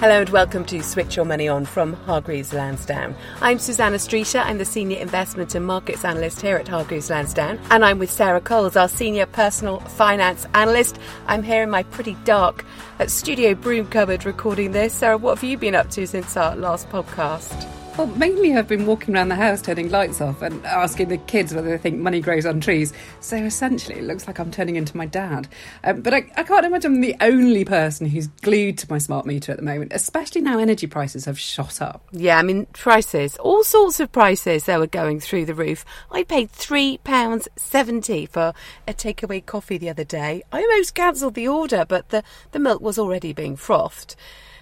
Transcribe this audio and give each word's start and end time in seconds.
Hello 0.00 0.20
and 0.20 0.28
welcome 0.28 0.64
to 0.66 0.80
Switch 0.80 1.16
Your 1.16 1.24
Money 1.24 1.48
On 1.48 1.64
from 1.64 1.92
Hargreaves 1.92 2.52
Lansdown. 2.52 3.16
I'm 3.40 3.58
Susanna 3.58 3.98
Streeter. 3.98 4.38
I'm 4.38 4.58
the 4.58 4.64
Senior 4.64 4.98
Investment 4.98 5.56
and 5.56 5.66
Markets 5.66 6.04
Analyst 6.04 6.40
here 6.40 6.56
at 6.56 6.68
Hargreaves 6.68 7.10
Lansdown. 7.10 7.58
And 7.72 7.84
I'm 7.84 7.98
with 7.98 8.08
Sarah 8.08 8.40
Coles, 8.40 8.76
our 8.76 8.88
Senior 8.88 9.26
Personal 9.26 9.80
Finance 9.80 10.46
Analyst. 10.54 11.00
I'm 11.26 11.42
here 11.42 11.64
in 11.64 11.70
my 11.70 11.82
pretty 11.82 12.16
dark 12.24 12.64
uh, 13.00 13.08
studio 13.08 13.56
broom 13.56 13.88
cupboard 13.88 14.24
recording 14.24 14.70
this. 14.70 14.94
Sarah, 14.94 15.18
what 15.18 15.38
have 15.38 15.42
you 15.42 15.58
been 15.58 15.74
up 15.74 15.90
to 15.90 16.06
since 16.06 16.36
our 16.36 16.54
last 16.54 16.88
podcast? 16.90 17.68
Well, 17.98 18.06
mainly 18.06 18.56
I've 18.56 18.68
been 18.68 18.86
walking 18.86 19.16
around 19.16 19.30
the 19.30 19.34
house 19.34 19.60
turning 19.60 19.90
lights 19.90 20.20
off 20.20 20.40
and 20.40 20.64
asking 20.64 21.08
the 21.08 21.16
kids 21.18 21.52
whether 21.52 21.68
they 21.68 21.78
think 21.78 21.98
money 21.98 22.20
grows 22.20 22.46
on 22.46 22.60
trees. 22.60 22.92
So 23.18 23.34
essentially, 23.38 23.98
it 23.98 24.04
looks 24.04 24.28
like 24.28 24.38
I'm 24.38 24.52
turning 24.52 24.76
into 24.76 24.96
my 24.96 25.04
dad. 25.04 25.48
Um, 25.82 26.02
but 26.02 26.14
I, 26.14 26.30
I, 26.36 26.44
can't 26.44 26.64
imagine 26.64 26.94
I'm 26.94 27.00
the 27.00 27.16
only 27.20 27.64
person 27.64 28.06
who's 28.06 28.28
glued 28.28 28.78
to 28.78 28.86
my 28.88 28.98
smart 28.98 29.26
meter 29.26 29.50
at 29.50 29.58
the 29.58 29.64
moment, 29.64 29.92
especially 29.92 30.42
now 30.42 30.60
energy 30.60 30.86
prices 30.86 31.24
have 31.24 31.40
shot 31.40 31.82
up. 31.82 32.06
Yeah, 32.12 32.38
I 32.38 32.42
mean, 32.42 32.66
prices, 32.66 33.36
all 33.38 33.64
sorts 33.64 33.98
of 33.98 34.12
prices, 34.12 34.66
they 34.66 34.78
were 34.78 34.86
going 34.86 35.18
through 35.18 35.46
the 35.46 35.54
roof. 35.54 35.84
I 36.12 36.22
paid 36.22 36.52
£3.70 36.52 38.28
for 38.28 38.52
a 38.86 38.94
takeaway 38.94 39.44
coffee 39.44 39.76
the 39.76 39.90
other 39.90 40.04
day. 40.04 40.44
I 40.52 40.60
almost 40.60 40.94
cancelled 40.94 41.34
the 41.34 41.48
order, 41.48 41.84
but 41.84 42.10
the, 42.10 42.22
the 42.52 42.60
milk 42.60 42.80
was 42.80 42.96
already 42.96 43.32
being 43.32 43.56
frothed. 43.56 44.14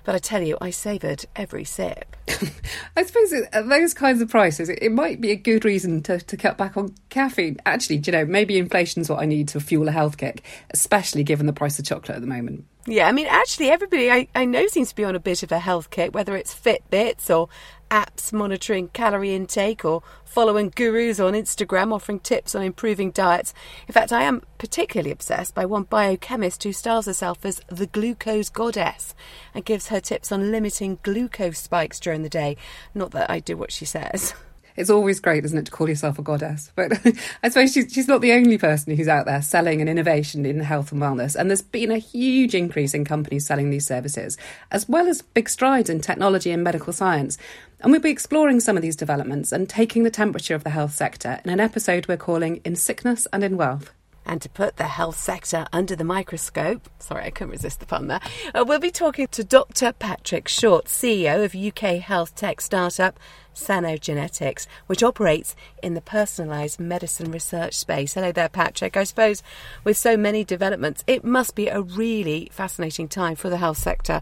But 0.06 0.14
I 0.14 0.18
tell 0.18 0.40
you, 0.40 0.56
I 0.60 0.70
savoured 0.70 1.26
every 1.34 1.64
sip. 1.64 2.14
I 2.96 3.02
suppose 3.02 3.32
at 3.32 3.52
uh, 3.52 3.62
those 3.62 3.92
kinds 3.92 4.20
of 4.20 4.30
prices, 4.30 4.68
it, 4.68 4.92
might 4.92 5.20
be 5.20 5.32
a 5.32 5.36
good 5.36 5.64
reason 5.64 6.00
to, 6.04 6.20
to 6.20 6.36
cut 6.36 6.56
back 6.56 6.76
on 6.76 6.94
caffeine. 7.08 7.56
Actually, 7.66 7.96
you 7.96 8.12
know, 8.12 8.24
maybe 8.24 8.56
inflation's 8.56 9.10
what 9.10 9.18
I 9.18 9.26
need 9.26 9.48
to 9.48 9.58
fuel 9.58 9.88
a 9.88 9.90
health 9.90 10.16
kick, 10.16 10.44
especially 10.70 11.24
given 11.24 11.46
the 11.46 11.52
price 11.52 11.80
of 11.80 11.86
chocolate 11.86 12.14
at 12.14 12.20
the 12.20 12.28
moment. 12.28 12.66
Yeah, 12.86 13.08
I 13.08 13.12
mean, 13.12 13.26
actually, 13.28 13.68
everybody 13.68 14.08
I, 14.08 14.28
I 14.32 14.44
know 14.44 14.68
seems 14.68 14.90
to 14.90 14.94
be 14.94 15.02
on 15.02 15.16
a 15.16 15.20
bit 15.20 15.42
of 15.42 15.50
a 15.50 15.58
health 15.58 15.90
kick, 15.90 16.14
whether 16.14 16.36
it's 16.36 16.54
Fitbits 16.54 17.28
or 17.28 17.48
apps 17.90 18.32
monitoring 18.32 18.88
calorie 18.88 19.34
intake 19.34 19.84
or 19.84 20.02
following 20.24 20.70
gurus 20.74 21.20
on 21.20 21.32
Instagram 21.32 21.92
offering 21.92 22.20
tips 22.20 22.54
on 22.54 22.62
improving 22.62 23.10
diets. 23.10 23.54
In 23.88 23.92
fact, 23.92 24.12
I 24.12 24.22
am 24.22 24.42
particularly 24.58 25.10
obsessed 25.10 25.54
by 25.54 25.66
one 25.66 25.84
biochemist 25.84 26.62
who 26.62 26.72
styles 26.72 27.06
herself 27.06 27.44
as 27.44 27.60
the 27.68 27.86
glucose 27.86 28.48
goddess 28.48 29.14
and 29.54 29.64
gives 29.64 29.88
her 29.88 30.00
tips 30.00 30.30
on 30.32 30.50
limiting 30.50 30.98
glucose 31.02 31.58
spikes 31.58 32.00
during 32.00 32.22
the 32.22 32.28
day. 32.28 32.56
Not 32.94 33.12
that 33.12 33.30
I 33.30 33.40
do 33.40 33.56
what 33.56 33.72
she 33.72 33.84
says. 33.84 34.34
It's 34.76 34.90
always 34.90 35.20
great, 35.20 35.44
isn't 35.44 35.58
it, 35.58 35.66
to 35.66 35.70
call 35.70 35.88
yourself 35.88 36.18
a 36.18 36.22
goddess? 36.22 36.70
But 36.74 36.92
I 37.42 37.48
suppose 37.48 37.72
she's, 37.72 37.92
she's 37.92 38.08
not 38.08 38.20
the 38.20 38.32
only 38.32 38.58
person 38.58 38.96
who's 38.96 39.08
out 39.08 39.26
there 39.26 39.42
selling 39.42 39.80
an 39.80 39.88
innovation 39.88 40.44
in 40.44 40.60
health 40.60 40.92
and 40.92 41.00
wellness. 41.00 41.34
And 41.34 41.50
there's 41.50 41.62
been 41.62 41.90
a 41.90 41.98
huge 41.98 42.54
increase 42.54 42.94
in 42.94 43.04
companies 43.04 43.46
selling 43.46 43.70
these 43.70 43.86
services, 43.86 44.36
as 44.70 44.88
well 44.88 45.08
as 45.08 45.22
big 45.22 45.48
strides 45.48 45.90
in 45.90 46.00
technology 46.00 46.50
and 46.50 46.62
medical 46.62 46.92
science. 46.92 47.38
And 47.80 47.92
we'll 47.92 48.00
be 48.00 48.10
exploring 48.10 48.60
some 48.60 48.76
of 48.76 48.82
these 48.82 48.96
developments 48.96 49.52
and 49.52 49.68
taking 49.68 50.02
the 50.02 50.10
temperature 50.10 50.54
of 50.54 50.64
the 50.64 50.70
health 50.70 50.94
sector 50.94 51.40
in 51.44 51.50
an 51.50 51.60
episode 51.60 52.08
we're 52.08 52.16
calling 52.16 52.60
In 52.64 52.76
Sickness 52.76 53.26
and 53.32 53.44
in 53.44 53.56
Wealth 53.56 53.92
and 54.26 54.42
to 54.42 54.48
put 54.48 54.76
the 54.76 54.84
health 54.84 55.16
sector 55.16 55.66
under 55.72 55.96
the 55.96 56.04
microscope. 56.04 56.90
Sorry, 56.98 57.24
I 57.24 57.30
couldn't 57.30 57.52
resist 57.52 57.80
the 57.80 57.86
pun 57.86 58.08
there. 58.08 58.20
Uh, 58.54 58.64
we'll 58.66 58.80
be 58.80 58.90
talking 58.90 59.28
to 59.28 59.44
Dr. 59.44 59.92
Patrick 59.92 60.48
Short, 60.48 60.86
CEO 60.86 61.44
of 61.44 61.54
UK 61.54 62.00
health 62.00 62.34
tech 62.34 62.60
startup 62.60 63.18
Sano-Genetics, 63.54 64.66
which 64.86 65.02
operates 65.02 65.56
in 65.82 65.94
the 65.94 66.00
personalised 66.00 66.78
medicine 66.78 67.30
research 67.30 67.74
space. 67.74 68.14
Hello 68.14 68.32
there, 68.32 68.48
Patrick. 68.48 68.96
I 68.96 69.04
suppose 69.04 69.42
with 69.84 69.96
so 69.96 70.16
many 70.16 70.44
developments, 70.44 71.04
it 71.06 71.24
must 71.24 71.54
be 71.54 71.68
a 71.68 71.80
really 71.80 72.50
fascinating 72.52 73.08
time 73.08 73.36
for 73.36 73.48
the 73.48 73.56
health 73.56 73.78
sector 73.78 74.20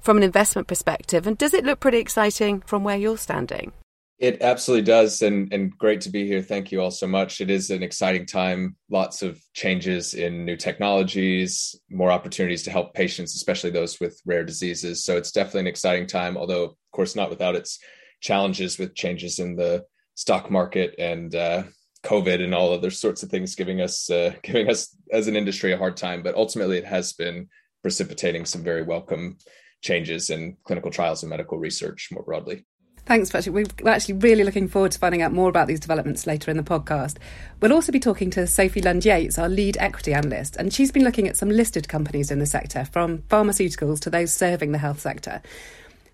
from 0.00 0.16
an 0.16 0.22
investment 0.22 0.68
perspective. 0.68 1.26
And 1.26 1.36
does 1.36 1.54
it 1.54 1.64
look 1.64 1.80
pretty 1.80 1.98
exciting 1.98 2.60
from 2.62 2.84
where 2.84 2.96
you're 2.96 3.18
standing? 3.18 3.72
It 4.18 4.42
absolutely 4.42 4.84
does, 4.84 5.22
and 5.22 5.52
and 5.52 5.76
great 5.76 6.00
to 6.02 6.10
be 6.10 6.26
here. 6.26 6.40
Thank 6.40 6.70
you 6.70 6.80
all 6.80 6.92
so 6.92 7.06
much. 7.06 7.40
It 7.40 7.50
is 7.50 7.70
an 7.70 7.82
exciting 7.82 8.26
time. 8.26 8.76
Lots 8.88 9.22
of 9.22 9.42
changes 9.54 10.14
in 10.14 10.44
new 10.44 10.56
technologies, 10.56 11.74
more 11.90 12.12
opportunities 12.12 12.62
to 12.64 12.70
help 12.70 12.94
patients, 12.94 13.34
especially 13.34 13.70
those 13.70 13.98
with 13.98 14.20
rare 14.24 14.44
diseases. 14.44 15.04
So 15.04 15.16
it's 15.16 15.32
definitely 15.32 15.60
an 15.60 15.66
exciting 15.66 16.06
time. 16.06 16.36
Although, 16.36 16.64
of 16.64 16.74
course, 16.92 17.16
not 17.16 17.28
without 17.28 17.56
its 17.56 17.80
challenges 18.20 18.78
with 18.78 18.94
changes 18.94 19.40
in 19.40 19.56
the 19.56 19.84
stock 20.14 20.48
market 20.48 20.94
and 20.96 21.34
uh, 21.34 21.64
COVID 22.04 22.42
and 22.42 22.54
all 22.54 22.72
other 22.72 22.90
sorts 22.90 23.24
of 23.24 23.30
things, 23.30 23.56
giving 23.56 23.80
us 23.80 24.08
uh, 24.10 24.32
giving 24.44 24.70
us 24.70 24.96
as 25.12 25.26
an 25.26 25.34
industry 25.34 25.72
a 25.72 25.78
hard 25.78 25.96
time. 25.96 26.22
But 26.22 26.36
ultimately, 26.36 26.78
it 26.78 26.86
has 26.86 27.14
been 27.14 27.48
precipitating 27.82 28.46
some 28.46 28.62
very 28.62 28.82
welcome 28.82 29.38
changes 29.82 30.30
in 30.30 30.56
clinical 30.64 30.92
trials 30.92 31.24
and 31.24 31.30
medical 31.30 31.58
research 31.58 32.10
more 32.12 32.22
broadly. 32.22 32.64
Thanks, 33.06 33.30
Patrick. 33.30 33.54
We're 33.82 33.90
actually 33.90 34.14
really 34.14 34.44
looking 34.44 34.66
forward 34.66 34.92
to 34.92 34.98
finding 34.98 35.20
out 35.20 35.32
more 35.32 35.50
about 35.50 35.66
these 35.66 35.80
developments 35.80 36.26
later 36.26 36.50
in 36.50 36.56
the 36.56 36.62
podcast. 36.62 37.18
We'll 37.60 37.74
also 37.74 37.92
be 37.92 38.00
talking 38.00 38.30
to 38.30 38.46
Sophie 38.46 38.80
Lund 38.80 39.04
Yates, 39.04 39.38
our 39.38 39.48
lead 39.48 39.76
equity 39.78 40.14
analyst, 40.14 40.56
and 40.56 40.72
she's 40.72 40.90
been 40.90 41.04
looking 41.04 41.28
at 41.28 41.36
some 41.36 41.50
listed 41.50 41.86
companies 41.86 42.30
in 42.30 42.38
the 42.38 42.46
sector, 42.46 42.86
from 42.86 43.18
pharmaceuticals 43.28 44.00
to 44.00 44.10
those 44.10 44.32
serving 44.32 44.72
the 44.72 44.78
health 44.78 45.00
sector. 45.00 45.42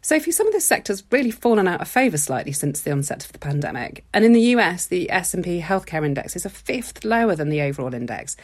Sophie, 0.02 0.32
some 0.32 0.48
of 0.48 0.52
this 0.52 0.64
sector's 0.64 1.04
really 1.12 1.30
fallen 1.30 1.68
out 1.68 1.80
of 1.80 1.86
favour 1.86 2.16
slightly 2.16 2.52
since 2.52 2.80
the 2.80 2.90
onset 2.90 3.24
of 3.24 3.32
the 3.32 3.38
pandemic, 3.38 4.04
and 4.12 4.24
in 4.24 4.32
the 4.32 4.40
US, 4.56 4.86
the 4.86 5.10
S&P 5.12 5.60
Healthcare 5.60 6.04
Index 6.04 6.34
is 6.34 6.44
a 6.44 6.50
fifth 6.50 7.04
lower 7.04 7.36
than 7.36 7.50
the 7.50 7.60
overall 7.60 7.94
index. 7.94 8.36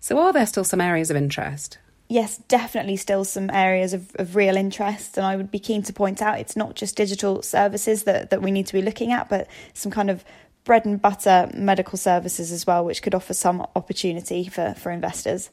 So, 0.00 0.18
are 0.18 0.32
there 0.32 0.46
still 0.46 0.64
some 0.64 0.80
areas 0.80 1.10
of 1.10 1.16
interest? 1.16 1.78
Yes, 2.12 2.36
definitely 2.48 2.96
still 2.96 3.24
some 3.24 3.50
areas 3.50 3.94
of, 3.94 4.14
of 4.16 4.36
real 4.36 4.56
interest. 4.56 5.16
And 5.16 5.26
I 5.26 5.36
would 5.36 5.50
be 5.50 5.58
keen 5.58 5.82
to 5.84 5.92
point 5.92 6.20
out 6.20 6.38
it's 6.38 6.56
not 6.56 6.74
just 6.74 6.96
digital 6.96 7.42
services 7.42 8.04
that, 8.04 8.30
that 8.30 8.42
we 8.42 8.50
need 8.50 8.66
to 8.66 8.72
be 8.72 8.82
looking 8.82 9.12
at, 9.12 9.28
but 9.28 9.48
some 9.74 9.90
kind 9.90 10.10
of 10.10 10.24
bread 10.64 10.84
and 10.84 11.00
butter 11.00 11.50
medical 11.54 11.98
services 11.98 12.52
as 12.52 12.66
well, 12.66 12.84
which 12.84 13.02
could 13.02 13.14
offer 13.14 13.34
some 13.34 13.66
opportunity 13.74 14.46
for, 14.46 14.74
for 14.74 14.92
investors. 14.92 15.50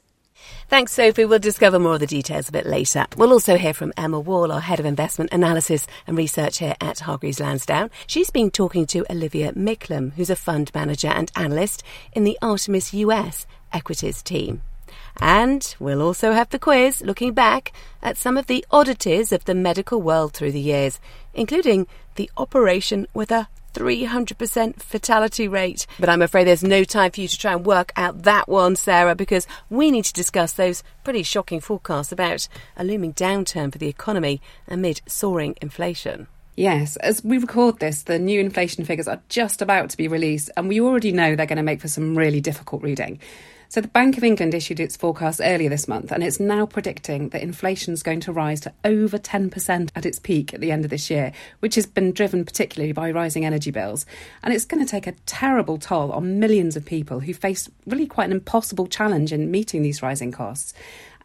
Thanks, 0.69 0.93
Sophie. 0.93 1.25
We'll 1.25 1.39
discover 1.39 1.79
more 1.79 1.95
of 1.95 1.99
the 1.99 2.07
details 2.07 2.47
a 2.47 2.53
bit 2.53 2.65
later. 2.65 3.05
We'll 3.17 3.33
also 3.33 3.57
hear 3.57 3.73
from 3.73 3.91
Emma 3.97 4.19
Wall, 4.19 4.51
our 4.51 4.61
Head 4.61 4.79
of 4.79 4.85
Investment 4.85 5.33
Analysis 5.33 5.85
and 6.07 6.17
Research 6.17 6.59
here 6.59 6.75
at 6.79 6.99
Hargreaves 6.99 7.41
Lansdown. 7.41 7.89
She's 8.07 8.29
been 8.29 8.51
talking 8.51 8.85
to 8.87 9.05
Olivia 9.09 9.51
Micklem, 9.53 10.13
who's 10.13 10.29
a 10.29 10.37
fund 10.37 10.71
manager 10.73 11.09
and 11.09 11.31
analyst 11.35 11.83
in 12.13 12.23
the 12.23 12.37
Artemis 12.41 12.93
US 12.93 13.45
equities 13.73 14.21
team. 14.21 14.61
And 15.21 15.75
we'll 15.79 16.01
also 16.01 16.31
have 16.31 16.49
the 16.49 16.59
quiz 16.59 17.01
looking 17.01 17.33
back 17.33 17.73
at 18.01 18.17
some 18.17 18.37
of 18.37 18.47
the 18.47 18.65
oddities 18.71 19.31
of 19.31 19.45
the 19.45 19.55
medical 19.55 20.01
world 20.01 20.33
through 20.33 20.53
the 20.53 20.59
years, 20.59 20.99
including 21.33 21.87
the 22.15 22.31
operation 22.37 23.07
with 23.13 23.31
a 23.31 23.47
300% 23.73 24.81
fatality 24.81 25.47
rate. 25.47 25.85
But 25.99 26.09
I'm 26.09 26.21
afraid 26.21 26.45
there's 26.45 26.63
no 26.63 26.83
time 26.83 27.11
for 27.11 27.21
you 27.21 27.27
to 27.27 27.37
try 27.37 27.53
and 27.53 27.65
work 27.65 27.91
out 27.95 28.23
that 28.23 28.47
one, 28.47 28.75
Sarah, 28.75 29.15
because 29.15 29.47
we 29.69 29.91
need 29.91 30.05
to 30.05 30.13
discuss 30.13 30.53
those 30.53 30.83
pretty 31.03 31.23
shocking 31.23 31.59
forecasts 31.59 32.11
about 32.11 32.47
a 32.77 32.83
looming 32.83 33.13
downturn 33.13 33.71
for 33.71 33.77
the 33.77 33.87
economy 33.87 34.41
amid 34.67 35.01
soaring 35.05 35.55
inflation. 35.61 36.27
Yes, 36.55 36.97
as 36.97 37.23
we 37.23 37.37
record 37.37 37.79
this, 37.79 38.03
the 38.03 38.19
new 38.19 38.39
inflation 38.39 38.83
figures 38.83 39.07
are 39.07 39.21
just 39.29 39.61
about 39.61 39.91
to 39.91 39.97
be 39.97 40.09
released, 40.09 40.49
and 40.57 40.67
we 40.67 40.81
already 40.81 41.13
know 41.13 41.35
they're 41.35 41.45
going 41.45 41.57
to 41.57 41.63
make 41.63 41.79
for 41.79 41.87
some 41.87 42.17
really 42.17 42.41
difficult 42.41 42.81
reading. 42.83 43.19
So 43.71 43.81
the 43.81 43.87
Bank 43.87 44.17
of 44.17 44.23
England 44.23 44.55
issued 44.55 44.79
its 44.79 44.97
forecast 44.97 45.39
earlier 45.43 45.69
this 45.69 45.87
month, 45.87 46.11
and 46.11 46.23
it's 46.23 46.39
now 46.39 46.65
predicting 46.65 47.29
that 47.29 47.43
inflation 47.43 47.93
is 47.93 48.01
going 48.01 48.19
to 48.21 48.33
rise 48.33 48.59
to 48.61 48.73
over 48.83 49.19
10% 49.19 49.91
at 49.95 50.07
its 50.07 50.17
peak 50.17 50.55
at 50.55 50.59
the 50.59 50.71
end 50.71 50.85
of 50.85 50.89
this 50.89 51.11
year, 51.11 51.31
which 51.59 51.75
has 51.75 51.85
been 51.85 52.11
driven 52.11 52.43
particularly 52.45 52.93
by 52.93 53.11
rising 53.11 53.45
energy 53.45 53.69
bills. 53.69 54.07
And 54.41 54.55
it's 54.55 54.65
going 54.65 54.83
to 54.83 54.89
take 54.89 55.05
a 55.05 55.11
terrible 55.27 55.77
toll 55.77 56.11
on 56.13 56.39
millions 56.39 56.75
of 56.75 56.83
people 56.83 57.19
who 57.19 57.31
face 57.31 57.69
really 57.85 58.07
quite 58.07 58.25
an 58.25 58.31
impossible 58.31 58.87
challenge 58.87 59.31
in 59.31 59.51
meeting 59.51 59.83
these 59.83 60.01
rising 60.01 60.31
costs. 60.31 60.73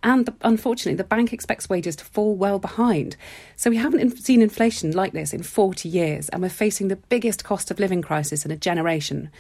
And 0.03 0.27
the, 0.27 0.35
unfortunately, 0.43 0.99
the 0.99 1.05
bank 1.05 1.33
expects 1.33 1.71
wages 1.71 1.97
to 1.97 2.05
fall 2.05 2.35
well 2.35 2.59
behind. 2.59 3.17
So 3.57 3.71
we 3.71 3.79
haven't 3.79 4.19
seen 4.19 4.43
inflation 4.43 4.93
like 4.93 5.15
this 5.15 5.33
in 5.33 5.43
40 5.43 5.89
years, 5.89 6.29
and 6.29 6.43
we're 6.43 6.51
facing 6.51 6.89
the 6.89 6.97
biggest 6.97 7.43
cost 7.43 7.71
of 7.71 7.81
living 7.81 8.03
crisis 8.03 8.45
in 8.45 8.51
a 8.51 8.57
generation. 8.57 9.31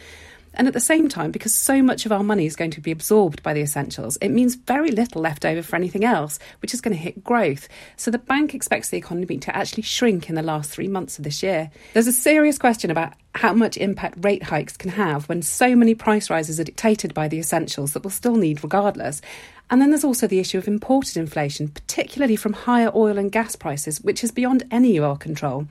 And 0.56 0.67
at 0.67 0.75
the 0.75 0.81
same 0.81 1.09
time, 1.09 1.31
because 1.31 1.55
so 1.55 1.83
much 1.83 2.06
of 2.06 2.12
our 2.12 2.23
money 2.23 2.47
is 2.47 2.56
going 2.56 2.71
to 2.73 2.81
be 2.81 2.91
absorbed 2.91 3.43
by 3.43 3.53
the 3.53 3.61
essentials, 3.61 4.17
it 4.21 4.29
means 4.29 4.55
very 4.55 4.91
little 4.91 5.21
left 5.21 5.45
over 5.45 5.62
for 5.62 5.77
anything 5.77 6.05
else, 6.05 6.39
which 6.62 6.73
is 6.73 6.81
going 6.81 6.97
to 6.97 7.03
hit 7.03 7.25
growth. 7.25 7.69
So 7.97 8.11
the 8.11 8.19
bank 8.19 8.55
expects 8.55 8.91
the 8.91 8.99
economy 8.99 9.39
to 9.39 9.56
actually 9.56 9.83
shrink 9.83 10.29
in 10.29 10.35
the 10.35 10.43
last 10.43 10.71
three 10.71 10.89
months 10.89 11.19
of 11.19 11.25
this 11.25 11.43
year. 11.43 11.71
There's 11.93 12.06
a 12.06 12.12
serious 12.12 12.59
question 12.59 12.91
about 12.91 13.15
how 13.35 13.53
much 13.53 13.77
impact 13.77 14.25
rate 14.25 14.45
hikes 14.45 14.77
can 14.77 14.91
have 14.91 15.29
when 15.29 15.43
so 15.43 15.75
many 15.75 15.95
price 15.95 16.31
rises 16.31 16.61
are 16.61 16.65
dictated 16.65 17.12
by 17.15 17.27
the 17.27 17.39
essentials 17.39 17.93
that 17.93 18.05
we'll 18.05 18.11
still 18.11 18.37
need 18.37 18.62
regardless. 18.62 19.21
And 19.70 19.81
then 19.81 19.90
there's 19.90 20.05
also 20.05 20.26
the 20.26 20.40
issue 20.40 20.58
of 20.58 20.69
imported 20.69 21.16
inflation, 21.16 21.69
particularly 21.69 22.37
from 22.37 22.52
higher 22.52 22.93
oil 22.94 23.19
and 23.19 23.32
gas 23.32 23.56
prices, 23.56 24.00
which 24.00 24.22
is 24.22 24.31
beyond 24.31 24.64
any 24.70 24.96
of 24.96 25.05
our 25.05 25.16
control. 25.16 25.66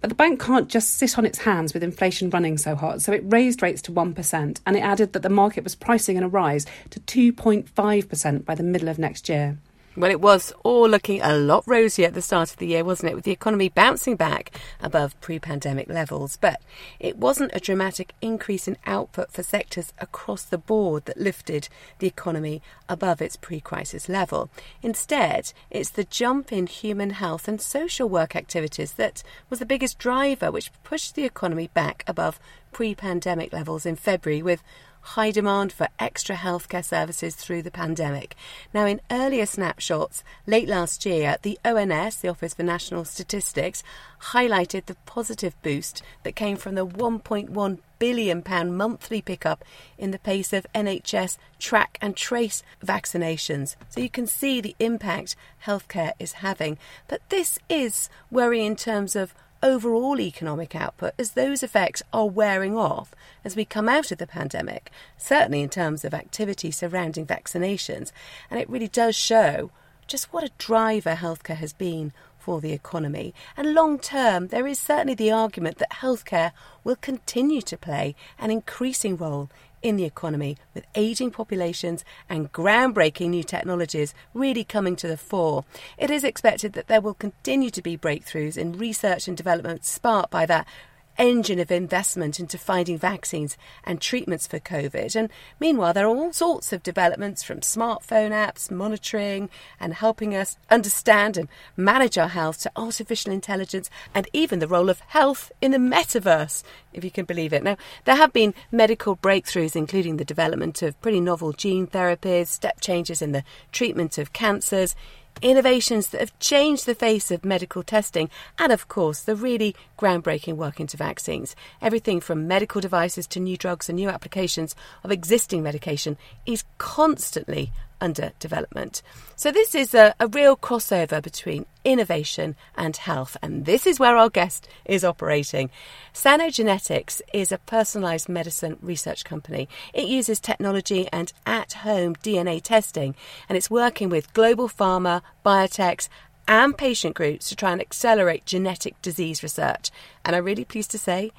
But 0.00 0.08
the 0.08 0.16
bank 0.16 0.40
can't 0.40 0.68
just 0.68 0.94
sit 0.94 1.16
on 1.16 1.24
its 1.24 1.38
hands 1.38 1.72
with 1.72 1.82
inflation 1.82 2.30
running 2.30 2.58
so 2.58 2.74
hot, 2.74 3.02
so 3.02 3.12
it 3.12 3.22
raised 3.24 3.62
rates 3.62 3.82
to 3.82 3.92
1% 3.92 4.60
and 4.66 4.76
it 4.76 4.80
added 4.80 5.12
that 5.12 5.22
the 5.22 5.28
market 5.28 5.64
was 5.64 5.74
pricing 5.74 6.16
in 6.16 6.22
a 6.22 6.28
rise 6.28 6.66
to 6.90 7.32
2.5% 7.32 8.44
by 8.44 8.54
the 8.54 8.62
middle 8.62 8.88
of 8.88 8.98
next 8.98 9.28
year. 9.28 9.58
Well, 9.96 10.10
it 10.10 10.20
was 10.20 10.52
all 10.62 10.86
looking 10.86 11.22
a 11.22 11.34
lot 11.34 11.64
rosier 11.66 12.08
at 12.08 12.12
the 12.12 12.20
start 12.20 12.50
of 12.50 12.58
the 12.58 12.66
year, 12.66 12.84
wasn't 12.84 13.12
it? 13.12 13.14
With 13.14 13.24
the 13.24 13.30
economy 13.30 13.70
bouncing 13.70 14.14
back 14.14 14.50
above 14.78 15.18
pre 15.22 15.38
pandemic 15.38 15.88
levels. 15.88 16.36
But 16.36 16.60
it 17.00 17.16
wasn't 17.16 17.52
a 17.54 17.60
dramatic 17.60 18.12
increase 18.20 18.68
in 18.68 18.76
output 18.84 19.32
for 19.32 19.42
sectors 19.42 19.94
across 19.98 20.42
the 20.42 20.58
board 20.58 21.06
that 21.06 21.16
lifted 21.16 21.70
the 21.98 22.06
economy 22.06 22.60
above 22.90 23.22
its 23.22 23.36
pre 23.36 23.58
crisis 23.58 24.06
level. 24.06 24.50
Instead, 24.82 25.54
it's 25.70 25.88
the 25.88 26.04
jump 26.04 26.52
in 26.52 26.66
human 26.66 27.10
health 27.10 27.48
and 27.48 27.58
social 27.58 28.06
work 28.06 28.36
activities 28.36 28.92
that 28.92 29.22
was 29.48 29.60
the 29.60 29.64
biggest 29.64 29.98
driver, 29.98 30.50
which 30.50 30.70
pushed 30.84 31.14
the 31.14 31.24
economy 31.24 31.70
back 31.72 32.04
above 32.06 32.38
pre 32.70 32.94
pandemic 32.94 33.50
levels 33.50 33.86
in 33.86 33.96
February, 33.96 34.42
with 34.42 34.62
high 35.06 35.30
demand 35.30 35.72
for 35.72 35.88
extra 36.00 36.34
healthcare 36.34 36.84
services 36.84 37.36
through 37.36 37.62
the 37.62 37.70
pandemic. 37.70 38.34
Now, 38.74 38.86
in 38.86 39.00
earlier 39.10 39.46
snapshots 39.46 40.24
late 40.46 40.68
last 40.68 41.06
year, 41.06 41.36
the 41.42 41.58
ONS, 41.64 42.16
the 42.16 42.28
Office 42.28 42.54
for 42.54 42.64
National 42.64 43.04
Statistics, 43.04 43.84
highlighted 44.32 44.86
the 44.86 44.96
positive 45.06 45.54
boost 45.62 46.02
that 46.24 46.34
came 46.34 46.56
from 46.56 46.74
the 46.74 46.86
1.1 46.86 47.78
billion 47.98 48.42
pound 48.42 48.76
monthly 48.76 49.22
pickup 49.22 49.64
in 49.96 50.10
the 50.10 50.18
pace 50.18 50.52
of 50.52 50.66
NHS 50.74 51.38
track 51.58 51.98
and 52.00 52.16
trace 52.16 52.62
vaccinations. 52.84 53.76
So 53.88 54.00
you 54.00 54.10
can 54.10 54.26
see 54.26 54.60
the 54.60 54.76
impact 54.78 55.36
healthcare 55.64 56.12
is 56.18 56.32
having. 56.32 56.78
But 57.08 57.22
this 57.28 57.58
is 57.68 58.10
worrying 58.30 58.66
in 58.66 58.76
terms 58.76 59.16
of 59.16 59.34
overall 59.62 60.20
economic 60.20 60.74
output 60.74 61.14
as 61.18 61.32
those 61.32 61.62
effects 61.62 62.02
are 62.12 62.28
wearing 62.28 62.76
off 62.76 63.14
as 63.44 63.56
we 63.56 63.64
come 63.64 63.88
out 63.88 64.10
of 64.10 64.18
the 64.18 64.26
pandemic, 64.26 64.90
certainly 65.16 65.62
in 65.62 65.68
terms 65.68 66.04
of 66.04 66.14
activity 66.14 66.70
surrounding 66.70 67.26
vaccinations. 67.26 68.12
And 68.50 68.60
it 68.60 68.68
really 68.68 68.88
does 68.88 69.16
show 69.16 69.70
just 70.06 70.32
what 70.32 70.44
a 70.44 70.52
driver 70.58 71.14
healthcare 71.14 71.56
has 71.56 71.72
been 71.72 72.12
for 72.46 72.60
the 72.60 72.72
economy. 72.72 73.34
And 73.56 73.74
long 73.74 73.98
term, 73.98 74.46
there 74.48 74.68
is 74.68 74.78
certainly 74.78 75.14
the 75.14 75.32
argument 75.32 75.78
that 75.78 75.90
healthcare 75.90 76.52
will 76.84 76.94
continue 76.94 77.60
to 77.62 77.76
play 77.76 78.14
an 78.38 78.52
increasing 78.52 79.16
role 79.16 79.50
in 79.82 79.96
the 79.96 80.04
economy, 80.04 80.56
with 80.72 80.86
ageing 80.94 81.32
populations 81.32 82.04
and 82.28 82.52
groundbreaking 82.52 83.30
new 83.30 83.42
technologies 83.42 84.14
really 84.32 84.62
coming 84.62 84.94
to 84.94 85.08
the 85.08 85.16
fore. 85.16 85.64
It 85.98 86.08
is 86.08 86.22
expected 86.22 86.74
that 86.74 86.86
there 86.86 87.00
will 87.00 87.14
continue 87.14 87.70
to 87.70 87.82
be 87.82 87.98
breakthroughs 87.98 88.56
in 88.56 88.78
research 88.78 89.26
and 89.26 89.36
development 89.36 89.84
sparked 89.84 90.30
by 90.30 90.46
that 90.46 90.68
engine 91.18 91.58
of 91.58 91.70
investment 91.70 92.38
into 92.38 92.58
finding 92.58 92.98
vaccines 92.98 93.56
and 93.84 94.00
treatments 94.00 94.46
for 94.46 94.58
COVID. 94.58 95.16
And 95.16 95.30
meanwhile, 95.60 95.92
there 95.92 96.06
are 96.06 96.16
all 96.16 96.32
sorts 96.32 96.72
of 96.72 96.82
developments 96.82 97.42
from 97.42 97.60
smartphone 97.60 98.30
apps, 98.30 98.70
monitoring, 98.70 99.48
and 99.80 99.94
helping 99.94 100.34
us 100.34 100.56
understand 100.70 101.36
and 101.36 101.48
manage 101.76 102.18
our 102.18 102.28
health 102.28 102.60
to 102.62 102.72
artificial 102.76 103.32
intelligence 103.32 103.90
and 104.14 104.28
even 104.32 104.58
the 104.58 104.68
role 104.68 104.90
of 104.90 105.00
health 105.00 105.52
in 105.60 105.72
the 105.72 105.78
metaverse, 105.78 106.62
if 106.92 107.04
you 107.04 107.10
can 107.10 107.24
believe 107.24 107.52
it. 107.52 107.62
Now, 107.62 107.76
there 108.04 108.16
have 108.16 108.32
been 108.32 108.54
medical 108.70 109.16
breakthroughs, 109.16 109.76
including 109.76 110.16
the 110.16 110.24
development 110.24 110.82
of 110.82 111.00
pretty 111.00 111.20
novel 111.20 111.52
gene 111.52 111.86
therapies, 111.86 112.48
step 112.48 112.80
changes 112.80 113.22
in 113.22 113.32
the 113.32 113.44
treatment 113.72 114.18
of 114.18 114.32
cancers 114.32 114.94
innovations 115.42 116.08
that 116.08 116.20
have 116.20 116.38
changed 116.38 116.86
the 116.86 116.94
face 116.94 117.30
of 117.30 117.44
medical 117.44 117.82
testing, 117.82 118.30
and 118.58 118.72
of 118.72 118.88
course, 118.88 119.22
the 119.22 119.36
really 119.36 119.74
groundbreaking 119.98 120.56
work 120.56 120.80
into 120.80 120.96
vaccines. 120.96 121.54
Everything 121.80 122.20
from 122.20 122.48
medical 122.48 122.80
devices 122.80 123.26
to 123.28 123.40
new 123.40 123.56
drugs 123.56 123.88
and 123.88 123.96
new 123.96 124.08
applications 124.08 124.74
of 125.04 125.12
existing 125.12 125.62
medication 125.62 126.16
is 126.46 126.64
constantly 126.78 127.72
under 128.00 128.32
development. 128.38 129.02
So, 129.36 129.50
this 129.50 129.74
is 129.74 129.94
a, 129.94 130.14
a, 130.18 130.28
real 130.28 130.56
crossover 130.56 131.22
between 131.22 131.66
innovation 131.84 132.56
and 132.76 132.96
health, 132.96 133.36
and 133.42 133.64
this 133.64 133.86
is 133.86 133.98
where 133.98 134.16
our 134.16 134.30
guest 134.30 134.68
is 134.84 135.04
operating. 135.04 135.70
Sanogenetics 136.14 137.20
is 137.32 137.52
a 137.52 137.58
personalised 137.58 138.28
medicine 138.28 138.78
research 138.80 139.24
company. 139.24 139.68
It 139.92 140.08
uses 140.08 140.40
technology 140.40 141.08
and 141.12 141.32
at 141.46 141.72
home 141.72 142.16
DNA 142.16 142.62
testing, 142.62 143.14
and 143.48 143.56
it's 143.56 143.70
working 143.70 144.08
with 144.08 144.32
global 144.32 144.68
pharma, 144.68 145.22
biotechs, 145.44 146.08
and 146.48 146.76
patient 146.76 147.14
groups 147.14 147.48
to 147.48 147.56
try 147.56 147.72
and 147.72 147.80
accelerate 147.80 148.46
genetic 148.46 149.00
disease 149.02 149.42
research. 149.42 149.90
And 150.24 150.36
I'm 150.36 150.44
really 150.44 150.64
pleased 150.64 150.90
to 150.92 150.98
say 150.98 151.32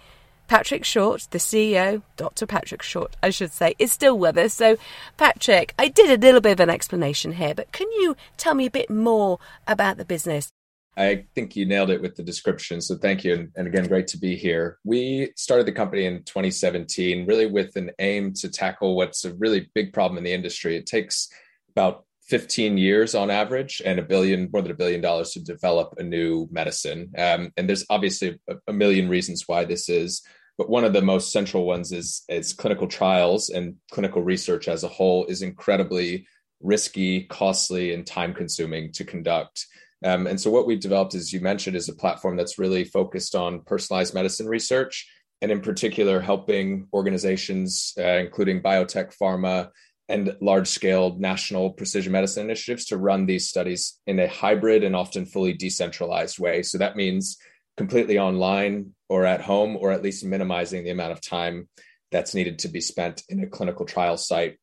Patrick 0.48 0.86
Short, 0.86 1.28
the 1.32 1.38
CEO, 1.38 2.02
Dr. 2.16 2.46
Patrick 2.46 2.82
Short, 2.82 3.16
I 3.22 3.30
should 3.30 3.52
say, 3.52 3.76
is 3.80 3.92
still 3.92 4.18
with 4.18 4.38
us. 4.38 4.54
So, 4.54 4.78
Patrick, 5.18 5.74
I 5.78 5.90
did 5.90 6.10
a 6.10 6.26
little 6.26 6.42
bit 6.42 6.54
of 6.54 6.60
an 6.60 6.70
explanation 6.70 7.34
here, 7.34 7.54
but 7.54 7.72
can 7.72 7.92
you 7.92 8.16
tell 8.38 8.54
me 8.54 8.66
a 8.66 8.72
bit 8.72 8.90
more 8.90 9.40
about 9.68 9.98
the 9.98 10.06
business? 10.06 10.50
I 10.98 11.26
think 11.36 11.56
you 11.56 11.68
nailed 11.68 11.92
it 11.92 12.02
with 12.02 12.16
the 12.16 12.24
description. 12.24 12.82
So 12.82 12.96
thank 12.96 13.24
you. 13.24 13.52
And, 13.56 13.68
again, 13.68 13.88
great 13.88 14.08
to 14.08 14.18
be 14.18 14.36
here. 14.36 14.80
We 14.84 15.32
started 15.36 15.68
the 15.68 15.72
company 15.72 16.06
in 16.06 16.24
2017, 16.24 17.28
really 17.28 17.46
with 17.46 17.76
an 17.76 17.92
aim 18.00 18.34
to 18.34 18.50
tackle 18.50 18.96
what's 18.96 19.24
a 19.24 19.36
really 19.36 19.70
big 19.76 19.94
problem 19.94 20.18
in 20.18 20.24
the 20.24 20.34
industry. 20.34 20.76
It 20.76 20.88
takes 20.88 21.30
about 21.70 22.06
15 22.28 22.78
years 22.78 23.16
on 23.16 23.32
average 23.32 23.82
and 23.86 24.00
a 24.00 24.04
billion, 24.04 24.50
more 24.52 24.62
than 24.62 24.72
a 24.72 24.76
billion 24.76 25.02
dollars 25.02 25.32
to 25.32 25.40
develop 25.40 25.96
a 25.98 26.04
new 26.04 26.48
medicine. 26.52 27.12
Um, 27.18 27.52
and 27.56 27.68
there's 27.68 27.86
obviously 27.90 28.40
a, 28.50 28.56
a 28.68 28.74
million 28.74 29.08
reasons 29.10 29.44
why 29.48 29.66
this 29.66 29.90
is 29.90 30.22
but 30.58 30.70
one 30.70 30.84
of 30.84 30.94
the 30.94 31.02
most 31.02 31.32
central 31.32 31.66
ones 31.66 31.92
is 31.92 32.24
is 32.30 32.54
clinical 32.54 32.88
trials 32.88 33.50
and 33.50 33.76
clinical 33.92 34.24
research 34.24 34.68
as 34.68 34.84
a 34.84 34.88
whole 34.88 35.26
is 35.26 35.42
incredibly 35.42 36.28
risky, 36.62 37.24
costly, 37.24 37.94
and 37.94 38.06
time 38.06 38.34
consuming 38.34 38.92
to 38.94 39.04
conduct. 39.04 39.68
Um, 40.04 40.28
and 40.28 40.40
so, 40.40 40.50
what 40.50 40.66
we've 40.68 40.80
developed, 40.80 41.16
as 41.16 41.32
you 41.32 41.42
mentioned, 41.42 41.76
is 41.76 41.90
a 41.90 41.96
platform 41.96 42.38
that's 42.38 42.60
really 42.60 42.84
focused 42.84 43.36
on 43.36 43.62
personalized 43.62 44.14
medicine 44.14 44.48
research, 44.48 45.08
and 45.42 45.52
in 45.52 45.62
particular, 45.62 46.20
helping 46.20 46.88
organizations, 46.94 47.94
uh, 48.00 48.18
including 48.18 48.62
biotech, 48.62 49.16
pharma, 49.16 49.70
and 50.10 50.36
large 50.42 50.68
scale 50.68 51.16
national 51.18 51.72
precision 51.72 52.12
medicine 52.12 52.46
initiatives, 52.46 52.86
to 52.86 52.98
run 52.98 53.26
these 53.26 53.50
studies 53.50 54.00
in 54.08 54.20
a 54.20 54.28
hybrid 54.28 54.84
and 54.84 54.96
often 54.96 55.26
fully 55.26 55.54
decentralized 55.54 56.40
way. 56.40 56.64
So, 56.64 56.78
that 56.78 56.96
means 56.96 57.38
completely 57.76 58.18
online 58.18 58.94
or 59.10 59.26
at 59.26 59.42
home, 59.42 59.78
or 59.78 59.92
at 59.92 60.04
least 60.04 60.26
minimizing 60.26 60.84
the 60.84 60.90
amount 60.90 61.12
of 61.12 61.22
time 61.22 61.70
that's 62.12 62.36
needed 62.36 62.60
to 62.60 62.68
be 62.68 62.82
spent 62.82 63.24
in 63.30 63.44
a 63.44 63.48
clinical 63.48 63.86
trial 63.86 64.18
site 64.18 64.58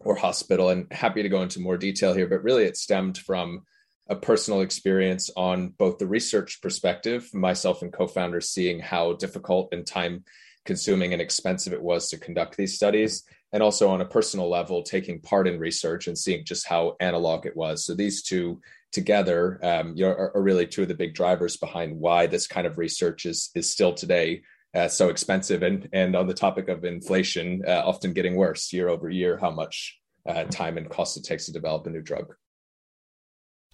or 0.00 0.16
hospital. 0.16 0.70
And 0.70 0.90
happy 0.92 1.22
to 1.22 1.28
go 1.28 1.42
into 1.42 1.60
more 1.60 1.76
detail 1.76 2.14
here, 2.14 2.28
but 2.28 2.42
really 2.42 2.64
it 2.64 2.76
stemmed 2.76 3.18
from 3.18 3.62
a 4.08 4.16
personal 4.16 4.60
experience 4.60 5.30
on 5.36 5.68
both 5.68 5.98
the 5.98 6.06
research 6.06 6.60
perspective, 6.60 7.32
myself 7.32 7.82
and 7.82 7.92
co 7.92 8.06
founders 8.06 8.50
seeing 8.50 8.80
how 8.80 9.14
difficult 9.14 9.68
and 9.72 9.86
time 9.86 10.24
consuming 10.64 11.12
and 11.12 11.22
expensive 11.22 11.72
it 11.72 11.82
was 11.82 12.08
to 12.08 12.18
conduct 12.18 12.56
these 12.56 12.74
studies, 12.74 13.24
and 13.54 13.62
also 13.62 13.88
on 13.88 14.00
a 14.00 14.04
personal 14.04 14.50
level, 14.50 14.82
taking 14.82 15.20
part 15.20 15.46
in 15.46 15.60
research 15.60 16.08
and 16.08 16.18
seeing 16.18 16.44
just 16.44 16.66
how 16.66 16.96
analog 16.98 17.46
it 17.46 17.56
was. 17.56 17.86
So 17.86 17.94
these 17.94 18.20
two 18.20 18.60
together 18.90 19.60
um, 19.62 19.94
you 19.96 20.04
know, 20.04 20.10
are, 20.10 20.36
are, 20.36 20.42
really 20.42 20.66
two 20.66 20.82
of 20.82 20.88
the 20.88 20.94
big 20.94 21.14
drivers 21.14 21.56
behind 21.56 21.98
why 21.98 22.26
this 22.26 22.46
kind 22.46 22.66
of 22.66 22.78
research 22.78 23.26
is 23.26 23.50
is 23.54 23.70
still 23.70 23.92
today 23.92 24.42
uh, 24.74 24.86
so 24.86 25.08
expensive 25.08 25.64
and 25.64 25.88
and 25.92 26.14
on 26.14 26.28
the 26.28 26.34
topic 26.34 26.68
of 26.68 26.84
inflation 26.84 27.60
uh, 27.66 27.82
often 27.84 28.12
getting 28.12 28.36
worse 28.36 28.72
year 28.72 28.88
over 28.88 29.10
year 29.10 29.36
how 29.36 29.50
much 29.50 29.98
uh, 30.28 30.44
time 30.44 30.78
and 30.78 30.88
cost 30.90 31.16
it 31.16 31.24
takes 31.24 31.46
to 31.46 31.52
develop 31.52 31.86
a 31.88 31.90
new 31.90 32.02
drug 32.02 32.34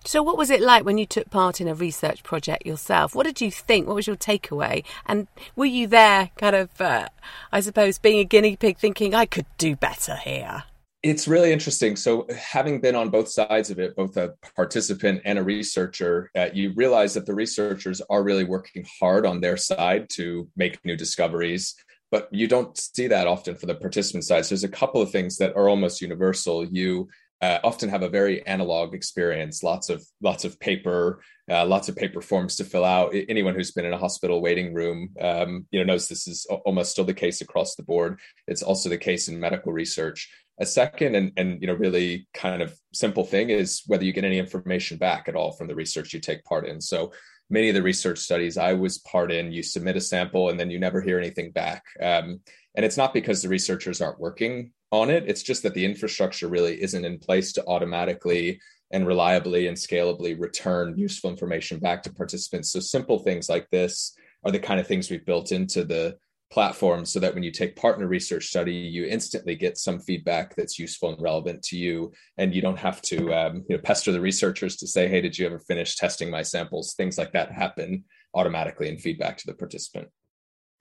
so 0.04 0.22
what 0.22 0.38
was 0.38 0.50
it 0.50 0.60
like 0.60 0.84
when 0.84 0.98
you 0.98 1.06
took 1.06 1.30
part 1.30 1.60
in 1.60 1.68
a 1.68 1.74
research 1.74 2.22
project 2.22 2.66
yourself 2.66 3.14
what 3.14 3.26
did 3.26 3.40
you 3.40 3.50
think 3.50 3.86
what 3.86 3.96
was 3.96 4.06
your 4.06 4.16
takeaway 4.16 4.84
and 5.06 5.26
were 5.56 5.64
you 5.64 5.86
there 5.86 6.30
kind 6.36 6.56
of 6.56 6.80
uh, 6.80 7.08
i 7.52 7.60
suppose 7.60 7.98
being 7.98 8.18
a 8.18 8.24
guinea 8.24 8.56
pig 8.56 8.78
thinking 8.78 9.14
i 9.14 9.26
could 9.26 9.46
do 9.58 9.76
better 9.76 10.16
here 10.16 10.64
it's 11.02 11.26
really 11.26 11.50
interesting. 11.50 11.96
So, 11.96 12.26
having 12.36 12.80
been 12.80 12.94
on 12.94 13.08
both 13.08 13.28
sides 13.28 13.70
of 13.70 13.78
it, 13.78 13.96
both 13.96 14.18
a 14.18 14.34
participant 14.54 15.22
and 15.24 15.38
a 15.38 15.42
researcher, 15.42 16.30
uh, 16.36 16.50
you 16.52 16.74
realize 16.76 17.14
that 17.14 17.24
the 17.24 17.34
researchers 17.34 18.02
are 18.10 18.22
really 18.22 18.44
working 18.44 18.84
hard 19.00 19.24
on 19.24 19.40
their 19.40 19.56
side 19.56 20.10
to 20.10 20.48
make 20.56 20.84
new 20.84 20.96
discoveries. 20.96 21.74
But 22.10 22.28
you 22.32 22.48
don't 22.48 22.76
see 22.76 23.06
that 23.06 23.26
often 23.26 23.54
for 23.54 23.66
the 23.66 23.76
participant 23.76 24.24
side. 24.24 24.44
So 24.44 24.50
there's 24.50 24.64
a 24.64 24.68
couple 24.68 25.00
of 25.00 25.10
things 25.10 25.38
that 25.38 25.56
are 25.56 25.68
almost 25.68 26.02
universal. 26.02 26.66
You 26.66 27.08
uh, 27.42 27.58
often 27.64 27.88
have 27.88 28.02
a 28.02 28.08
very 28.08 28.46
analog 28.46 28.94
experience, 28.94 29.62
lots 29.62 29.88
of 29.88 30.04
lots 30.20 30.44
of 30.44 30.60
paper, 30.60 31.22
uh, 31.50 31.64
lots 31.64 31.88
of 31.88 31.96
paper 31.96 32.20
forms 32.20 32.56
to 32.56 32.64
fill 32.64 32.84
out. 32.84 33.14
Anyone 33.28 33.54
who's 33.54 33.72
been 33.72 33.86
in 33.86 33.92
a 33.92 33.98
hospital 33.98 34.42
waiting 34.42 34.74
room, 34.74 35.10
um, 35.20 35.66
you 35.70 35.80
know, 35.80 35.92
knows 35.92 36.06
this 36.06 36.28
is 36.28 36.46
almost 36.66 36.92
still 36.92 37.04
the 37.04 37.14
case 37.14 37.40
across 37.40 37.74
the 37.74 37.82
board. 37.82 38.20
It's 38.46 38.62
also 38.62 38.88
the 38.88 38.98
case 38.98 39.28
in 39.28 39.40
medical 39.40 39.72
research. 39.72 40.30
A 40.60 40.66
second 40.66 41.14
and, 41.14 41.32
and 41.38 41.60
you 41.62 41.66
know 41.66 41.74
really 41.74 42.28
kind 42.34 42.60
of 42.60 42.78
simple 42.92 43.24
thing 43.24 43.48
is 43.48 43.82
whether 43.86 44.04
you 44.04 44.12
get 44.12 44.24
any 44.24 44.38
information 44.38 44.98
back 44.98 45.26
at 45.26 45.34
all 45.34 45.52
from 45.52 45.68
the 45.68 45.74
research 45.74 46.12
you 46.12 46.20
take 46.20 46.44
part 46.44 46.66
in. 46.66 46.82
So 46.82 47.12
many 47.48 47.68
of 47.68 47.74
the 47.74 47.82
research 47.82 48.18
studies 48.18 48.58
I 48.58 48.74
was 48.74 48.98
part 48.98 49.32
in, 49.32 49.52
you 49.52 49.62
submit 49.62 49.96
a 49.96 50.00
sample 50.00 50.50
and 50.50 50.60
then 50.60 50.70
you 50.70 50.78
never 50.78 51.00
hear 51.00 51.18
anything 51.18 51.50
back. 51.50 51.82
Um, 52.00 52.40
and 52.74 52.84
it's 52.84 52.96
not 52.96 53.14
because 53.14 53.42
the 53.42 53.48
researchers 53.48 54.00
aren't 54.00 54.20
working 54.20 54.72
on 54.92 55.10
it. 55.10 55.24
It's 55.26 55.42
just 55.42 55.62
that 55.62 55.74
the 55.74 55.84
infrastructure 55.84 56.48
really 56.48 56.82
isn't 56.82 57.04
in 57.04 57.18
place 57.18 57.52
to 57.54 57.66
automatically 57.66 58.60
and 58.92 59.06
reliably 59.06 59.68
and 59.68 59.76
scalably 59.76 60.38
return 60.38 60.96
useful 60.96 61.30
information 61.30 61.78
back 61.78 62.02
to 62.02 62.12
participants. 62.12 62.72
So 62.72 62.80
simple 62.80 63.18
things 63.20 63.48
like 63.48 63.68
this 63.70 64.14
are 64.44 64.50
the 64.50 64.58
kind 64.58 64.80
of 64.80 64.86
things 64.86 65.10
we've 65.10 65.26
built 65.26 65.52
into 65.52 65.84
the 65.84 66.16
platform 66.50 67.04
so 67.04 67.20
that 67.20 67.32
when 67.32 67.44
you 67.44 67.52
take 67.52 67.76
part 67.76 67.96
in 67.96 68.02
a 68.02 68.08
research 68.08 68.46
study, 68.46 68.74
you 68.74 69.04
instantly 69.04 69.54
get 69.54 69.78
some 69.78 70.00
feedback 70.00 70.56
that's 70.56 70.78
useful 70.78 71.10
and 71.12 71.22
relevant 71.22 71.62
to 71.62 71.78
you, 71.78 72.12
and 72.38 72.54
you 72.54 72.60
don't 72.60 72.78
have 72.78 73.00
to 73.02 73.32
um, 73.32 73.64
you 73.68 73.76
know 73.76 73.82
pester 73.82 74.10
the 74.10 74.20
researchers 74.20 74.76
to 74.76 74.86
say, 74.86 75.08
"Hey, 75.08 75.20
did 75.20 75.38
you 75.38 75.46
ever 75.46 75.60
finish 75.60 75.96
testing 75.96 76.30
my 76.30 76.42
samples?" 76.42 76.94
Things 76.94 77.16
like 77.16 77.32
that 77.32 77.52
happen 77.52 78.04
automatically 78.34 78.88
in 78.88 78.98
feedback 78.98 79.36
to 79.38 79.46
the 79.46 79.54
participant. 79.54 80.08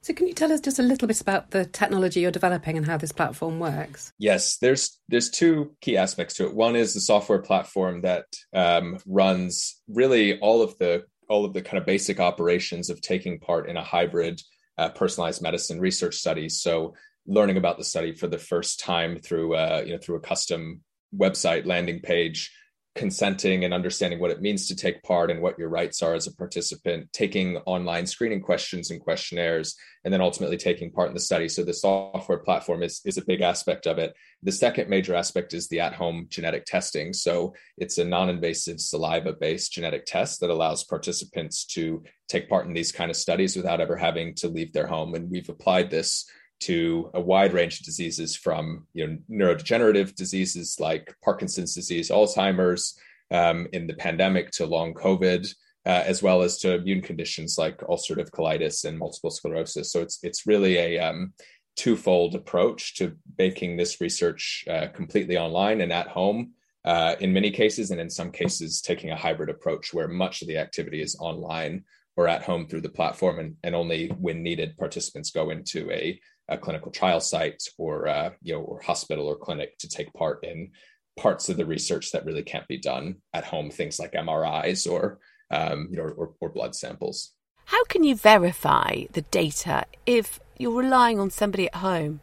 So, 0.02 0.14
can 0.14 0.28
you 0.28 0.34
tell 0.34 0.52
us 0.52 0.62
just 0.62 0.80
a 0.80 0.84
little 0.84 1.08
bit 1.08 1.20
about 1.20 1.52
the 1.52 1.66
technology 1.66 2.22
you're 2.22 2.32
developing 2.32 2.78
and 2.78 2.86
how 2.86 2.98
this 2.98 3.12
platform 3.12 3.60
works? 3.60 4.14
Yes, 4.18 4.58
there's 4.58 4.98
there's 5.10 5.30
two 5.30 5.76
key 5.82 5.98
aspects 5.98 6.36
to 6.36 6.46
it. 6.46 6.56
One 6.56 6.76
is 6.76 6.94
the 6.94 7.02
software 7.02 7.42
platform 7.42 8.02
that 8.02 8.26
um, 8.54 9.00
runs 9.06 9.82
really 9.90 10.40
all 10.40 10.62
of 10.62 10.78
the 10.78 11.04
all 11.28 11.44
of 11.44 11.54
the 11.54 11.62
kind 11.62 11.78
of 11.78 11.86
basic 11.86 12.20
operations 12.20 12.90
of 12.90 13.02
taking 13.02 13.40
part 13.40 13.70
in 13.70 13.76
a 13.76 13.84
hybrid 13.84 14.42
uh, 14.78 14.90
personalized 14.90 15.42
medicine 15.42 15.80
research 15.82 16.16
study. 16.16 16.48
So, 16.48 16.96
learning 17.28 17.58
about 17.58 17.78
the 17.78 17.84
study 17.84 18.14
for 18.14 18.28
the 18.28 18.38
first 18.38 18.80
time 18.80 19.20
through 19.20 19.56
uh, 19.56 19.84
you 19.86 19.94
know 19.94 20.00
through 20.00 20.16
a 20.16 20.22
custom 20.22 20.82
website 21.14 21.66
landing 21.66 22.00
page 22.00 22.52
consenting 22.96 23.64
and 23.64 23.74
understanding 23.74 24.20
what 24.20 24.32
it 24.32 24.42
means 24.42 24.68
to 24.68 24.76
take 24.76 25.04
part 25.04 25.32
and 25.32 25.42
what 25.42 25.58
your 25.58 25.70
rights 25.70 26.02
are 26.02 26.16
as 26.16 26.28
a 26.28 26.36
participant, 26.36 27.12
taking 27.14 27.58
online 27.66 28.06
screening 28.06 28.42
questions 28.42 28.92
and 28.92 29.00
questionnaires, 29.00 29.76
and 30.04 30.14
then 30.14 30.22
ultimately 30.22 30.58
taking 30.58 30.92
part 30.92 31.08
in 31.08 31.14
the 31.14 31.20
study. 31.20 31.48
So 31.48 31.64
the 31.64 31.74
software 31.74 32.40
platform 32.40 32.84
is, 32.84 33.02
is 33.06 33.18
a 33.18 33.26
big 33.26 33.42
aspect 33.42 33.86
of 33.86 34.00
it. 34.00 34.14
The 34.44 34.52
second 34.52 34.90
major 34.90 35.16
aspect 35.16 35.54
is 35.54 35.68
the 35.68 35.82
at-home 35.82 36.28
genetic 36.30 36.66
testing. 36.66 37.14
So 37.14 37.54
it's 37.78 37.98
a 38.00 38.06
non-invasive 38.06 38.80
saliva-based 38.80 39.72
genetic 39.72 40.06
test 40.06 40.40
that 40.40 40.50
allows 40.50 40.84
participants 40.84 41.66
to 41.68 42.04
take 42.28 42.50
part 42.50 42.66
in 42.66 42.74
these 42.74 42.92
kind 42.92 43.12
of 43.12 43.18
studies 43.18 43.56
without 43.56 43.82
ever 43.82 43.98
having 43.98 44.36
to 44.36 44.48
leave 44.48 44.74
their 44.74 44.88
home. 44.88 45.14
And 45.16 45.30
we've 45.30 45.50
applied 45.50 45.90
this 45.90 46.26
to 46.60 47.10
a 47.14 47.22
wide 47.22 47.54
range 47.54 47.80
of 47.80 47.86
diseases 47.86 48.36
from 48.36 48.88
you 48.94 49.08
know 49.08 49.18
neurodegenerative 49.30 50.16
diseases 50.16 50.78
like 50.80 51.16
Parkinson's 51.24 51.74
disease, 51.74 52.10
Alzheimer's, 52.10 53.00
um, 53.32 53.68
in 53.74 53.88
the 53.88 53.94
pandemic 53.94 54.52
to 54.52 54.66
long 54.66 54.94
COVID, 54.94 55.48
uh, 55.86 56.04
as 56.06 56.22
well 56.22 56.42
as 56.42 56.58
to 56.60 56.76
immune 56.76 57.02
conditions 57.02 57.58
like 57.58 57.78
ulcerative 57.80 58.30
colitis 58.32 58.86
and 58.86 58.98
multiple 58.98 59.32
sclerosis. 59.32 59.92
So 59.92 60.02
it's 60.02 60.20
it's 60.24 60.48
really 60.48 60.78
a 60.78 61.00
um, 61.00 61.34
twofold 61.76 62.36
approach 62.36 62.96
to 62.96 63.16
making 63.38 63.78
this 63.78 64.02
research 64.02 64.66
uh, 64.70 64.88
completely 64.88 65.38
online 65.38 65.82
and 65.82 65.94
at 65.94 66.08
home. 66.08 66.52
Uh, 66.86 67.16
in 67.20 67.34
many 67.34 67.52
cases, 67.52 67.92
and 67.92 68.00
in 68.00 68.10
some 68.10 68.32
cases, 68.32 68.82
taking 68.82 69.12
a 69.12 69.16
hybrid 69.16 69.50
approach 69.50 69.94
where 69.94 70.08
much 70.08 70.42
of 70.42 70.48
the 70.48 70.58
activity 70.58 71.02
is 71.02 71.16
online 71.20 71.84
or 72.16 72.28
at 72.28 72.44
home 72.44 72.68
through 72.68 72.82
the 72.82 72.90
platform, 72.90 73.40
and, 73.40 73.56
and 73.64 73.76
only 73.76 74.08
when 74.20 74.42
needed, 74.44 74.78
participants 74.78 75.32
go 75.32 75.52
into 75.52 75.90
a 75.92 76.20
a 76.50 76.58
clinical 76.58 76.92
trial 76.92 77.20
site 77.20 77.64
or 77.78 78.08
uh, 78.08 78.32
you 78.42 78.54
know 78.54 78.62
or 78.62 78.82
hospital 78.82 79.28
or 79.28 79.38
clinic 79.38 79.78
to 79.78 79.88
take 79.88 80.14
part 80.14 80.44
in 80.44 80.72
parts 81.18 81.50
of 81.50 81.58
the 81.58 81.66
research 81.66 82.12
that 82.12 82.26
really 82.26 82.44
can't 82.44 82.68
be 82.68 82.78
done 82.78 83.16
at 83.34 83.44
home 83.44 83.70
things 83.70 84.00
like 84.00 84.14
mris 84.14 84.90
or 84.90 85.20
um, 85.52 85.88
you 85.92 85.98
know 85.98 86.04
or, 86.04 86.34
or 86.40 86.50
blood 86.50 86.76
samples. 86.76 87.34
How 87.66 87.84
can 87.86 88.04
you 88.04 88.16
verify 88.16 89.04
the 89.12 89.22
data 89.22 89.86
if 90.06 90.40
you're 90.58 90.82
relying 90.82 91.20
on 91.20 91.30
somebody 91.30 91.68
at 91.68 91.76
home 91.76 92.22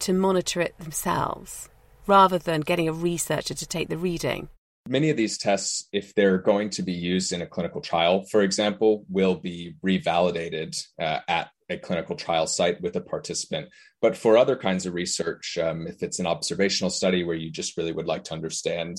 to 0.00 0.12
monitor 0.12 0.60
it 0.60 0.76
themselves 0.78 1.68
rather 2.06 2.38
than 2.38 2.60
getting 2.60 2.88
a 2.88 2.92
researcher 2.92 3.54
to 3.54 3.66
take 3.66 3.88
the 3.88 3.96
reading? 3.96 4.48
Many 4.86 5.08
of 5.08 5.16
these 5.16 5.38
tests, 5.38 5.88
if 5.92 6.14
they're 6.14 6.38
going 6.38 6.68
to 6.70 6.82
be 6.82 6.92
used 6.92 7.32
in 7.32 7.40
a 7.40 7.46
clinical 7.46 7.80
trial, 7.80 8.24
for 8.24 8.42
example, 8.42 9.06
will 9.08 9.36
be 9.36 9.76
revalidated 9.82 10.76
uh, 11.00 11.20
at 11.26 11.50
a 11.70 11.78
clinical 11.78 12.16
trial 12.16 12.46
site 12.46 12.80
with 12.80 12.96
a 12.96 13.00
participant. 13.00 13.68
But 14.00 14.16
for 14.16 14.36
other 14.36 14.56
kinds 14.56 14.86
of 14.86 14.94
research, 14.94 15.58
um, 15.58 15.86
if 15.86 16.02
it's 16.02 16.18
an 16.18 16.26
observational 16.26 16.90
study 16.90 17.24
where 17.24 17.36
you 17.36 17.50
just 17.50 17.76
really 17.76 17.92
would 17.92 18.06
like 18.06 18.24
to 18.24 18.34
understand 18.34 18.98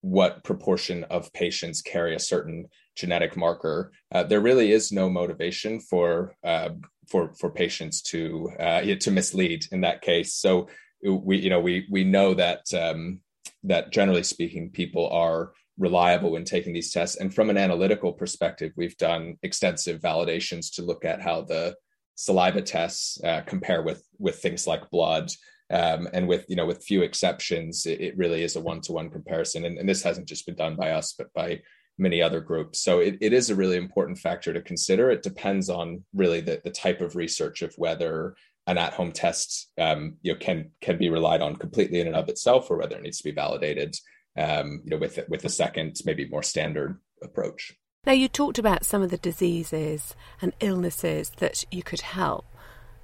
what 0.00 0.44
proportion 0.44 1.04
of 1.04 1.32
patients 1.32 1.82
carry 1.82 2.14
a 2.14 2.20
certain 2.20 2.66
genetic 2.94 3.36
marker, 3.36 3.92
uh, 4.12 4.22
there 4.22 4.40
really 4.40 4.72
is 4.72 4.92
no 4.92 5.10
motivation 5.10 5.80
for 5.80 6.34
uh, 6.44 6.70
for 7.08 7.34
for 7.34 7.50
patients 7.50 8.02
to 8.02 8.50
uh, 8.58 8.80
to 9.00 9.10
mislead 9.10 9.66
in 9.72 9.82
that 9.82 10.02
case. 10.02 10.34
So 10.34 10.68
we 11.02 11.38
you 11.38 11.50
know 11.50 11.60
we 11.60 11.86
we 11.90 12.04
know 12.04 12.34
that 12.34 12.72
um, 12.72 13.20
that 13.64 13.92
generally 13.92 14.22
speaking, 14.22 14.70
people 14.70 15.08
are 15.10 15.52
reliable 15.78 16.32
when 16.32 16.44
taking 16.44 16.72
these 16.72 16.92
tests. 16.92 17.16
And 17.16 17.34
from 17.34 17.50
an 17.50 17.58
analytical 17.58 18.12
perspective, 18.12 18.72
we've 18.76 18.96
done 18.96 19.36
extensive 19.42 20.00
validations 20.00 20.74
to 20.74 20.82
look 20.82 21.04
at 21.04 21.20
how 21.20 21.42
the 21.42 21.74
saliva 22.16 22.62
tests 22.62 23.22
uh, 23.22 23.42
compare 23.42 23.82
with 23.82 24.04
with 24.18 24.36
things 24.36 24.66
like 24.66 24.90
blood. 24.90 25.30
Um, 25.68 26.08
and 26.12 26.28
with 26.28 26.44
you 26.48 26.56
know 26.56 26.66
with 26.66 26.84
few 26.84 27.02
exceptions, 27.02 27.86
it, 27.86 28.00
it 28.00 28.16
really 28.16 28.42
is 28.42 28.56
a 28.56 28.60
one 28.60 28.80
to 28.82 28.92
one 28.92 29.10
comparison. 29.10 29.64
And, 29.64 29.78
and, 29.78 29.88
this 29.88 30.02
hasn't 30.02 30.28
just 30.28 30.46
been 30.46 30.54
done 30.54 30.76
by 30.76 30.92
us, 30.92 31.12
but 31.12 31.32
by 31.34 31.60
many 31.98 32.22
other 32.22 32.40
groups. 32.40 32.80
So 32.80 33.00
it, 33.00 33.18
it 33.20 33.32
is 33.32 33.50
a 33.50 33.54
really 33.56 33.76
important 33.76 34.18
factor 34.18 34.52
to 34.52 34.60
consider. 34.60 35.10
It 35.10 35.22
depends 35.22 35.68
on 35.68 36.04
really 36.14 36.40
the, 36.40 36.60
the 36.62 36.70
type 36.70 37.00
of 37.00 37.16
research 37.16 37.62
of 37.62 37.74
whether 37.78 38.36
an 38.68 38.78
at-home 38.78 39.12
test 39.12 39.70
um, 39.78 40.16
you 40.22 40.32
know 40.32 40.38
can 40.38 40.70
can 40.80 40.98
be 40.98 41.08
relied 41.08 41.42
on 41.42 41.56
completely 41.56 42.00
in 42.00 42.06
and 42.06 42.16
of 42.16 42.28
itself, 42.28 42.70
or 42.70 42.78
whether 42.78 42.96
it 42.96 43.02
needs 43.02 43.18
to 43.18 43.24
be 43.24 43.32
validated 43.32 43.96
um, 44.38 44.82
you 44.84 44.90
know 44.90 44.98
with 44.98 45.18
with 45.28 45.44
a 45.44 45.48
second 45.48 45.96
maybe 46.04 46.28
more 46.28 46.42
standard 46.42 47.00
approach. 47.22 47.72
Now, 48.06 48.12
you 48.12 48.28
talked 48.28 48.58
about 48.60 48.86
some 48.86 49.02
of 49.02 49.10
the 49.10 49.16
diseases 49.16 50.14
and 50.40 50.52
illnesses 50.60 51.32
that 51.38 51.64
you 51.72 51.82
could 51.82 52.02
help. 52.02 52.46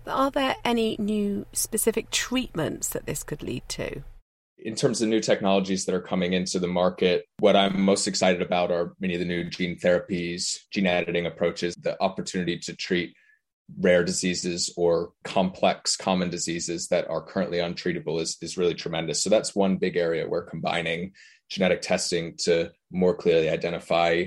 Are 0.07 0.31
there 0.31 0.55
any 0.65 0.95
new 0.97 1.45
specific 1.53 2.11
treatments 2.11 2.89
that 2.91 3.05
this 3.05 3.25
could 3.25 3.43
lead 3.43 3.69
to? 3.71 4.03
In 4.59 4.77
terms 4.77 5.03
of 5.03 5.09
new 5.09 5.19
technologies 5.19 5.87
that 5.87 5.95
are 5.97 6.01
coming 6.01 6.35
into 6.35 6.61
the 6.61 6.69
market, 6.69 7.25
what 7.41 7.57
I'm 7.57 7.81
most 7.81 8.07
excited 8.07 8.43
about 8.43 8.71
are 8.71 8.95
many 9.01 9.15
of 9.15 9.19
the 9.21 9.27
new 9.27 9.43
gene 9.51 9.77
therapies, 9.77 10.61
gene 10.71 10.87
editing 10.87 11.27
approaches, 11.27 11.75
the 11.75 12.01
opportunity 12.01 12.57
to 12.61 12.77
treat 12.77 13.13
rare 13.81 14.05
diseases 14.05 14.73
or 14.77 15.15
complex 15.25 15.97
common 15.97 16.31
diseases 16.31 16.87
that 16.89 17.11
are 17.11 17.23
currently 17.23 17.59
untreatable 17.59 18.21
is, 18.21 18.37
is 18.41 18.57
really 18.57 18.75
tremendous. 18.75 19.21
So 19.21 19.31
that's 19.31 19.53
one 19.53 19.79
big 19.79 19.97
area 19.97 20.29
where 20.29 20.43
combining 20.43 21.13
genetic 21.51 21.83
testing 21.83 22.37
to 22.39 22.71
more 22.93 23.17
clearly 23.17 23.49
identify 23.51 24.27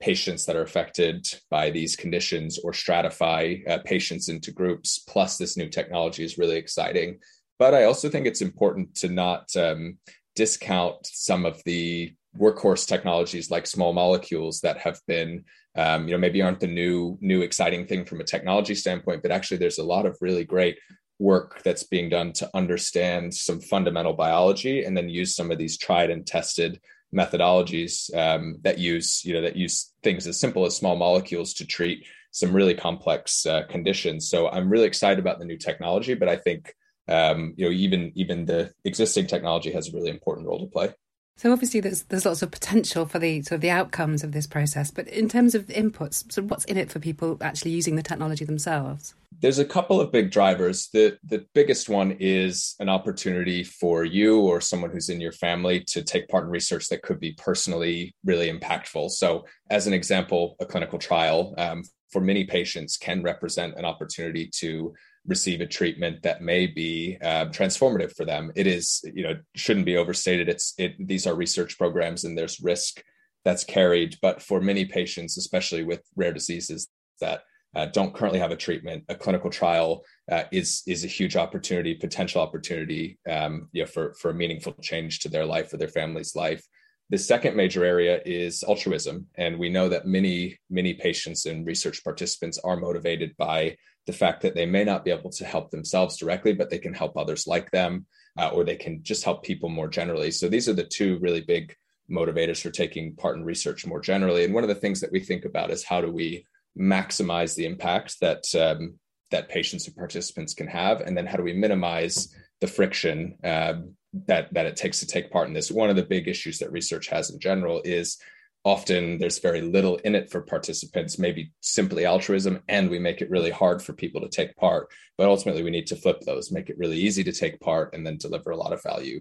patients 0.00 0.44
that 0.46 0.56
are 0.56 0.62
affected 0.62 1.26
by 1.50 1.70
these 1.70 1.96
conditions 1.96 2.58
or 2.58 2.72
stratify 2.72 3.68
uh, 3.68 3.78
patients 3.84 4.28
into 4.28 4.52
groups. 4.52 4.98
Plus, 4.98 5.38
this 5.38 5.56
new 5.56 5.68
technology 5.68 6.24
is 6.24 6.38
really 6.38 6.56
exciting. 6.56 7.18
But 7.58 7.74
I 7.74 7.84
also 7.84 8.08
think 8.08 8.26
it's 8.26 8.42
important 8.42 8.94
to 8.96 9.08
not 9.08 9.54
um, 9.56 9.98
discount 10.34 11.06
some 11.06 11.44
of 11.46 11.62
the 11.64 12.12
workhorse 12.36 12.86
technologies 12.86 13.50
like 13.50 13.66
small 13.66 13.92
molecules 13.92 14.60
that 14.60 14.78
have 14.78 15.00
been 15.06 15.44
um, 15.76 16.08
you 16.08 16.14
know 16.14 16.18
maybe 16.18 16.42
aren't 16.42 16.60
the 16.60 16.66
new 16.66 17.16
new 17.20 17.42
exciting 17.42 17.86
thing 17.86 18.04
from 18.04 18.20
a 18.20 18.24
technology 18.24 18.74
standpoint 18.74 19.22
but 19.22 19.30
actually 19.30 19.56
there's 19.56 19.78
a 19.78 19.84
lot 19.84 20.04
of 20.04 20.18
really 20.20 20.44
great 20.44 20.76
work 21.20 21.62
that's 21.62 21.84
being 21.84 22.08
done 22.08 22.32
to 22.32 22.50
understand 22.54 23.32
some 23.32 23.60
fundamental 23.60 24.12
biology 24.12 24.84
and 24.84 24.96
then 24.96 25.08
use 25.08 25.36
some 25.36 25.52
of 25.52 25.58
these 25.58 25.78
tried 25.78 26.10
and 26.10 26.26
tested 26.26 26.80
methodologies 27.14 28.14
um, 28.16 28.56
that 28.62 28.78
use 28.78 29.24
you 29.24 29.32
know 29.32 29.42
that 29.42 29.56
use 29.56 29.92
things 30.02 30.26
as 30.26 30.38
simple 30.38 30.66
as 30.66 30.76
small 30.76 30.96
molecules 30.96 31.54
to 31.54 31.66
treat 31.66 32.06
some 32.30 32.52
really 32.52 32.74
complex 32.74 33.46
uh, 33.46 33.62
conditions. 33.68 34.28
So 34.28 34.48
I'm 34.48 34.68
really 34.68 34.86
excited 34.86 35.20
about 35.20 35.38
the 35.38 35.44
new 35.44 35.56
technology, 35.56 36.14
but 36.14 36.28
I 36.28 36.36
think 36.36 36.74
um, 37.08 37.54
you 37.56 37.66
know 37.66 37.72
even 37.72 38.12
even 38.14 38.44
the 38.44 38.72
existing 38.84 39.26
technology 39.26 39.72
has 39.72 39.88
a 39.88 39.92
really 39.92 40.10
important 40.10 40.48
role 40.48 40.60
to 40.60 40.66
play. 40.66 40.92
So 41.36 41.52
obviously, 41.52 41.80
there's 41.80 42.04
there's 42.04 42.26
lots 42.26 42.42
of 42.42 42.50
potential 42.50 43.06
for 43.06 43.18
the 43.18 43.42
sort 43.42 43.56
of 43.56 43.60
the 43.60 43.70
outcomes 43.70 44.22
of 44.22 44.32
this 44.32 44.46
process. 44.46 44.90
But 44.90 45.08
in 45.08 45.28
terms 45.28 45.54
of 45.54 45.66
inputs, 45.66 46.30
so 46.30 46.42
what's 46.42 46.64
in 46.66 46.76
it 46.76 46.90
for 46.90 47.00
people 47.00 47.36
actually 47.40 47.72
using 47.72 47.96
the 47.96 48.02
technology 48.02 48.44
themselves? 48.44 49.14
There's 49.40 49.58
a 49.58 49.64
couple 49.64 50.00
of 50.00 50.12
big 50.12 50.30
drivers. 50.30 50.88
the 50.92 51.18
The 51.24 51.44
biggest 51.52 51.88
one 51.88 52.12
is 52.20 52.76
an 52.78 52.88
opportunity 52.88 53.64
for 53.64 54.04
you 54.04 54.40
or 54.40 54.60
someone 54.60 54.90
who's 54.90 55.08
in 55.08 55.20
your 55.20 55.32
family 55.32 55.80
to 55.88 56.02
take 56.02 56.28
part 56.28 56.44
in 56.44 56.50
research 56.50 56.88
that 56.88 57.02
could 57.02 57.18
be 57.18 57.32
personally 57.32 58.14
really 58.24 58.50
impactful. 58.50 59.10
So, 59.10 59.44
as 59.70 59.88
an 59.88 59.92
example, 59.92 60.54
a 60.60 60.66
clinical 60.66 61.00
trial 61.00 61.54
um, 61.58 61.82
for 62.10 62.20
many 62.20 62.44
patients 62.44 62.96
can 62.96 63.24
represent 63.24 63.74
an 63.76 63.84
opportunity 63.84 64.48
to 64.60 64.94
receive 65.26 65.60
a 65.60 65.66
treatment 65.66 66.22
that 66.22 66.42
may 66.42 66.66
be 66.66 67.16
uh, 67.22 67.46
transformative 67.46 68.14
for 68.14 68.24
them. 68.24 68.52
It 68.54 68.66
is, 68.66 69.02
you 69.14 69.22
know, 69.22 69.34
shouldn't 69.54 69.86
be 69.86 69.96
overstated. 69.96 70.48
It's 70.48 70.74
it. 70.78 70.94
These 70.98 71.26
are 71.26 71.34
research 71.34 71.78
programs, 71.78 72.24
and 72.24 72.36
there's 72.36 72.60
risk 72.60 73.02
that's 73.44 73.64
carried. 73.64 74.16
But 74.20 74.42
for 74.42 74.60
many 74.60 74.84
patients, 74.84 75.38
especially 75.38 75.84
with 75.84 76.02
rare 76.16 76.32
diseases 76.32 76.88
that 77.20 77.42
uh, 77.74 77.86
don't 77.86 78.14
currently 78.14 78.38
have 78.38 78.52
a 78.52 78.56
treatment, 78.56 79.04
a 79.08 79.14
clinical 79.14 79.50
trial 79.50 80.04
uh, 80.30 80.44
is 80.52 80.82
is 80.86 81.04
a 81.04 81.08
huge 81.08 81.36
opportunity, 81.36 81.94
potential 81.94 82.40
opportunity, 82.40 83.18
um, 83.28 83.68
you 83.72 83.82
know, 83.82 83.86
for 83.86 84.14
for 84.14 84.30
a 84.30 84.34
meaningful 84.34 84.74
change 84.80 85.20
to 85.20 85.28
their 85.28 85.46
life 85.46 85.72
or 85.72 85.78
their 85.78 85.88
family's 85.88 86.36
life. 86.36 86.64
The 87.10 87.18
second 87.18 87.54
major 87.54 87.84
area 87.84 88.20
is 88.24 88.64
altruism. 88.64 89.26
And 89.36 89.58
we 89.58 89.68
know 89.68 89.88
that 89.88 90.06
many, 90.06 90.58
many 90.70 90.94
patients 90.94 91.46
and 91.46 91.66
research 91.66 92.02
participants 92.02 92.58
are 92.64 92.76
motivated 92.76 93.36
by 93.36 93.76
the 94.06 94.12
fact 94.12 94.42
that 94.42 94.54
they 94.54 94.66
may 94.66 94.84
not 94.84 95.04
be 95.04 95.10
able 95.10 95.30
to 95.30 95.44
help 95.44 95.70
themselves 95.70 96.16
directly, 96.16 96.52
but 96.52 96.70
they 96.70 96.78
can 96.78 96.94
help 96.94 97.16
others 97.16 97.46
like 97.46 97.70
them, 97.70 98.06
uh, 98.38 98.48
or 98.48 98.64
they 98.64 98.76
can 98.76 99.02
just 99.02 99.24
help 99.24 99.42
people 99.42 99.68
more 99.68 99.88
generally. 99.88 100.30
So 100.30 100.48
these 100.48 100.68
are 100.68 100.74
the 100.74 100.84
two 100.84 101.18
really 101.20 101.40
big 101.40 101.74
motivators 102.10 102.60
for 102.60 102.70
taking 102.70 103.14
part 103.14 103.36
in 103.36 103.44
research 103.44 103.86
more 103.86 104.00
generally. 104.00 104.44
And 104.44 104.52
one 104.52 104.64
of 104.64 104.68
the 104.68 104.74
things 104.74 105.00
that 105.00 105.12
we 105.12 105.20
think 105.20 105.44
about 105.44 105.70
is 105.70 105.84
how 105.84 106.00
do 106.00 106.10
we 106.10 106.46
maximize 106.78 107.54
the 107.54 107.66
impact 107.66 108.20
that 108.20 108.44
um, 108.54 108.98
that 109.30 109.48
patients 109.48 109.86
and 109.86 109.96
participants 109.96 110.54
can 110.54 110.66
have, 110.66 111.00
and 111.00 111.16
then 111.16 111.26
how 111.26 111.36
do 111.36 111.42
we 111.42 111.52
minimize 111.52 112.34
the 112.60 112.66
friction 112.66 113.36
um, 113.42 113.94
that 114.26 114.52
that 114.54 114.66
it 114.66 114.76
takes 114.76 115.00
to 115.00 115.06
take 115.06 115.30
part 115.30 115.48
in 115.48 115.54
this. 115.54 115.70
One 115.70 115.90
of 115.90 115.96
the 115.96 116.02
big 116.02 116.28
issues 116.28 116.58
that 116.58 116.72
research 116.72 117.08
has 117.08 117.30
in 117.30 117.40
general 117.40 117.82
is 117.84 118.18
often 118.64 119.18
there's 119.18 119.38
very 119.38 119.60
little 119.60 119.96
in 119.96 120.14
it 120.14 120.30
for 120.30 120.40
participants, 120.40 121.18
maybe 121.18 121.52
simply 121.60 122.06
altruism, 122.06 122.62
and 122.68 122.88
we 122.88 122.98
make 122.98 123.20
it 123.20 123.30
really 123.30 123.50
hard 123.50 123.82
for 123.82 123.92
people 123.92 124.20
to 124.22 124.28
take 124.28 124.56
part. 124.56 124.88
But 125.18 125.28
ultimately, 125.28 125.62
we 125.62 125.70
need 125.70 125.86
to 125.88 125.96
flip 125.96 126.20
those, 126.22 126.50
make 126.50 126.70
it 126.70 126.78
really 126.78 126.98
easy 126.98 127.22
to 127.24 127.32
take 127.32 127.60
part, 127.60 127.94
and 127.94 128.06
then 128.06 128.16
deliver 128.16 128.50
a 128.50 128.56
lot 128.56 128.72
of 128.72 128.82
value 128.82 129.20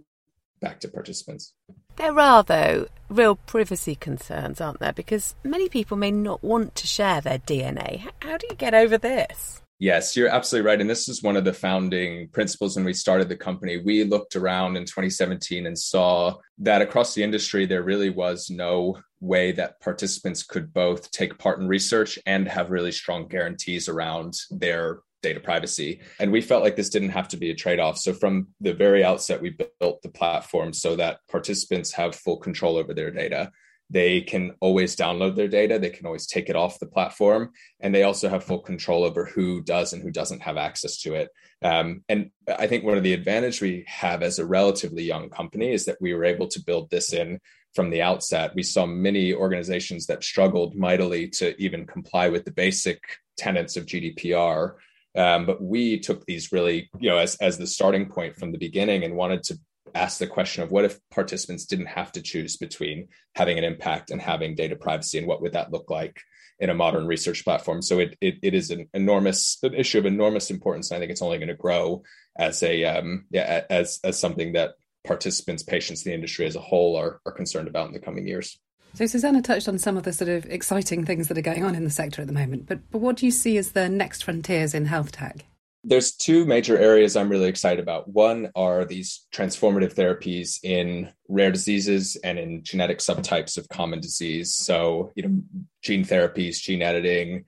back 0.61 0.79
to 0.79 0.87
participants. 0.87 1.53
There 1.97 2.17
are, 2.17 2.43
though, 2.43 2.87
real 3.09 3.35
privacy 3.35 3.95
concerns, 3.95 4.61
aren't 4.61 4.79
there? 4.79 4.93
Because 4.93 5.35
many 5.43 5.67
people 5.67 5.97
may 5.97 6.09
not 6.09 6.41
want 6.41 6.75
to 6.75 6.87
share 6.87 7.19
their 7.19 7.39
DNA. 7.39 8.07
How 8.21 8.37
do 8.37 8.47
you 8.49 8.55
get 8.55 8.73
over 8.73 8.97
this? 8.97 9.61
Yes, 9.79 10.15
you're 10.15 10.29
absolutely 10.29 10.67
right. 10.67 10.79
And 10.79 10.89
this 10.89 11.09
is 11.09 11.23
one 11.23 11.35
of 11.35 11.43
the 11.43 11.53
founding 11.53 12.29
principles 12.29 12.75
when 12.75 12.85
we 12.85 12.93
started 12.93 13.27
the 13.27 13.35
company. 13.35 13.77
We 13.77 14.03
looked 14.03 14.35
around 14.35 14.77
in 14.77 14.85
2017 14.85 15.65
and 15.65 15.77
saw 15.77 16.35
that 16.59 16.81
across 16.81 17.13
the 17.13 17.23
industry, 17.23 17.65
there 17.65 17.83
really 17.83 18.09
was 18.09 18.49
no 18.49 18.99
way 19.19 19.51
that 19.53 19.79
participants 19.81 20.43
could 20.43 20.73
both 20.73 21.11
take 21.11 21.37
part 21.37 21.59
in 21.59 21.67
research 21.67 22.19
and 22.25 22.47
have 22.47 22.71
really 22.71 22.91
strong 22.91 23.27
guarantees 23.27 23.89
around 23.89 24.35
their 24.51 24.99
data 25.21 25.39
privacy. 25.39 26.01
And 26.19 26.31
we 26.31 26.41
felt 26.41 26.63
like 26.63 26.75
this 26.75 26.89
didn't 26.89 27.09
have 27.09 27.29
to 27.29 27.37
be 27.37 27.49
a 27.49 27.55
trade 27.55 27.79
off. 27.79 27.97
So 27.97 28.13
from 28.13 28.49
the 28.61 28.73
very 28.73 29.03
outset, 29.03 29.41
we 29.41 29.57
built 29.79 30.01
the 30.01 30.09
platform 30.09 30.73
so 30.73 30.95
that 30.97 31.19
participants 31.29 31.91
have 31.93 32.15
full 32.15 32.37
control 32.37 32.77
over 32.77 32.93
their 32.93 33.09
data 33.09 33.51
they 33.89 34.21
can 34.21 34.53
always 34.59 34.95
download 34.95 35.35
their 35.35 35.47
data 35.47 35.77
they 35.77 35.89
can 35.89 36.05
always 36.05 36.25
take 36.25 36.49
it 36.49 36.55
off 36.55 36.79
the 36.79 36.85
platform 36.85 37.51
and 37.79 37.93
they 37.93 38.03
also 38.03 38.29
have 38.29 38.43
full 38.43 38.59
control 38.59 39.03
over 39.03 39.25
who 39.25 39.61
does 39.61 39.93
and 39.93 40.01
who 40.01 40.11
doesn't 40.11 40.41
have 40.41 40.57
access 40.57 40.97
to 40.97 41.13
it. 41.13 41.29
Um, 41.61 42.03
and 42.09 42.31
i 42.47 42.67
think 42.67 42.83
one 42.83 42.97
of 42.97 43.03
the 43.03 43.13
advantage 43.13 43.61
we 43.61 43.85
have 43.87 44.21
as 44.23 44.39
a 44.39 44.45
relatively 44.45 45.03
young 45.03 45.29
company 45.29 45.71
is 45.71 45.85
that 45.85 46.01
we 46.01 46.13
were 46.13 46.25
able 46.25 46.47
to 46.47 46.63
build 46.63 46.89
this 46.89 47.13
in 47.13 47.39
from 47.73 47.89
the 47.89 48.03
outset. 48.03 48.53
We 48.53 48.61
saw 48.61 48.85
many 48.85 49.33
organizations 49.33 50.05
that 50.05 50.23
struggled 50.23 50.75
mightily 50.75 51.27
to 51.29 51.59
even 51.59 51.87
comply 51.87 52.29
with 52.29 52.45
the 52.45 52.51
basic 52.51 53.01
tenets 53.37 53.77
of 53.77 53.87
gdpr 53.87 54.75
um, 55.15 55.45
but 55.45 55.61
we 55.61 55.99
took 55.99 56.25
these 56.25 56.51
really 56.51 56.89
you 56.99 57.09
know 57.09 57.17
as, 57.17 57.35
as 57.35 57.57
the 57.57 57.67
starting 57.67 58.07
point 58.07 58.35
from 58.35 58.51
the 58.51 58.57
beginning 58.57 59.03
and 59.03 59.15
wanted 59.15 59.43
to 59.43 59.59
ask 59.95 60.17
the 60.17 60.27
question 60.27 60.63
of 60.63 60.71
what 60.71 60.85
if 60.85 60.99
participants 61.11 61.65
didn't 61.65 61.87
have 61.87 62.11
to 62.11 62.21
choose 62.21 62.57
between 62.57 63.07
having 63.35 63.57
an 63.57 63.63
impact 63.63 64.11
and 64.11 64.21
having 64.21 64.55
data 64.55 64.75
privacy 64.75 65.17
and 65.17 65.27
what 65.27 65.41
would 65.41 65.53
that 65.53 65.71
look 65.71 65.89
like 65.89 66.21
in 66.59 66.69
a 66.69 66.73
modern 66.73 67.07
research 67.07 67.43
platform 67.43 67.81
so 67.81 67.99
it 67.99 68.17
it, 68.21 68.35
it 68.41 68.53
is 68.53 68.69
an 68.69 68.87
enormous 68.93 69.57
an 69.63 69.73
issue 69.73 69.99
of 69.99 70.05
enormous 70.05 70.49
importance 70.49 70.89
and 70.89 70.97
i 70.97 70.99
think 70.99 71.11
it's 71.11 71.21
only 71.21 71.37
going 71.37 71.47
to 71.47 71.55
grow 71.55 72.03
as 72.37 72.63
a 72.63 72.83
um, 72.85 73.25
yeah 73.31 73.63
as 73.69 73.99
as 74.03 74.19
something 74.19 74.53
that 74.53 74.71
participants 75.05 75.63
patients 75.63 76.03
the 76.03 76.13
industry 76.13 76.45
as 76.45 76.55
a 76.55 76.61
whole 76.61 76.95
are, 76.95 77.19
are 77.25 77.31
concerned 77.31 77.67
about 77.67 77.87
in 77.87 77.93
the 77.93 77.99
coming 77.99 78.27
years 78.27 78.59
so 78.95 79.07
Susanna 79.07 79.41
touched 79.41 79.67
on 79.67 79.79
some 79.79 79.97
of 79.97 80.03
the 80.03 80.13
sort 80.13 80.29
of 80.29 80.45
exciting 80.45 81.03
things 81.03 81.27
that 81.27 81.37
are 81.37 81.41
going 81.41 81.63
on 81.63 81.73
in 81.73 81.83
the 81.83 81.89
sector 81.89 82.21
at 82.21 82.27
the 82.27 82.33
moment, 82.33 82.67
but 82.67 82.79
but 82.91 82.99
what 82.99 83.15
do 83.15 83.25
you 83.25 83.31
see 83.31 83.57
as 83.57 83.71
the 83.71 83.89
next 83.89 84.23
frontiers 84.23 84.75
in 84.75 84.85
health 84.85 85.11
tech? 85.11 85.45
There's 85.83 86.15
two 86.15 86.45
major 86.45 86.77
areas 86.77 87.15
I'm 87.15 87.29
really 87.29 87.49
excited 87.49 87.81
about. 87.81 88.07
One 88.07 88.51
are 88.55 88.85
these 88.85 89.25
transformative 89.33 89.93
therapies 89.95 90.63
in 90.63 91.11
rare 91.27 91.51
diseases 91.51 92.15
and 92.23 92.39
in 92.39 92.63
genetic 92.63 92.99
subtypes 92.99 93.57
of 93.57 93.67
common 93.67 93.99
disease. 93.99 94.53
So, 94.53 95.11
you 95.15 95.23
know, 95.23 95.41
gene 95.81 96.05
therapies, 96.05 96.61
gene 96.61 96.81
editing, 96.81 97.45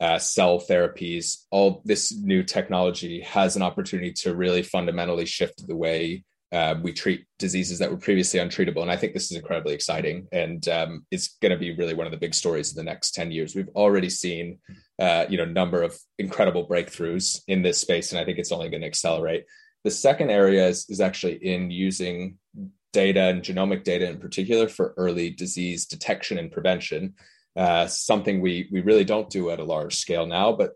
uh, 0.00 0.18
cell 0.18 0.60
therapies, 0.60 1.44
all 1.50 1.82
this 1.84 2.12
new 2.16 2.42
technology 2.42 3.20
has 3.22 3.56
an 3.56 3.62
opportunity 3.62 4.12
to 4.12 4.34
really 4.34 4.62
fundamentally 4.62 5.26
shift 5.26 5.66
the 5.66 5.76
way 5.76 6.24
uh, 6.54 6.76
we 6.80 6.92
treat 6.92 7.26
diseases 7.40 7.80
that 7.80 7.90
were 7.90 7.96
previously 7.96 8.38
untreatable. 8.38 8.80
And 8.80 8.90
I 8.90 8.96
think 8.96 9.12
this 9.12 9.28
is 9.28 9.36
incredibly 9.36 9.74
exciting. 9.74 10.28
And 10.30 10.66
um, 10.68 11.04
it's 11.10 11.36
going 11.42 11.50
to 11.50 11.58
be 11.58 11.74
really 11.74 11.94
one 11.94 12.06
of 12.06 12.12
the 12.12 12.18
big 12.18 12.32
stories 12.32 12.70
in 12.70 12.76
the 12.76 12.88
next 12.88 13.10
10 13.10 13.32
years. 13.32 13.56
We've 13.56 13.74
already 13.74 14.08
seen, 14.08 14.60
uh, 15.00 15.26
you 15.28 15.36
know, 15.36 15.44
number 15.44 15.82
of 15.82 15.98
incredible 16.16 16.68
breakthroughs 16.68 17.40
in 17.48 17.62
this 17.62 17.80
space. 17.80 18.12
And 18.12 18.20
I 18.20 18.24
think 18.24 18.38
it's 18.38 18.52
only 18.52 18.70
going 18.70 18.82
to 18.82 18.86
accelerate. 18.86 19.46
The 19.82 19.90
second 19.90 20.30
area 20.30 20.68
is, 20.68 20.86
is 20.88 21.00
actually 21.00 21.44
in 21.44 21.72
using 21.72 22.38
data 22.92 23.22
and 23.22 23.42
genomic 23.42 23.82
data 23.82 24.08
in 24.08 24.20
particular 24.20 24.68
for 24.68 24.94
early 24.96 25.30
disease 25.30 25.86
detection 25.86 26.38
and 26.38 26.52
prevention. 26.52 27.14
Uh, 27.56 27.86
something 27.88 28.40
we 28.40 28.68
we 28.72 28.80
really 28.80 29.04
don't 29.04 29.30
do 29.30 29.50
at 29.50 29.60
a 29.60 29.64
large 29.64 29.96
scale 29.96 30.26
now, 30.26 30.52
but 30.52 30.72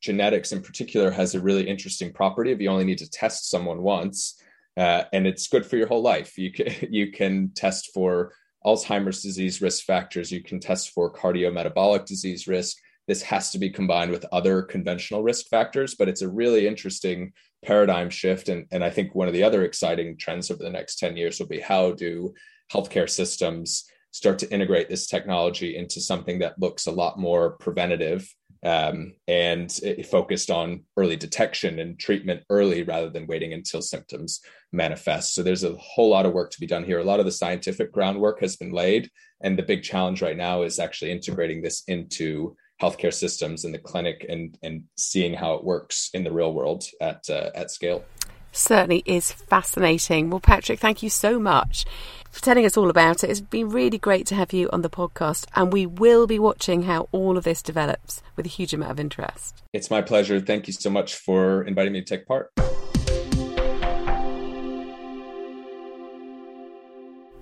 genetics 0.00 0.50
in 0.50 0.60
particular 0.60 1.10
has 1.10 1.34
a 1.34 1.40
really 1.40 1.68
interesting 1.68 2.12
property 2.12 2.50
If 2.50 2.60
you 2.60 2.68
only 2.68 2.84
need 2.84 2.98
to 2.98 3.10
test 3.10 3.48
someone 3.48 3.82
once 3.82 4.41
uh, 4.76 5.04
and 5.12 5.26
it's 5.26 5.48
good 5.48 5.66
for 5.66 5.76
your 5.76 5.86
whole 5.86 6.02
life. 6.02 6.38
You 6.38 6.52
can 6.52 6.72
you 6.90 7.12
can 7.12 7.50
test 7.54 7.90
for 7.92 8.32
Alzheimer's 8.64 9.22
disease 9.22 9.60
risk 9.60 9.84
factors. 9.84 10.30
You 10.30 10.42
can 10.42 10.60
test 10.60 10.90
for 10.90 11.12
cardiometabolic 11.12 12.06
disease 12.06 12.46
risk. 12.46 12.76
This 13.08 13.22
has 13.22 13.50
to 13.50 13.58
be 13.58 13.70
combined 13.70 14.12
with 14.12 14.24
other 14.30 14.62
conventional 14.62 15.22
risk 15.22 15.48
factors, 15.48 15.96
but 15.96 16.08
it's 16.08 16.22
a 16.22 16.28
really 16.28 16.68
interesting 16.68 17.32
paradigm 17.64 18.10
shift. 18.10 18.48
And, 18.48 18.66
and 18.70 18.84
I 18.84 18.90
think 18.90 19.14
one 19.14 19.26
of 19.26 19.34
the 19.34 19.42
other 19.42 19.64
exciting 19.64 20.16
trends 20.16 20.50
over 20.50 20.62
the 20.62 20.70
next 20.70 21.00
10 21.00 21.16
years 21.16 21.40
will 21.40 21.48
be 21.48 21.58
how 21.60 21.92
do 21.92 22.32
healthcare 22.72 23.10
systems 23.10 23.84
start 24.12 24.38
to 24.38 24.52
integrate 24.52 24.88
this 24.88 25.06
technology 25.06 25.76
into 25.76 26.00
something 26.00 26.38
that 26.38 26.58
looks 26.60 26.86
a 26.86 26.92
lot 26.92 27.18
more 27.18 27.52
preventative 27.52 28.32
um, 28.64 29.14
and 29.26 29.72
focused 30.10 30.50
on 30.50 30.84
early 30.96 31.16
detection 31.16 31.78
and 31.78 31.98
treatment 31.98 32.42
early 32.48 32.82
rather 32.82 33.10
than 33.10 33.26
waiting 33.26 33.52
until 33.52 33.82
symptoms 33.82 34.40
manifest. 34.72 35.34
So 35.34 35.42
there's 35.42 35.64
a 35.64 35.74
whole 35.76 36.10
lot 36.10 36.26
of 36.26 36.32
work 36.32 36.50
to 36.52 36.60
be 36.60 36.66
done 36.66 36.84
here. 36.84 37.00
A 37.00 37.04
lot 37.04 37.20
of 37.20 37.26
the 37.26 37.32
scientific 37.32 37.92
groundwork 37.92 38.40
has 38.40 38.56
been 38.56 38.72
laid, 38.72 39.10
and 39.42 39.58
the 39.58 39.64
big 39.64 39.82
challenge 39.82 40.22
right 40.22 40.36
now 40.36 40.62
is 40.62 40.78
actually 40.78 41.10
integrating 41.10 41.62
this 41.62 41.82
into 41.88 42.56
healthcare 42.80 43.14
systems 43.14 43.64
in 43.64 43.72
the 43.72 43.78
clinic 43.78 44.26
and 44.28 44.58
and 44.62 44.84
seeing 44.96 45.34
how 45.34 45.54
it 45.54 45.64
works 45.64 46.10
in 46.14 46.24
the 46.24 46.32
real 46.32 46.52
world 46.52 46.84
at 47.00 47.22
uh, 47.30 47.50
at 47.54 47.70
scale. 47.70 48.04
Certainly 48.52 49.02
is 49.06 49.32
fascinating. 49.32 50.28
Well, 50.28 50.38
Patrick, 50.38 50.78
thank 50.78 51.02
you 51.02 51.08
so 51.08 51.38
much 51.40 51.86
for 52.30 52.42
telling 52.42 52.66
us 52.66 52.76
all 52.76 52.90
about 52.90 53.24
it. 53.24 53.30
It's 53.30 53.40
been 53.40 53.70
really 53.70 53.96
great 53.98 54.26
to 54.26 54.34
have 54.34 54.52
you 54.52 54.68
on 54.70 54.82
the 54.82 54.90
podcast, 54.90 55.46
and 55.54 55.72
we 55.72 55.86
will 55.86 56.26
be 56.26 56.38
watching 56.38 56.82
how 56.82 57.08
all 57.12 57.38
of 57.38 57.44
this 57.44 57.62
develops 57.62 58.22
with 58.36 58.44
a 58.44 58.50
huge 58.50 58.74
amount 58.74 58.92
of 58.92 59.00
interest. 59.00 59.62
It's 59.72 59.90
my 59.90 60.02
pleasure. 60.02 60.38
Thank 60.38 60.66
you 60.66 60.74
so 60.74 60.90
much 60.90 61.14
for 61.14 61.64
inviting 61.64 61.94
me 61.94 62.02
to 62.02 62.16
take 62.16 62.26
part. 62.26 62.52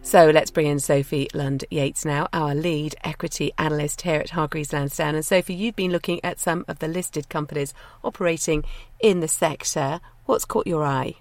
So 0.03 0.31
let's 0.31 0.51
bring 0.51 0.67
in 0.67 0.81
Sophie 0.81 1.29
Lund 1.35 1.65
Yates 1.71 2.05
now, 2.05 2.29
our 2.33 2.53
lead 2.53 2.97
equity 3.05 3.53
analyst 3.59 4.03
here 4.03 4.19
at 4.19 4.31
Hargreaves 4.31 4.73
Lansdown. 4.73 5.15
And 5.15 5.25
Sophie, 5.25 5.55
you've 5.55 5.77
been 5.77 5.93
looking 5.93 6.19
at 6.25 6.41
some 6.41 6.65
of 6.67 6.81
the 6.81 6.89
listed 6.89 7.29
companies 7.29 7.75
operating 8.03 8.65
in 9.01 9.21
the 9.21 9.29
sector. 9.29 10.01
What's 10.31 10.45
caught 10.45 10.69
your 10.69 10.85
eye? 10.85 11.17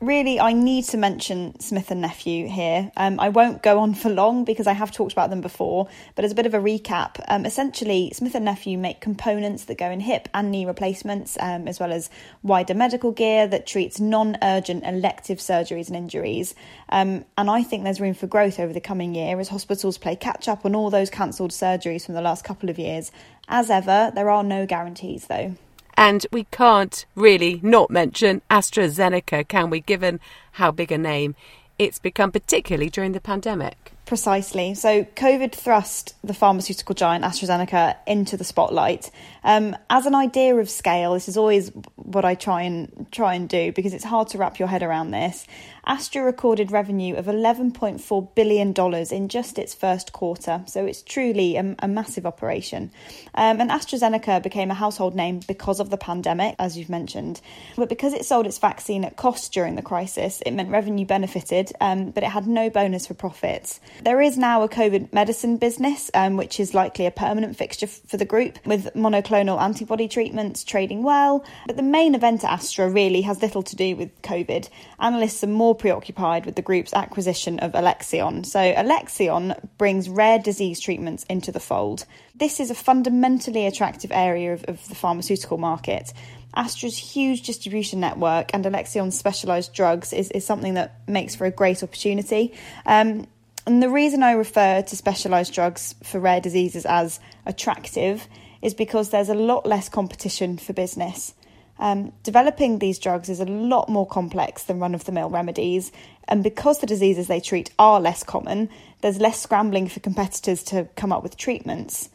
really, 0.00 0.38
I 0.38 0.52
need 0.52 0.84
to 0.84 0.96
mention 0.96 1.58
Smith 1.58 1.90
and 1.90 2.00
Nephew 2.00 2.46
here. 2.48 2.92
Um, 2.96 3.18
I 3.18 3.30
won't 3.30 3.62
go 3.62 3.80
on 3.80 3.94
for 3.94 4.10
long 4.10 4.44
because 4.44 4.66
I 4.66 4.72
have 4.74 4.92
talked 4.92 5.12
about 5.12 5.30
them 5.30 5.40
before, 5.40 5.88
but 6.14 6.24
as 6.24 6.32
a 6.32 6.34
bit 6.34 6.46
of 6.46 6.54
a 6.54 6.58
recap, 6.58 7.22
um, 7.28 7.46
essentially, 7.46 8.12
Smith 8.14 8.34
and 8.34 8.44
Nephew 8.44 8.76
make 8.78 9.00
components 9.00 9.64
that 9.64 9.78
go 9.78 9.90
in 9.90 10.00
hip 10.00 10.28
and 10.34 10.50
knee 10.50 10.66
replacements, 10.66 11.36
um, 11.40 11.66
as 11.66 11.80
well 11.80 11.92
as 11.92 12.10
wider 12.42 12.74
medical 12.74 13.10
gear 13.10 13.46
that 13.48 13.66
treats 13.66 13.98
non-urgent 13.98 14.84
elective 14.84 15.38
surgeries 15.38 15.88
and 15.88 15.96
injuries. 15.96 16.54
Um, 16.90 17.24
and 17.38 17.50
I 17.50 17.62
think 17.62 17.82
there's 17.82 18.00
room 18.00 18.14
for 18.14 18.26
growth 18.26 18.60
over 18.60 18.72
the 18.72 18.80
coming 18.80 19.14
year 19.14 19.40
as 19.40 19.48
hospitals 19.48 19.98
play 19.98 20.14
catch 20.14 20.46
up 20.46 20.64
on 20.64 20.76
all 20.76 20.90
those 20.90 21.10
cancelled 21.10 21.52
surgeries 21.52 22.04
from 22.04 22.14
the 22.14 22.22
last 22.22 22.44
couple 22.44 22.68
of 22.68 22.78
years. 22.78 23.10
As 23.48 23.70
ever, 23.70 24.12
there 24.14 24.30
are 24.30 24.44
no 24.44 24.66
guarantees 24.66 25.26
though. 25.26 25.56
And 25.96 26.26
we 26.30 26.44
can't 26.44 27.06
really 27.14 27.60
not 27.62 27.90
mention 27.90 28.42
AstraZeneca, 28.50 29.48
can 29.48 29.70
we, 29.70 29.80
given 29.80 30.20
how 30.52 30.70
big 30.70 30.92
a 30.92 30.98
name 30.98 31.34
it's 31.78 31.98
become, 31.98 32.32
particularly 32.32 32.90
during 32.90 33.12
the 33.12 33.20
pandemic. 33.20 33.95
Precisely. 34.06 34.74
So, 34.74 35.02
COVID 35.02 35.52
thrust 35.52 36.14
the 36.22 36.32
pharmaceutical 36.32 36.94
giant 36.94 37.24
AstraZeneca 37.24 37.96
into 38.06 38.36
the 38.36 38.44
spotlight. 38.44 39.10
Um, 39.42 39.76
as 39.90 40.06
an 40.06 40.14
idea 40.14 40.54
of 40.54 40.70
scale, 40.70 41.14
this 41.14 41.28
is 41.28 41.36
always 41.36 41.72
what 41.96 42.24
I 42.24 42.36
try 42.36 42.62
and 42.62 43.08
try 43.10 43.34
and 43.34 43.48
do 43.48 43.72
because 43.72 43.92
it's 43.92 44.04
hard 44.04 44.28
to 44.28 44.38
wrap 44.38 44.60
your 44.60 44.68
head 44.68 44.84
around 44.84 45.10
this. 45.10 45.44
Astra 45.88 46.22
recorded 46.22 46.72
revenue 46.72 47.14
of 47.14 47.26
$11.4 47.26 48.34
billion 48.34 48.74
in 49.12 49.28
just 49.28 49.56
its 49.56 49.72
first 49.72 50.12
quarter, 50.12 50.62
so 50.66 50.84
it's 50.84 51.00
truly 51.00 51.56
a, 51.56 51.76
a 51.78 51.86
massive 51.86 52.26
operation. 52.26 52.90
Um, 53.36 53.60
and 53.60 53.70
AstraZeneca 53.70 54.42
became 54.42 54.72
a 54.72 54.74
household 54.74 55.14
name 55.14 55.40
because 55.46 55.78
of 55.78 55.90
the 55.90 55.96
pandemic, 55.96 56.56
as 56.58 56.76
you've 56.76 56.90
mentioned. 56.90 57.40
But 57.76 57.88
because 57.88 58.14
it 58.14 58.24
sold 58.24 58.46
its 58.46 58.58
vaccine 58.58 59.04
at 59.04 59.16
cost 59.16 59.52
during 59.52 59.76
the 59.76 59.82
crisis, 59.82 60.42
it 60.44 60.50
meant 60.50 60.70
revenue 60.70 61.06
benefited, 61.06 61.70
um, 61.80 62.10
but 62.10 62.24
it 62.24 62.30
had 62.30 62.48
no 62.48 62.68
bonus 62.68 63.06
for 63.06 63.14
profits. 63.14 63.78
There 64.02 64.20
is 64.20 64.36
now 64.36 64.62
a 64.62 64.68
COVID 64.68 65.12
medicine 65.12 65.56
business, 65.56 66.10
um, 66.14 66.36
which 66.36 66.60
is 66.60 66.74
likely 66.74 67.06
a 67.06 67.10
permanent 67.10 67.56
fixture 67.56 67.86
for 67.86 68.16
the 68.16 68.24
group, 68.24 68.58
with 68.66 68.92
monoclonal 68.94 69.60
antibody 69.60 70.06
treatments 70.06 70.64
trading 70.64 71.02
well. 71.02 71.44
But 71.66 71.76
the 71.76 71.82
main 71.82 72.14
event 72.14 72.44
at 72.44 72.50
Astra 72.50 72.90
really 72.90 73.22
has 73.22 73.42
little 73.42 73.62
to 73.62 73.76
do 73.76 73.96
with 73.96 74.22
COVID. 74.22 74.68
Analysts 75.00 75.42
are 75.44 75.48
more 75.48 75.74
preoccupied 75.74 76.46
with 76.46 76.56
the 76.56 76.62
group's 76.62 76.92
acquisition 76.92 77.58
of 77.60 77.74
Alexion. 77.74 78.44
So, 78.44 78.60
Alexion 78.60 79.54
brings 79.78 80.08
rare 80.08 80.38
disease 80.38 80.78
treatments 80.80 81.24
into 81.24 81.50
the 81.50 81.60
fold. 81.60 82.04
This 82.34 82.60
is 82.60 82.70
a 82.70 82.74
fundamentally 82.74 83.66
attractive 83.66 84.12
area 84.12 84.52
of, 84.52 84.64
of 84.64 84.88
the 84.88 84.94
pharmaceutical 84.94 85.58
market. 85.58 86.12
Astra's 86.54 86.96
huge 86.96 87.42
distribution 87.42 88.00
network 88.00 88.52
and 88.54 88.64
Alexion's 88.64 89.18
specialised 89.18 89.74
drugs 89.74 90.12
is, 90.12 90.30
is 90.30 90.44
something 90.44 90.74
that 90.74 91.00
makes 91.06 91.34
for 91.34 91.44
a 91.44 91.50
great 91.50 91.82
opportunity. 91.82 92.54
Um, 92.86 93.26
and 93.66 93.82
the 93.82 93.90
reason 93.90 94.22
I 94.22 94.32
refer 94.32 94.82
to 94.82 94.96
specialised 94.96 95.52
drugs 95.52 95.94
for 96.04 96.20
rare 96.20 96.40
diseases 96.40 96.86
as 96.86 97.18
attractive 97.44 98.28
is 98.62 98.74
because 98.74 99.10
there's 99.10 99.28
a 99.28 99.34
lot 99.34 99.66
less 99.66 99.88
competition 99.88 100.56
for 100.56 100.72
business. 100.72 101.34
Um, 101.78 102.12
developing 102.22 102.78
these 102.78 102.98
drugs 102.98 103.28
is 103.28 103.40
a 103.40 103.44
lot 103.44 103.88
more 103.88 104.06
complex 104.06 104.62
than 104.62 104.80
run 104.80 104.94
of 104.94 105.04
the 105.04 105.12
mill 105.12 105.28
remedies, 105.28 105.92
and 106.26 106.42
because 106.42 106.78
the 106.78 106.86
diseases 106.86 107.26
they 107.26 107.40
treat 107.40 107.70
are 107.78 108.00
less 108.00 108.22
common, 108.22 108.70
there's 109.02 109.18
less 109.18 109.42
scrambling 109.42 109.88
for 109.88 110.00
competitors 110.00 110.62
to 110.64 110.88
come 110.96 111.12
up 111.12 111.22
with 111.22 111.36
treatments. 111.36 112.08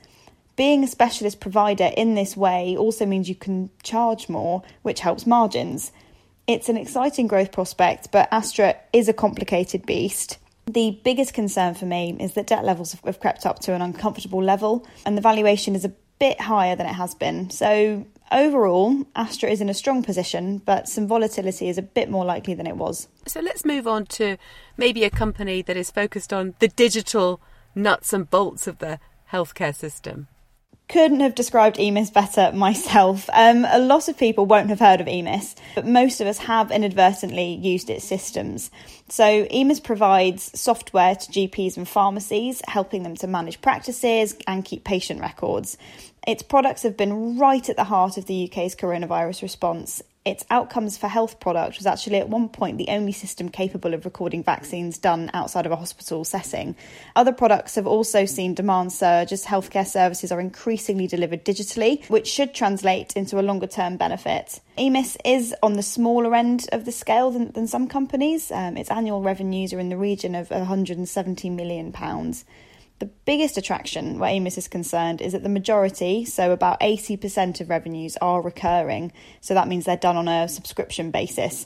Being 0.55 0.83
a 0.83 0.87
specialist 0.87 1.39
provider 1.39 1.91
in 1.95 2.15
this 2.15 2.35
way 2.35 2.75
also 2.75 3.05
means 3.05 3.29
you 3.29 3.35
can 3.35 3.69
charge 3.83 4.29
more, 4.29 4.63
which 4.81 5.01
helps 5.01 5.27
margins. 5.27 5.91
It's 6.47 6.69
an 6.69 6.77
exciting 6.77 7.27
growth 7.27 7.51
prospect, 7.51 8.11
but 8.11 8.27
Astra 8.31 8.75
is 8.93 9.07
a 9.07 9.13
complicated 9.13 9.85
beast. 9.85 10.37
The 10.67 10.99
biggest 11.03 11.33
concern 11.33 11.73
for 11.73 11.85
me 11.85 12.15
is 12.19 12.33
that 12.33 12.47
debt 12.47 12.63
levels 12.63 12.93
have 12.93 13.19
crept 13.19 13.45
up 13.45 13.59
to 13.59 13.73
an 13.73 13.81
uncomfortable 13.81 14.43
level, 14.43 14.87
and 15.05 15.17
the 15.17 15.21
valuation 15.21 15.75
is 15.75 15.85
a 15.85 15.93
bit 16.19 16.39
higher 16.39 16.75
than 16.75 16.85
it 16.85 16.93
has 16.93 17.15
been. 17.15 17.49
So 17.49 18.05
Overall, 18.31 19.05
Astra 19.13 19.49
is 19.49 19.59
in 19.59 19.69
a 19.69 19.73
strong 19.73 20.03
position, 20.03 20.59
but 20.59 20.87
some 20.87 21.05
volatility 21.05 21.67
is 21.67 21.77
a 21.77 21.81
bit 21.81 22.09
more 22.09 22.23
likely 22.23 22.53
than 22.53 22.65
it 22.65 22.77
was. 22.77 23.09
So 23.27 23.41
let's 23.41 23.65
move 23.65 23.87
on 23.87 24.05
to 24.05 24.37
maybe 24.77 25.03
a 25.03 25.09
company 25.09 25.61
that 25.63 25.75
is 25.75 25.91
focused 25.91 26.31
on 26.31 26.55
the 26.59 26.69
digital 26.69 27.41
nuts 27.75 28.13
and 28.13 28.29
bolts 28.29 28.67
of 28.67 28.77
the 28.77 28.99
healthcare 29.33 29.75
system 29.75 30.27
couldn't 30.91 31.21
have 31.21 31.35
described 31.35 31.77
EMIS 31.77 32.11
better 32.11 32.51
myself. 32.53 33.29
Um, 33.33 33.65
a 33.69 33.79
lot 33.79 34.09
of 34.09 34.17
people 34.17 34.45
won't 34.45 34.69
have 34.69 34.79
heard 34.79 34.99
of 34.99 35.07
EMIS, 35.07 35.55
but 35.73 35.87
most 35.87 36.19
of 36.19 36.27
us 36.27 36.37
have 36.39 36.69
inadvertently 36.69 37.55
used 37.55 37.89
its 37.89 38.03
systems. 38.03 38.69
So, 39.07 39.45
EMIS 39.45 39.81
provides 39.81 40.59
software 40.59 41.15
to 41.15 41.31
GPs 41.31 41.77
and 41.77 41.87
pharmacies, 41.87 42.61
helping 42.67 43.03
them 43.03 43.15
to 43.15 43.27
manage 43.27 43.61
practices 43.61 44.35
and 44.45 44.65
keep 44.65 44.83
patient 44.83 45.21
records. 45.21 45.77
Its 46.27 46.43
products 46.43 46.83
have 46.83 46.97
been 46.97 47.39
right 47.39 47.67
at 47.69 47.77
the 47.77 47.85
heart 47.85 48.17
of 48.17 48.25
the 48.25 48.49
UK's 48.51 48.75
coronavirus 48.75 49.41
response. 49.41 50.03
Its 50.23 50.45
outcomes 50.51 50.99
for 50.99 51.07
health 51.07 51.39
product 51.39 51.77
was 51.77 51.87
actually 51.87 52.17
at 52.17 52.29
one 52.29 52.47
point 52.47 52.77
the 52.77 52.89
only 52.89 53.11
system 53.11 53.49
capable 53.49 53.95
of 53.95 54.05
recording 54.05 54.43
vaccines 54.43 54.99
done 54.99 55.31
outside 55.33 55.65
of 55.65 55.71
a 55.71 55.75
hospital 55.75 56.23
setting. 56.23 56.75
Other 57.15 57.33
products 57.33 57.73
have 57.73 57.87
also 57.87 58.25
seen 58.25 58.53
demand 58.53 58.93
surge 58.93 59.31
as 59.31 59.45
healthcare 59.45 59.87
services 59.87 60.31
are 60.31 60.39
increasingly 60.39 61.07
delivered 61.07 61.43
digitally, 61.43 62.07
which 62.07 62.27
should 62.27 62.53
translate 62.53 63.13
into 63.13 63.39
a 63.39 63.41
longer 63.41 63.65
term 63.65 63.97
benefit. 63.97 64.61
EMIS 64.77 65.17
is 65.25 65.55
on 65.63 65.73
the 65.73 65.81
smaller 65.81 66.35
end 66.35 66.67
of 66.71 66.85
the 66.85 66.91
scale 66.91 67.31
than, 67.31 67.51
than 67.53 67.65
some 67.65 67.87
companies. 67.87 68.51
Um, 68.51 68.77
its 68.77 68.91
annual 68.91 69.23
revenues 69.23 69.73
are 69.73 69.79
in 69.79 69.89
the 69.89 69.97
region 69.97 70.35
of 70.35 70.49
£170 70.49 71.51
million. 71.51 71.91
The 73.01 73.07
biggest 73.25 73.57
attraction 73.57 74.19
where 74.19 74.29
EMIS 74.29 74.59
is 74.59 74.67
concerned 74.67 75.21
is 75.21 75.33
that 75.33 75.41
the 75.41 75.49
majority, 75.49 76.23
so 76.23 76.51
about 76.51 76.79
80% 76.81 77.59
of 77.59 77.67
revenues, 77.67 78.15
are 78.17 78.43
recurring. 78.43 79.11
So 79.39 79.55
that 79.55 79.67
means 79.67 79.85
they're 79.85 79.97
done 79.97 80.17
on 80.17 80.27
a 80.27 80.47
subscription 80.47 81.09
basis. 81.09 81.65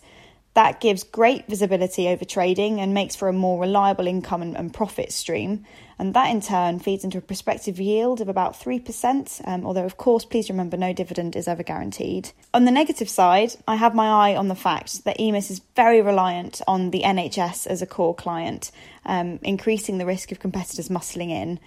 That 0.55 0.79
gives 0.79 1.03
great 1.03 1.47
visibility 1.47 2.07
over 2.07 2.23
trading 2.23 2.79
and 2.79 2.93
makes 2.93 3.15
for 3.15 3.27
a 3.27 3.33
more 3.33 3.59
reliable 3.59 4.07
income 4.07 4.41
and, 4.41 4.55
and 4.55 4.73
profit 4.73 5.11
stream. 5.11 5.65
And 5.99 6.13
that 6.13 6.29
in 6.29 6.39
turn 6.39 6.79
feeds 6.79 7.03
into 7.03 7.17
a 7.17 7.21
prospective 7.21 7.77
yield 7.77 8.21
of 8.21 8.29
about 8.29 8.57
3%, 8.57 9.47
um, 9.47 9.65
although, 9.65 9.85
of 9.85 9.97
course, 9.97 10.23
please 10.23 10.49
remember 10.49 10.77
no 10.77 10.93
dividend 10.93 11.35
is 11.35 11.49
ever 11.49 11.61
guaranteed. 11.61 12.31
On 12.53 12.63
the 12.63 12.71
negative 12.71 13.09
side, 13.09 13.53
I 13.67 13.75
have 13.75 13.93
my 13.93 14.29
eye 14.31 14.35
on 14.35 14.47
the 14.47 14.55
fact 14.55 15.03
that 15.03 15.19
EMIS 15.19 15.51
is 15.51 15.61
very 15.75 16.01
reliant 16.01 16.61
on 16.67 16.91
the 16.91 17.03
NHS 17.03 17.67
as 17.67 17.81
a 17.81 17.85
core 17.85 18.15
client, 18.15 18.71
um, 19.05 19.39
increasing 19.43 19.97
the 19.97 20.05
risk 20.05 20.31
of 20.31 20.39
competitors 20.39 20.87
muscling 20.87 21.31
in. 21.31 21.59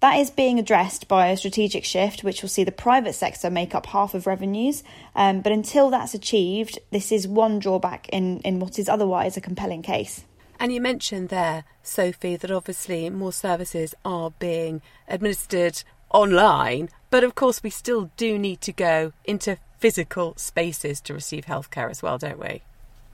That 0.00 0.18
is 0.18 0.30
being 0.30 0.58
addressed 0.58 1.08
by 1.08 1.28
a 1.28 1.36
strategic 1.36 1.84
shift, 1.84 2.22
which 2.22 2.42
will 2.42 2.50
see 2.50 2.64
the 2.64 2.72
private 2.72 3.14
sector 3.14 3.50
make 3.50 3.74
up 3.74 3.86
half 3.86 4.14
of 4.14 4.26
revenues. 4.26 4.82
Um, 5.14 5.40
but 5.40 5.52
until 5.52 5.88
that's 5.90 6.14
achieved, 6.14 6.78
this 6.90 7.10
is 7.10 7.26
one 7.26 7.58
drawback 7.58 8.08
in, 8.10 8.40
in 8.40 8.60
what 8.60 8.78
is 8.78 8.88
otherwise 8.88 9.36
a 9.36 9.40
compelling 9.40 9.82
case. 9.82 10.24
And 10.60 10.72
you 10.72 10.80
mentioned 10.80 11.28
there, 11.28 11.64
Sophie, 11.82 12.36
that 12.36 12.50
obviously 12.50 13.08
more 13.10 13.32
services 13.32 13.94
are 14.04 14.30
being 14.38 14.82
administered 15.08 15.82
online, 16.10 16.88
but 17.10 17.24
of 17.24 17.34
course 17.34 17.62
we 17.62 17.70
still 17.70 18.10
do 18.16 18.38
need 18.38 18.60
to 18.62 18.72
go 18.72 19.12
into 19.24 19.58
physical 19.78 20.34
spaces 20.36 21.00
to 21.02 21.14
receive 21.14 21.46
healthcare 21.46 21.90
as 21.90 22.02
well, 22.02 22.16
don't 22.18 22.38
we? 22.38 22.62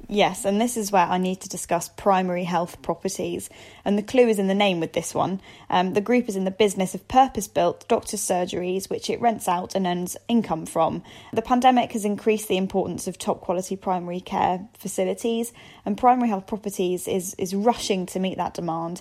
Yes, 0.08 0.44
and 0.44 0.60
this 0.60 0.76
is 0.76 0.92
where 0.92 1.06
I 1.06 1.16
need 1.16 1.40
to 1.40 1.48
discuss 1.48 1.88
primary 1.88 2.44
health 2.44 2.82
properties. 2.82 3.48
And 3.84 3.96
the 3.96 4.02
clue 4.02 4.28
is 4.28 4.38
in 4.38 4.46
the 4.46 4.54
name 4.54 4.78
with 4.78 4.92
this 4.92 5.14
one. 5.14 5.40
Um, 5.70 5.94
the 5.94 6.00
group 6.00 6.28
is 6.28 6.36
in 6.36 6.44
the 6.44 6.50
business 6.50 6.94
of 6.94 7.08
purpose 7.08 7.48
built 7.48 7.88
doctor's 7.88 8.20
surgeries, 8.20 8.90
which 8.90 9.08
it 9.08 9.20
rents 9.20 9.48
out 9.48 9.74
and 9.74 9.86
earns 9.86 10.16
income 10.28 10.66
from. 10.66 11.02
The 11.32 11.40
pandemic 11.40 11.92
has 11.92 12.04
increased 12.04 12.48
the 12.48 12.58
importance 12.58 13.06
of 13.06 13.16
top 13.16 13.40
quality 13.40 13.76
primary 13.76 14.20
care 14.20 14.68
facilities, 14.74 15.52
and 15.86 15.96
primary 15.96 16.28
health 16.28 16.46
properties 16.46 17.08
is, 17.08 17.34
is 17.38 17.54
rushing 17.54 18.04
to 18.06 18.20
meet 18.20 18.36
that 18.36 18.54
demand. 18.54 19.00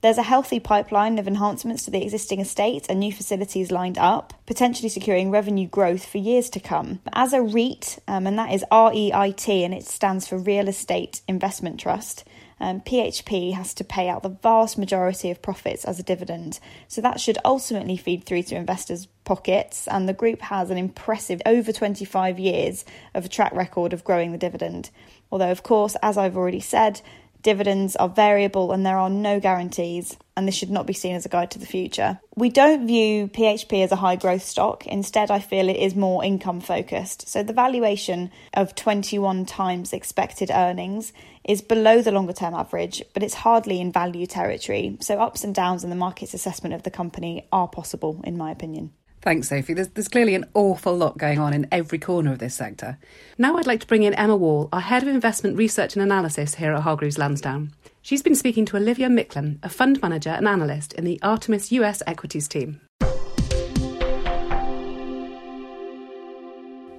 There's 0.00 0.18
a 0.18 0.22
healthy 0.22 0.60
pipeline 0.60 1.18
of 1.18 1.26
enhancements 1.26 1.84
to 1.84 1.90
the 1.90 2.04
existing 2.04 2.38
estate 2.38 2.86
and 2.88 3.00
new 3.00 3.12
facilities 3.12 3.72
lined 3.72 3.98
up, 3.98 4.32
potentially 4.46 4.88
securing 4.88 5.32
revenue 5.32 5.66
growth 5.66 6.06
for 6.06 6.18
years 6.18 6.48
to 6.50 6.60
come. 6.60 7.00
As 7.12 7.32
a 7.32 7.42
REIT, 7.42 7.98
um, 8.06 8.28
and 8.28 8.38
that 8.38 8.52
is 8.52 8.64
REIT, 8.70 9.48
and 9.48 9.74
it 9.74 9.84
stands 9.84 10.28
for 10.28 10.38
Real 10.38 10.68
Estate 10.68 11.22
Investment 11.26 11.80
Trust, 11.80 12.24
um, 12.60 12.80
PHP 12.80 13.54
has 13.54 13.74
to 13.74 13.84
pay 13.84 14.08
out 14.08 14.22
the 14.22 14.28
vast 14.28 14.78
majority 14.78 15.30
of 15.30 15.42
profits 15.42 15.84
as 15.84 15.98
a 15.98 16.04
dividend. 16.04 16.60
So 16.86 17.00
that 17.00 17.20
should 17.20 17.38
ultimately 17.44 17.96
feed 17.96 18.24
through 18.24 18.44
to 18.44 18.56
investors' 18.56 19.08
pockets. 19.24 19.88
And 19.88 20.08
the 20.08 20.12
group 20.12 20.40
has 20.42 20.70
an 20.70 20.78
impressive 20.78 21.42
over 21.44 21.72
25 21.72 22.38
years 22.38 22.84
of 23.14 23.24
a 23.24 23.28
track 23.28 23.52
record 23.52 23.92
of 23.92 24.04
growing 24.04 24.32
the 24.32 24.38
dividend. 24.38 24.90
Although, 25.30 25.50
of 25.50 25.62
course, 25.62 25.96
as 26.02 26.16
I've 26.16 26.36
already 26.36 26.60
said, 26.60 27.00
Dividends 27.42 27.94
are 27.96 28.08
variable 28.08 28.72
and 28.72 28.84
there 28.84 28.98
are 28.98 29.10
no 29.10 29.38
guarantees, 29.38 30.16
and 30.36 30.46
this 30.46 30.54
should 30.54 30.70
not 30.70 30.86
be 30.86 30.92
seen 30.92 31.14
as 31.14 31.24
a 31.24 31.28
guide 31.28 31.50
to 31.52 31.58
the 31.58 31.66
future. 31.66 32.18
We 32.34 32.50
don't 32.50 32.86
view 32.86 33.28
PHP 33.28 33.84
as 33.84 33.92
a 33.92 33.96
high 33.96 34.16
growth 34.16 34.42
stock. 34.42 34.86
Instead, 34.86 35.30
I 35.30 35.38
feel 35.38 35.68
it 35.68 35.76
is 35.76 35.94
more 35.94 36.24
income 36.24 36.60
focused. 36.60 37.28
So 37.28 37.42
the 37.42 37.52
valuation 37.52 38.30
of 38.54 38.74
21 38.74 39.46
times 39.46 39.92
expected 39.92 40.50
earnings 40.50 41.12
is 41.44 41.62
below 41.62 42.02
the 42.02 42.12
longer 42.12 42.32
term 42.32 42.54
average, 42.54 43.02
but 43.14 43.22
it's 43.22 43.34
hardly 43.34 43.80
in 43.80 43.92
value 43.92 44.26
territory. 44.26 44.96
So 45.00 45.18
ups 45.20 45.44
and 45.44 45.54
downs 45.54 45.84
in 45.84 45.90
the 45.90 45.96
market's 45.96 46.34
assessment 46.34 46.74
of 46.74 46.82
the 46.82 46.90
company 46.90 47.46
are 47.52 47.68
possible, 47.68 48.20
in 48.24 48.36
my 48.36 48.50
opinion. 48.50 48.92
Thanks, 49.20 49.48
Sophie. 49.48 49.74
There's, 49.74 49.88
there's, 49.88 50.08
clearly 50.08 50.34
an 50.34 50.46
awful 50.54 50.96
lot 50.96 51.18
going 51.18 51.40
on 51.40 51.52
in 51.52 51.66
every 51.72 51.98
corner 51.98 52.32
of 52.32 52.38
this 52.38 52.54
sector. 52.54 52.98
Now 53.36 53.56
I'd 53.56 53.66
like 53.66 53.80
to 53.80 53.86
bring 53.86 54.04
in 54.04 54.14
Emma 54.14 54.36
Wall, 54.36 54.68
our 54.72 54.80
Head 54.80 55.02
of 55.02 55.08
Investment 55.08 55.56
Research 55.56 55.96
and 55.96 56.02
Analysis 56.02 56.54
here 56.54 56.72
at 56.72 56.82
Hargreaves 56.82 57.18
Lansdown. 57.18 57.72
She's 58.00 58.22
been 58.22 58.36
speaking 58.36 58.64
to 58.66 58.76
Olivia 58.76 59.08
Micklem, 59.08 59.58
a 59.62 59.68
fund 59.68 60.00
manager 60.00 60.30
and 60.30 60.46
analyst 60.46 60.92
in 60.92 61.04
the 61.04 61.20
Artemis 61.20 61.72
US 61.72 62.00
Equities 62.06 62.46
team. 62.46 62.80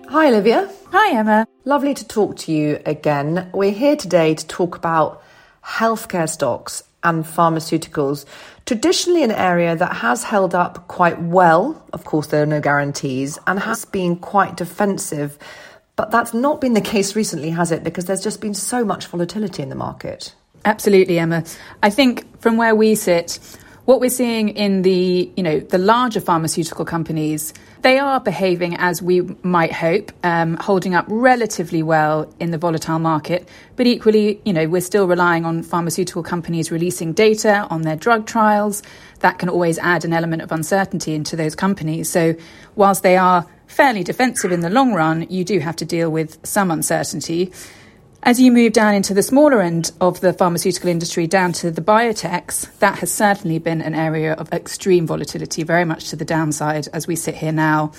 Hi, 0.09 0.27
Olivia. 0.27 0.69
Hi, 0.91 1.17
Emma. 1.17 1.47
Lovely 1.63 1.93
to 1.93 2.07
talk 2.07 2.35
to 2.37 2.51
you 2.51 2.81
again. 2.85 3.49
We're 3.53 3.71
here 3.71 3.95
today 3.95 4.35
to 4.35 4.47
talk 4.47 4.75
about 4.75 5.23
healthcare 5.63 6.27
stocks 6.27 6.83
and 7.03 7.23
pharmaceuticals, 7.23 8.25
traditionally 8.69 9.23
an 9.23 9.31
area 9.31 9.75
that 9.75 9.91
has 9.91 10.23
held 10.23 10.53
up 10.53 10.87
quite 10.87 11.19
well. 11.19 11.83
Of 11.91 12.03
course, 12.03 12.27
there 12.27 12.43
are 12.43 12.45
no 12.45 12.61
guarantees 12.61 13.39
and 13.47 13.59
has 13.59 13.83
been 13.83 14.15
quite 14.15 14.57
defensive. 14.57 15.39
But 15.95 16.11
that's 16.11 16.35
not 16.35 16.61
been 16.61 16.73
the 16.73 16.79
case 16.95 17.15
recently, 17.15 17.49
has 17.49 17.71
it? 17.71 17.83
Because 17.83 18.05
there's 18.05 18.21
just 18.21 18.41
been 18.41 18.53
so 18.53 18.85
much 18.85 19.07
volatility 19.07 19.63
in 19.63 19.69
the 19.69 19.75
market. 19.75 20.35
Absolutely, 20.65 21.17
Emma. 21.17 21.45
I 21.81 21.89
think 21.89 22.39
from 22.41 22.57
where 22.57 22.75
we 22.75 22.93
sit, 22.93 23.39
what 23.89 23.99
we're 23.99 24.07
seeing 24.07 24.49
in 24.49 24.83
the, 24.83 25.31
you 25.35 25.41
know, 25.41 25.59
the 25.59 25.79
larger 25.79 26.21
pharmaceutical 26.21 26.85
companies, 26.85 27.55
they 27.81 27.97
are 27.97 28.19
behaving 28.19 28.75
as 28.77 29.01
we 29.01 29.21
might 29.41 29.73
hope, 29.73 30.11
um, 30.23 30.57
holding 30.57 30.93
up 30.93 31.05
relatively 31.07 31.81
well 31.81 32.31
in 32.39 32.51
the 32.51 32.57
volatile 32.59 32.99
market. 32.99 33.49
But 33.77 33.87
equally, 33.87 34.39
you 34.45 34.53
know, 34.53 34.67
we're 34.67 34.81
still 34.81 35.07
relying 35.07 35.43
on 35.43 35.63
pharmaceutical 35.63 36.21
companies 36.21 36.69
releasing 36.69 37.13
data 37.13 37.65
on 37.71 37.81
their 37.81 37.95
drug 37.95 38.27
trials. 38.27 38.83
That 39.21 39.39
can 39.39 39.49
always 39.49 39.79
add 39.79 40.05
an 40.05 40.13
element 40.13 40.43
of 40.43 40.51
uncertainty 40.51 41.15
into 41.15 41.35
those 41.35 41.55
companies. 41.55 42.11
So, 42.11 42.35
whilst 42.75 43.01
they 43.01 43.17
are 43.17 43.47
fairly 43.65 44.03
defensive 44.03 44.51
in 44.51 44.59
the 44.59 44.69
long 44.69 44.93
run, 44.93 45.25
you 45.31 45.43
do 45.43 45.57
have 45.57 45.77
to 45.77 45.85
deal 45.85 46.11
with 46.11 46.37
some 46.45 46.69
uncertainty. 46.69 47.51
As 48.21 48.39
you 48.39 48.51
move 48.51 48.73
down 48.73 48.95
into 48.95 49.13
the 49.13 49.23
smaller 49.23 49.61
end 49.61 49.91
of 50.01 50.19
the 50.19 50.33
pharmaceutical 50.33 50.89
industry, 50.89 51.25
down 51.25 51.53
to 51.53 51.71
the 51.71 51.81
biotechs, 51.81 52.77
that 52.79 52.99
has 52.99 53.11
certainly 53.11 53.59
been 53.59 53.81
an 53.81 53.95
area 53.95 54.33
of 54.33 54.51
extreme 54.51 55.07
volatility, 55.07 55.63
very 55.63 55.85
much 55.85 56.09
to 56.09 56.17
the 56.17 56.25
downside 56.25 56.89
as 56.91 57.07
we 57.07 57.15
sit 57.15 57.33
here 57.35 57.53
now. 57.53 57.93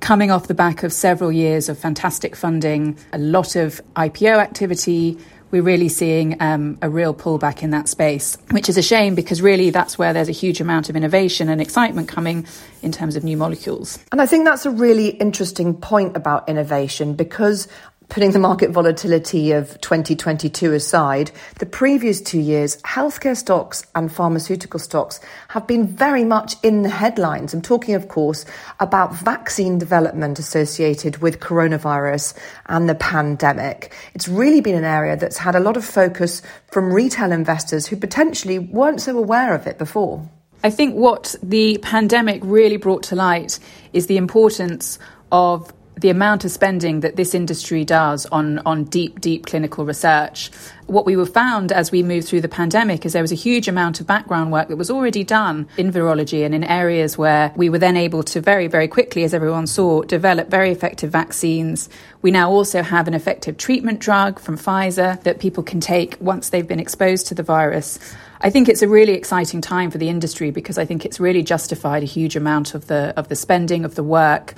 Coming 0.00 0.30
off 0.30 0.46
the 0.46 0.54
back 0.54 0.82
of 0.82 0.92
several 0.92 1.32
years 1.32 1.70
of 1.70 1.78
fantastic 1.78 2.36
funding, 2.36 2.98
a 3.14 3.18
lot 3.18 3.56
of 3.56 3.80
IPO 3.96 4.38
activity, 4.38 5.18
we're 5.50 5.62
really 5.62 5.88
seeing 5.88 6.36
um, 6.42 6.76
a 6.82 6.90
real 6.90 7.14
pullback 7.14 7.62
in 7.62 7.70
that 7.70 7.88
space, 7.88 8.36
which 8.50 8.68
is 8.68 8.76
a 8.76 8.82
shame 8.82 9.14
because 9.14 9.40
really 9.40 9.70
that's 9.70 9.96
where 9.96 10.12
there's 10.12 10.28
a 10.28 10.32
huge 10.32 10.60
amount 10.60 10.90
of 10.90 10.96
innovation 10.96 11.48
and 11.48 11.60
excitement 11.62 12.08
coming 12.08 12.46
in 12.82 12.92
terms 12.92 13.16
of 13.16 13.24
new 13.24 13.36
molecules. 13.36 13.98
And 14.12 14.20
I 14.20 14.26
think 14.26 14.44
that's 14.44 14.66
a 14.66 14.70
really 14.70 15.08
interesting 15.08 15.72
point 15.74 16.16
about 16.16 16.48
innovation 16.48 17.14
because 17.14 17.68
Putting 18.08 18.30
the 18.30 18.38
market 18.38 18.70
volatility 18.70 19.50
of 19.52 19.80
2022 19.80 20.72
aside, 20.72 21.32
the 21.58 21.66
previous 21.66 22.20
two 22.20 22.38
years, 22.38 22.80
healthcare 22.82 23.36
stocks 23.36 23.84
and 23.94 24.12
pharmaceutical 24.12 24.78
stocks 24.78 25.20
have 25.48 25.66
been 25.66 25.86
very 25.88 26.24
much 26.24 26.54
in 26.62 26.82
the 26.82 26.88
headlines. 26.88 27.52
I'm 27.52 27.62
talking, 27.62 27.94
of 27.94 28.08
course, 28.08 28.44
about 28.78 29.14
vaccine 29.14 29.78
development 29.78 30.38
associated 30.38 31.18
with 31.18 31.40
coronavirus 31.40 32.34
and 32.66 32.88
the 32.88 32.94
pandemic. 32.94 33.92
It's 34.14 34.28
really 34.28 34.60
been 34.60 34.76
an 34.76 34.84
area 34.84 35.16
that's 35.16 35.38
had 35.38 35.56
a 35.56 35.60
lot 35.60 35.76
of 35.76 35.84
focus 35.84 36.42
from 36.70 36.92
retail 36.92 37.32
investors 37.32 37.86
who 37.86 37.96
potentially 37.96 38.60
weren't 38.60 39.00
so 39.00 39.18
aware 39.18 39.52
of 39.52 39.66
it 39.66 39.78
before. 39.78 40.26
I 40.62 40.70
think 40.70 40.94
what 40.94 41.34
the 41.42 41.78
pandemic 41.78 42.40
really 42.44 42.76
brought 42.76 43.02
to 43.04 43.16
light 43.16 43.58
is 43.92 44.06
the 44.06 44.16
importance 44.16 44.98
of 45.32 45.72
the 45.98 46.10
amount 46.10 46.44
of 46.44 46.50
spending 46.50 47.00
that 47.00 47.16
this 47.16 47.34
industry 47.34 47.82
does 47.84 48.26
on, 48.26 48.58
on 48.60 48.84
deep, 48.84 49.18
deep 49.20 49.46
clinical 49.46 49.86
research. 49.86 50.50
What 50.86 51.06
we 51.06 51.16
were 51.16 51.26
found 51.26 51.72
as 51.72 51.90
we 51.90 52.02
moved 52.02 52.28
through 52.28 52.42
the 52.42 52.48
pandemic 52.48 53.06
is 53.06 53.14
there 53.14 53.22
was 53.22 53.32
a 53.32 53.36
huge 53.36 53.66
amount 53.66 53.98
of 53.98 54.06
background 54.06 54.52
work 54.52 54.68
that 54.68 54.76
was 54.76 54.90
already 54.90 55.24
done 55.24 55.66
in 55.78 55.90
virology 55.90 56.44
and 56.44 56.54
in 56.54 56.64
areas 56.64 57.16
where 57.16 57.50
we 57.56 57.70
were 57.70 57.78
then 57.78 57.96
able 57.96 58.22
to 58.24 58.42
very, 58.42 58.66
very 58.66 58.88
quickly, 58.88 59.24
as 59.24 59.32
everyone 59.32 59.66
saw, 59.66 60.02
develop 60.02 60.50
very 60.50 60.70
effective 60.70 61.10
vaccines. 61.10 61.88
We 62.20 62.30
now 62.30 62.50
also 62.50 62.82
have 62.82 63.08
an 63.08 63.14
effective 63.14 63.56
treatment 63.56 63.98
drug 63.98 64.38
from 64.38 64.58
Pfizer 64.58 65.22
that 65.22 65.40
people 65.40 65.62
can 65.62 65.80
take 65.80 66.18
once 66.20 66.50
they've 66.50 66.68
been 66.68 66.80
exposed 66.80 67.26
to 67.28 67.34
the 67.34 67.42
virus. 67.42 67.98
I 68.42 68.50
think 68.50 68.68
it's 68.68 68.82
a 68.82 68.88
really 68.88 69.14
exciting 69.14 69.62
time 69.62 69.90
for 69.90 69.96
the 69.96 70.10
industry 70.10 70.50
because 70.50 70.76
I 70.76 70.84
think 70.84 71.06
it's 71.06 71.18
really 71.18 71.42
justified 71.42 72.02
a 72.02 72.06
huge 72.06 72.36
amount 72.36 72.74
of 72.74 72.86
the 72.86 73.14
of 73.16 73.28
the 73.28 73.34
spending 73.34 73.86
of 73.86 73.94
the 73.94 74.04
work 74.04 74.54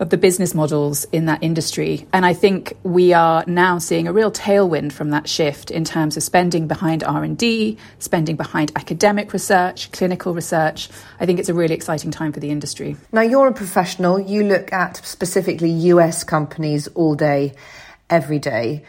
of 0.00 0.10
the 0.10 0.16
business 0.16 0.54
models 0.54 1.04
in 1.12 1.26
that 1.26 1.42
industry. 1.42 2.06
And 2.12 2.26
I 2.26 2.34
think 2.34 2.72
we 2.82 3.12
are 3.12 3.44
now 3.46 3.78
seeing 3.78 4.08
a 4.08 4.12
real 4.12 4.32
tailwind 4.32 4.92
from 4.92 5.10
that 5.10 5.28
shift 5.28 5.70
in 5.70 5.84
terms 5.84 6.16
of 6.16 6.22
spending 6.22 6.66
behind 6.66 7.04
R&D, 7.04 7.78
spending 7.98 8.36
behind 8.36 8.72
academic 8.76 9.32
research, 9.32 9.92
clinical 9.92 10.34
research. 10.34 10.88
I 11.20 11.26
think 11.26 11.38
it's 11.38 11.48
a 11.48 11.54
really 11.54 11.74
exciting 11.74 12.10
time 12.10 12.32
for 12.32 12.40
the 12.40 12.50
industry. 12.50 12.96
Now 13.12 13.22
you're 13.22 13.48
a 13.48 13.52
professional, 13.52 14.18
you 14.18 14.44
look 14.44 14.72
at 14.72 14.96
specifically 14.98 15.70
US 15.70 16.24
companies 16.24 16.88
all 16.88 17.14
day 17.14 17.54
every 18.10 18.38
day. 18.38 18.84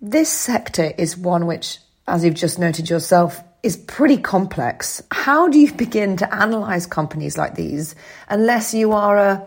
This 0.00 0.28
sector 0.28 0.92
is 0.96 1.16
one 1.16 1.46
which 1.46 1.78
as 2.06 2.24
you've 2.24 2.34
just 2.34 2.58
noted 2.58 2.90
yourself 2.90 3.42
is 3.64 3.78
pretty 3.78 4.18
complex. 4.18 5.02
How 5.10 5.48
do 5.48 5.58
you 5.58 5.72
begin 5.72 6.18
to 6.18 6.34
analyze 6.34 6.86
companies 6.86 7.38
like 7.38 7.54
these 7.54 7.94
unless 8.28 8.74
you 8.74 8.92
are 8.92 9.16
a 9.16 9.46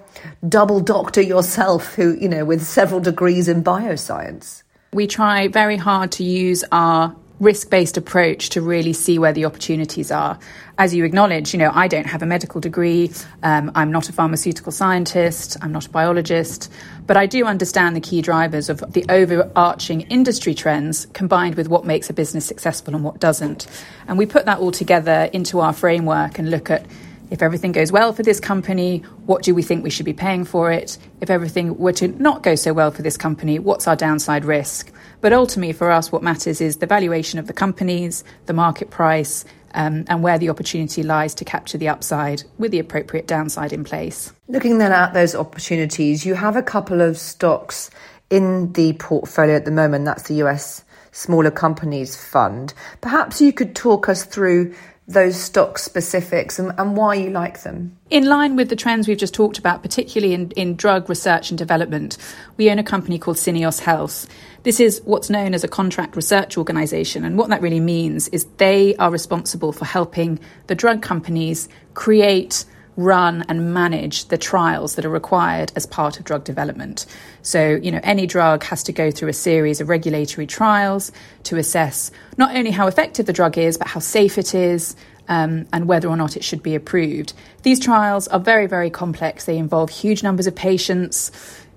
double 0.49 0.79
doctor 0.79 1.21
yourself 1.21 1.93
who, 1.93 2.17
you 2.19 2.27
know, 2.27 2.43
with 2.43 2.63
several 2.63 2.99
degrees 2.99 3.47
in 3.47 3.63
bioscience? 3.63 4.63
We 4.91 5.05
try 5.05 5.49
very 5.49 5.77
hard 5.77 6.11
to 6.13 6.23
use 6.23 6.63
our 6.71 7.15
risk 7.39 7.69
based 7.69 7.97
approach 7.97 8.49
to 8.49 8.61
really 8.61 8.93
see 8.93 9.19
where 9.19 9.33
the 9.33 9.45
opportunities 9.45 10.11
are. 10.11 10.39
As 10.79 10.93
you 10.93 11.03
acknowledge, 11.05 11.53
you 11.53 11.59
know, 11.59 11.71
I 11.73 11.87
don't 11.87 12.05
have 12.05 12.21
a 12.21 12.25
medical 12.25 12.61
degree, 12.61 13.11
um, 13.43 13.71
I'm 13.75 13.91
not 13.91 14.09
a 14.09 14.13
pharmaceutical 14.13 14.71
scientist, 14.71 15.57
I'm 15.61 15.71
not 15.71 15.85
a 15.85 15.89
biologist, 15.89 16.71
but 17.05 17.17
I 17.17 17.25
do 17.25 17.45
understand 17.45 17.95
the 17.95 18.01
key 18.01 18.21
drivers 18.21 18.69
of 18.69 18.79
the 18.93 19.05
overarching 19.09 20.01
industry 20.01 20.53
trends 20.53 21.07
combined 21.13 21.55
with 21.55 21.67
what 21.67 21.85
makes 21.85 22.09
a 22.09 22.13
business 22.13 22.45
successful 22.45 22.95
and 22.95 23.03
what 23.03 23.19
doesn't. 23.19 23.67
And 24.07 24.17
we 24.17 24.25
put 24.25 24.45
that 24.45 24.59
all 24.59 24.71
together 24.71 25.29
into 25.33 25.59
our 25.59 25.73
framework 25.73 26.37
and 26.39 26.49
look 26.49 26.69
at 26.69 26.85
if 27.29 27.41
everything 27.41 27.71
goes 27.71 27.91
well 27.91 28.13
for 28.13 28.23
this 28.23 28.39
company, 28.39 28.99
what 29.25 29.43
do 29.43 29.53
we 29.53 29.63
think 29.63 29.83
we 29.83 29.89
should 29.89 30.05
be 30.05 30.13
paying 30.13 30.45
for 30.45 30.71
it? 30.71 30.97
If 31.21 31.29
everything 31.29 31.77
were 31.77 31.93
to 31.93 32.07
not 32.07 32.43
go 32.43 32.55
so 32.55 32.73
well 32.73 32.91
for 32.91 33.01
this 33.01 33.17
company, 33.17 33.59
what's 33.59 33.87
our 33.87 33.95
downside 33.95 34.45
risk? 34.45 34.91
But 35.21 35.33
ultimately, 35.33 35.73
for 35.73 35.91
us, 35.91 36.11
what 36.11 36.23
matters 36.23 36.61
is 36.61 36.77
the 36.77 36.85
valuation 36.85 37.39
of 37.39 37.47
the 37.47 37.53
companies, 37.53 38.23
the 38.45 38.53
market 38.53 38.89
price, 38.89 39.45
um, 39.73 40.05
and 40.07 40.23
where 40.23 40.39
the 40.39 40.49
opportunity 40.49 41.03
lies 41.03 41.33
to 41.35 41.45
capture 41.45 41.77
the 41.77 41.89
upside 41.89 42.43
with 42.57 42.71
the 42.71 42.79
appropriate 42.79 43.27
downside 43.27 43.73
in 43.73 43.83
place. 43.83 44.31
Looking 44.47 44.77
then 44.77 44.91
at 44.91 45.13
those 45.13 45.35
opportunities, 45.35 46.25
you 46.25 46.35
have 46.35 46.55
a 46.55 46.63
couple 46.63 47.01
of 47.01 47.17
stocks 47.17 47.89
in 48.29 48.73
the 48.73 48.93
portfolio 48.93 49.55
at 49.55 49.65
the 49.65 49.71
moment. 49.71 50.05
That's 50.05 50.27
the 50.27 50.35
US 50.35 50.83
Smaller 51.11 51.51
Companies 51.51 52.15
Fund. 52.15 52.73
Perhaps 53.01 53.41
you 53.41 53.53
could 53.53 53.75
talk 53.75 54.09
us 54.09 54.23
through 54.23 54.73
those 55.07 55.37
stock 55.37 55.79
specifics 55.79 56.59
and, 56.59 56.73
and, 56.77 56.97
why 56.97 57.15
you 57.15 57.29
like 57.29 57.63
them. 57.63 57.97
In 58.09 58.25
line 58.25 58.57
with 58.57 58.67
the 58.67 58.75
trends 58.75 59.07
we've 59.07 59.17
just 59.17 59.33
talked 59.33 59.57
about, 59.57 59.81
particularly 59.81 60.33
in, 60.33 60.51
in 60.51 60.75
drug 60.75 61.09
research 61.09 61.49
and 61.49 61.57
development, 61.57 62.17
we 62.57 62.69
own 62.69 62.77
a 62.77 62.83
company 62.83 63.17
called 63.17 63.37
Syneos 63.37 63.79
Health. 63.79 64.27
This 64.63 64.81
is 64.81 65.01
what's 65.05 65.29
known 65.29 65.53
as 65.53 65.63
a 65.63 65.67
contract 65.69 66.17
research 66.17 66.57
organisation, 66.57 67.23
and 67.23 67.37
what 67.37 67.49
that 67.49 67.61
really 67.61 67.79
means 67.79 68.27
is 68.29 68.45
they 68.57 68.97
are 68.97 69.09
responsible 69.09 69.71
for 69.71 69.85
helping 69.85 70.39
the 70.67 70.75
drug 70.75 71.01
companies 71.01 71.69
create 71.93 72.65
run 72.97 73.45
and 73.47 73.73
manage 73.73 74.25
the 74.25 74.37
trials 74.37 74.95
that 74.95 75.05
are 75.05 75.09
required 75.09 75.71
as 75.75 75.85
part 75.85 76.19
of 76.19 76.25
drug 76.25 76.43
development. 76.43 77.05
So, 77.43 77.79
you 77.81 77.91
know, 77.91 78.01
any 78.03 78.27
drug 78.27 78.63
has 78.63 78.83
to 78.83 78.91
go 78.91 79.11
through 79.11 79.29
a 79.29 79.33
series 79.33 79.79
of 79.79 79.87
regulatory 79.87 80.47
trials 80.47 81.11
to 81.43 81.57
assess 81.57 82.11
not 82.37 82.55
only 82.55 82.71
how 82.71 82.87
effective 82.87 83.27
the 83.27 83.33
drug 83.33 83.57
is, 83.57 83.77
but 83.77 83.87
how 83.87 83.99
safe 83.99 84.37
it 84.37 84.53
is. 84.53 84.95
Um, 85.29 85.67
and 85.73 85.89
whether 85.89 86.07
or 86.07 86.15
not 86.15 86.37
it 86.37 86.43
should 86.45 86.63
be 86.63 86.73
approved. 86.73 87.33
These 87.63 87.81
trials 87.81 88.29
are 88.29 88.39
very, 88.39 88.65
very 88.65 88.89
complex. 88.89 89.43
They 89.43 89.57
involve 89.57 89.89
huge 89.89 90.23
numbers 90.23 90.47
of 90.47 90.55
patients, 90.55 91.31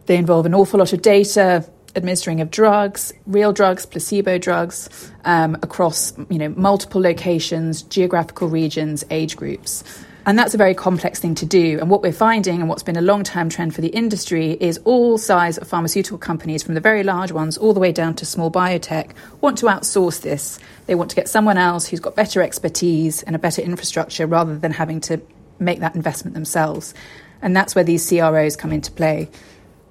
they 0.06 0.16
involve 0.16 0.46
an 0.46 0.54
awful 0.54 0.78
lot 0.78 0.92
of 0.92 1.02
data, 1.02 1.68
administering 1.96 2.40
of 2.40 2.50
drugs, 2.52 3.12
real 3.26 3.52
drugs, 3.52 3.86
placebo 3.86 4.38
drugs, 4.38 5.10
um, 5.24 5.56
across 5.62 6.12
you 6.28 6.38
know 6.38 6.50
multiple 6.50 7.00
locations, 7.00 7.82
geographical 7.82 8.48
regions, 8.48 9.04
age 9.10 9.36
groups. 9.36 9.82
And 10.26 10.38
that's 10.38 10.54
a 10.54 10.58
very 10.58 10.74
complex 10.74 11.18
thing 11.18 11.34
to 11.36 11.46
do. 11.46 11.78
And 11.80 11.88
what 11.90 12.02
we're 12.02 12.12
finding, 12.12 12.60
and 12.60 12.68
what's 12.68 12.82
been 12.82 12.96
a 12.96 13.02
long 13.02 13.24
term 13.24 13.48
trend 13.48 13.74
for 13.74 13.80
the 13.80 13.88
industry, 13.88 14.56
is 14.60 14.78
all 14.84 15.18
size 15.18 15.58
of 15.58 15.68
pharmaceutical 15.68 16.18
companies, 16.18 16.62
from 16.62 16.74
the 16.74 16.80
very 16.80 17.02
large 17.02 17.32
ones 17.32 17.56
all 17.56 17.72
the 17.72 17.80
way 17.80 17.92
down 17.92 18.14
to 18.16 18.26
small 18.26 18.50
biotech, 18.50 19.10
want 19.40 19.58
to 19.58 19.66
outsource 19.66 20.20
this. 20.20 20.58
They 20.86 20.94
want 20.94 21.10
to 21.10 21.16
get 21.16 21.28
someone 21.28 21.58
else 21.58 21.86
who's 21.86 22.00
got 22.00 22.16
better 22.16 22.42
expertise 22.42 23.22
and 23.22 23.34
a 23.34 23.38
better 23.38 23.62
infrastructure 23.62 24.26
rather 24.26 24.56
than 24.56 24.72
having 24.72 25.00
to 25.02 25.20
make 25.58 25.80
that 25.80 25.94
investment 25.94 26.34
themselves. 26.34 26.94
And 27.42 27.56
that's 27.56 27.74
where 27.74 27.84
these 27.84 28.06
CROs 28.08 28.56
come 28.56 28.72
into 28.72 28.90
play. 28.90 29.30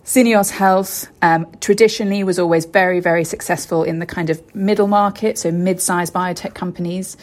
Syneos 0.10 0.50
Health 0.50 1.08
um, 1.22 1.46
traditionally 1.62 2.24
was 2.24 2.39
always 2.39 2.65
very, 2.65 3.00
very 3.00 3.24
successful 3.24 3.84
in 3.84 4.00
the 4.00 4.08
kind 4.08 4.32
of 4.32 4.56
middle 4.56 4.88
market, 4.88 5.38
so 5.38 5.52
mid 5.52 5.82
sized 5.82 6.13
biotech 6.13 6.56
companies. 6.56 7.15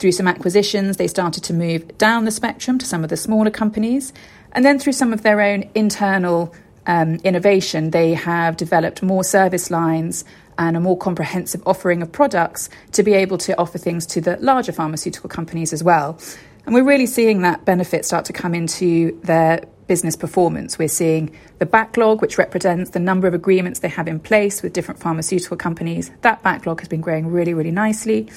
Through 0.00 0.12
some 0.12 0.26
acquisitions, 0.26 0.96
they 0.96 1.06
started 1.06 1.44
to 1.44 1.52
move 1.52 1.98
down 1.98 2.24
the 2.24 2.30
spectrum 2.30 2.78
to 2.78 2.86
some 2.86 3.04
of 3.04 3.10
the 3.10 3.18
smaller 3.18 3.50
companies. 3.50 4.14
And 4.52 4.64
then 4.64 4.78
through 4.78 4.94
some 4.94 5.12
of 5.12 5.22
their 5.22 5.42
own 5.42 5.68
internal 5.74 6.54
um, 6.86 7.16
innovation, 7.16 7.90
they 7.90 8.14
have 8.14 8.56
developed 8.56 9.02
more 9.02 9.22
service 9.22 9.70
lines 9.70 10.24
and 10.56 10.74
a 10.74 10.80
more 10.80 10.96
comprehensive 10.96 11.62
offering 11.66 12.00
of 12.00 12.10
products 12.10 12.70
to 12.92 13.02
be 13.02 13.12
able 13.12 13.36
to 13.38 13.58
offer 13.60 13.76
things 13.76 14.06
to 14.06 14.22
the 14.22 14.38
larger 14.38 14.72
pharmaceutical 14.72 15.28
companies 15.28 15.70
as 15.74 15.84
well. 15.84 16.18
And 16.64 16.74
we're 16.74 16.84
really 16.84 17.04
seeing 17.04 17.42
that 17.42 17.66
benefit 17.66 18.06
start 18.06 18.24
to 18.24 18.32
come 18.32 18.54
into 18.54 19.20
their 19.20 19.64
business 19.86 20.16
performance. 20.16 20.78
We're 20.78 20.88
seeing 20.88 21.36
the 21.58 21.66
backlog, 21.66 22.22
which 22.22 22.38
represents 22.38 22.90
the 22.90 23.00
number 23.00 23.28
of 23.28 23.34
agreements 23.34 23.80
they 23.80 23.88
have 23.88 24.08
in 24.08 24.18
place 24.18 24.62
with 24.62 24.72
different 24.72 24.98
pharmaceutical 24.98 25.58
companies. 25.58 26.10
That 26.22 26.42
backlog 26.42 26.80
has 26.80 26.88
been 26.88 27.02
growing 27.02 27.26
really, 27.26 27.52
really 27.52 27.70
nicely. 27.70 28.30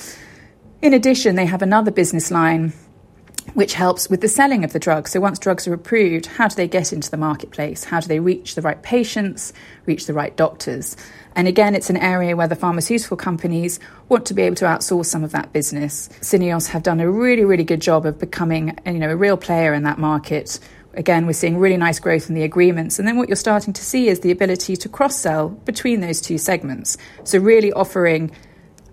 In 0.83 0.93
addition, 0.93 1.37
they 1.37 1.45
have 1.45 1.61
another 1.61 1.91
business 1.91 2.29
line 2.29 2.73
which 3.53 3.73
helps 3.73 4.09
with 4.09 4.19
the 4.19 4.27
selling 4.27 4.65
of 4.65 4.73
the 4.73 4.79
drugs. 4.79 5.11
So 5.11 5.21
once 5.21 5.39
drugs 5.39 5.65
are 5.65 5.73
approved, 5.73 6.25
how 6.25 6.49
do 6.49 6.55
they 6.55 6.67
get 6.67 6.91
into 6.91 7.09
the 7.09 7.15
marketplace? 7.15 7.85
How 7.85 8.01
do 8.01 8.09
they 8.09 8.19
reach 8.19 8.55
the 8.55 8.61
right 8.61 8.81
patients, 8.83 9.53
reach 9.85 10.07
the 10.07 10.13
right 10.13 10.35
doctors? 10.35 10.97
And 11.37 11.47
again, 11.47 11.73
it's 11.73 11.89
an 11.89 11.95
area 11.95 12.35
where 12.35 12.49
the 12.49 12.57
pharmaceutical 12.57 13.15
companies 13.15 13.79
want 14.09 14.25
to 14.25 14.33
be 14.33 14.41
able 14.41 14.57
to 14.57 14.65
outsource 14.65 15.05
some 15.05 15.23
of 15.23 15.31
that 15.31 15.53
business. 15.53 16.09
Syneos 16.19 16.67
have 16.67 16.83
done 16.83 16.99
a 16.99 17.09
really, 17.09 17.45
really 17.45 17.63
good 17.63 17.81
job 17.81 18.05
of 18.05 18.19
becoming, 18.19 18.77
you 18.85 18.99
know, 18.99 19.09
a 19.09 19.15
real 19.15 19.37
player 19.37 19.73
in 19.73 19.83
that 19.83 19.99
market. 19.99 20.59
Again, 20.95 21.25
we're 21.25 21.31
seeing 21.31 21.59
really 21.59 21.77
nice 21.77 21.99
growth 21.99 22.27
in 22.27 22.35
the 22.35 22.43
agreements. 22.43 22.99
And 22.99 23.07
then 23.07 23.15
what 23.15 23.29
you're 23.29 23.37
starting 23.37 23.71
to 23.71 23.81
see 23.81 24.09
is 24.09 24.19
the 24.19 24.31
ability 24.31 24.75
to 24.75 24.89
cross 24.89 25.15
sell 25.17 25.47
between 25.47 26.01
those 26.01 26.19
two 26.19 26.37
segments. 26.37 26.97
So, 27.23 27.39
really 27.39 27.71
offering 27.71 28.31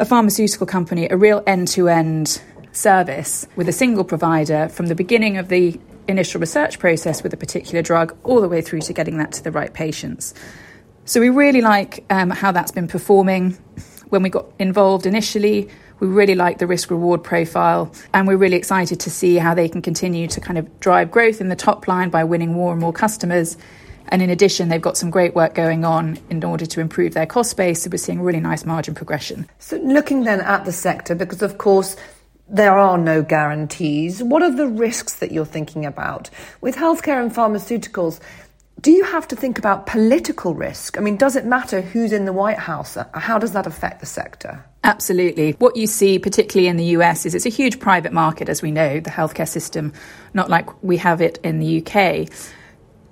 a 0.01 0.05
pharmaceutical 0.07 0.67
company 0.67 1.07
a 1.11 1.17
real 1.17 1.43
end 1.47 1.69
to 1.69 1.87
end 1.87 2.41
service 2.73 3.47
with 3.55 3.69
a 3.69 3.73
single 3.73 4.03
provider 4.03 4.67
from 4.71 4.87
the 4.87 4.95
beginning 4.95 5.37
of 5.37 5.49
the 5.49 5.79
initial 6.09 6.41
research 6.41 6.79
process 6.79 7.23
with 7.23 7.35
a 7.35 7.37
particular 7.37 7.83
drug 7.83 8.17
all 8.25 8.41
the 8.41 8.49
way 8.49 8.63
through 8.63 8.81
to 8.81 8.95
getting 8.95 9.19
that 9.19 9.31
to 9.31 9.45
the 9.45 9.51
right 9.53 9.75
patients. 9.75 10.33
So 11.05 11.21
we 11.21 11.29
really 11.29 11.61
like 11.61 12.03
um, 12.09 12.31
how 12.31 12.51
that's 12.51 12.73
been 12.73 12.89
performing. 12.89 13.53
When 14.09 14.23
we 14.23 14.31
got 14.31 14.47
involved 14.59 15.05
initially, 15.05 15.69
we 15.99 16.09
really 16.09 16.35
like 16.35 16.59
the 16.59 16.67
risk 16.67 16.91
reward 16.91 17.23
profile, 17.23 17.93
and 18.15 18.27
we're 18.27 18.39
really 18.39 18.57
excited 18.57 19.01
to 19.01 19.11
see 19.11 19.37
how 19.37 19.53
they 19.55 19.69
can 19.69 19.83
continue 19.83 20.27
to 20.29 20.41
kind 20.41 20.59
of 20.59 20.81
drive 20.81 21.11
growth 21.11 21.43
in 21.43 21.49
the 21.49 21.57
top 21.57 21.87
line 21.87 22.09
by 22.09 22.25
winning 22.25 22.53
more 22.53 22.73
and 22.73 22.81
more 22.81 22.93
customers. 22.93 23.59
And 24.11 24.23
in 24.23 24.31
addition, 24.31 24.69
they've 24.69 24.81
got 24.81 24.97
some 24.97 25.11
great 25.11 25.35
work 25.35 25.55
going 25.55 25.85
on 25.85 26.19
in 26.29 26.43
order 26.43 26.67
to 26.67 26.81
improve 26.81 27.15
their 27.15 27.27
cost 27.27 27.57
base. 27.57 27.83
So 27.83 27.91
we're 27.91 27.99
seeing 27.99 28.21
really 28.21 28.41
nice 28.41 28.65
margin 28.65 28.95
progression. 28.95 29.49
So, 29.59 29.77
looking 29.77 30.25
then 30.25 30.41
at 30.41 30.65
the 30.65 30.73
sector, 30.73 31.15
because 31.15 31.43
of 31.43 31.59
course, 31.59 31.97
there 32.49 32.77
are 32.77 32.99
no 32.99 33.23
guarantees. 33.23 34.23
What 34.23 34.43
are 34.43 34.51
the 34.51 34.67
risks 34.67 35.15
that 35.15 35.31
you're 35.31 35.47
thinking 35.47 35.87
about? 35.87 36.29
With 36.61 36.75
healthcare 36.77 37.23
and 37.23 37.33
pharmaceuticals, 37.33 38.21
do 38.81 38.91
you 38.91 39.05
have 39.05 39.29
to 39.29 39.37
think 39.37 39.59
about 39.59 39.87
political 39.87 40.55
risk? 40.55 40.97
I 40.97 41.01
mean, 41.01 41.17
does 41.17 41.37
it 41.37 41.45
matter 41.45 41.81
who's 41.81 42.13
in 42.13 42.25
the 42.25 42.33
White 42.33 42.59
House? 42.59 42.97
How 43.15 43.39
does 43.39 43.53
that 43.53 43.67
affect 43.67 44.01
the 44.01 44.07
sector? 44.07 44.65
Absolutely. 44.83 45.53
What 45.53 45.77
you 45.77 45.87
see, 45.87 46.19
particularly 46.19 46.67
in 46.67 46.79
the 46.79 46.85
US, 46.97 47.27
is 47.27 47.35
it's 47.35 47.47
a 47.47 47.51
huge 47.51 47.79
private 47.79 48.13
market, 48.13 48.49
as 48.49 48.63
we 48.63 48.71
know, 48.71 48.99
the 48.99 49.11
healthcare 49.11 49.47
system, 49.47 49.93
not 50.33 50.49
like 50.49 50.83
we 50.83 50.97
have 50.97 51.21
it 51.21 51.39
in 51.45 51.61
the 51.61 51.85
UK. 51.85 52.29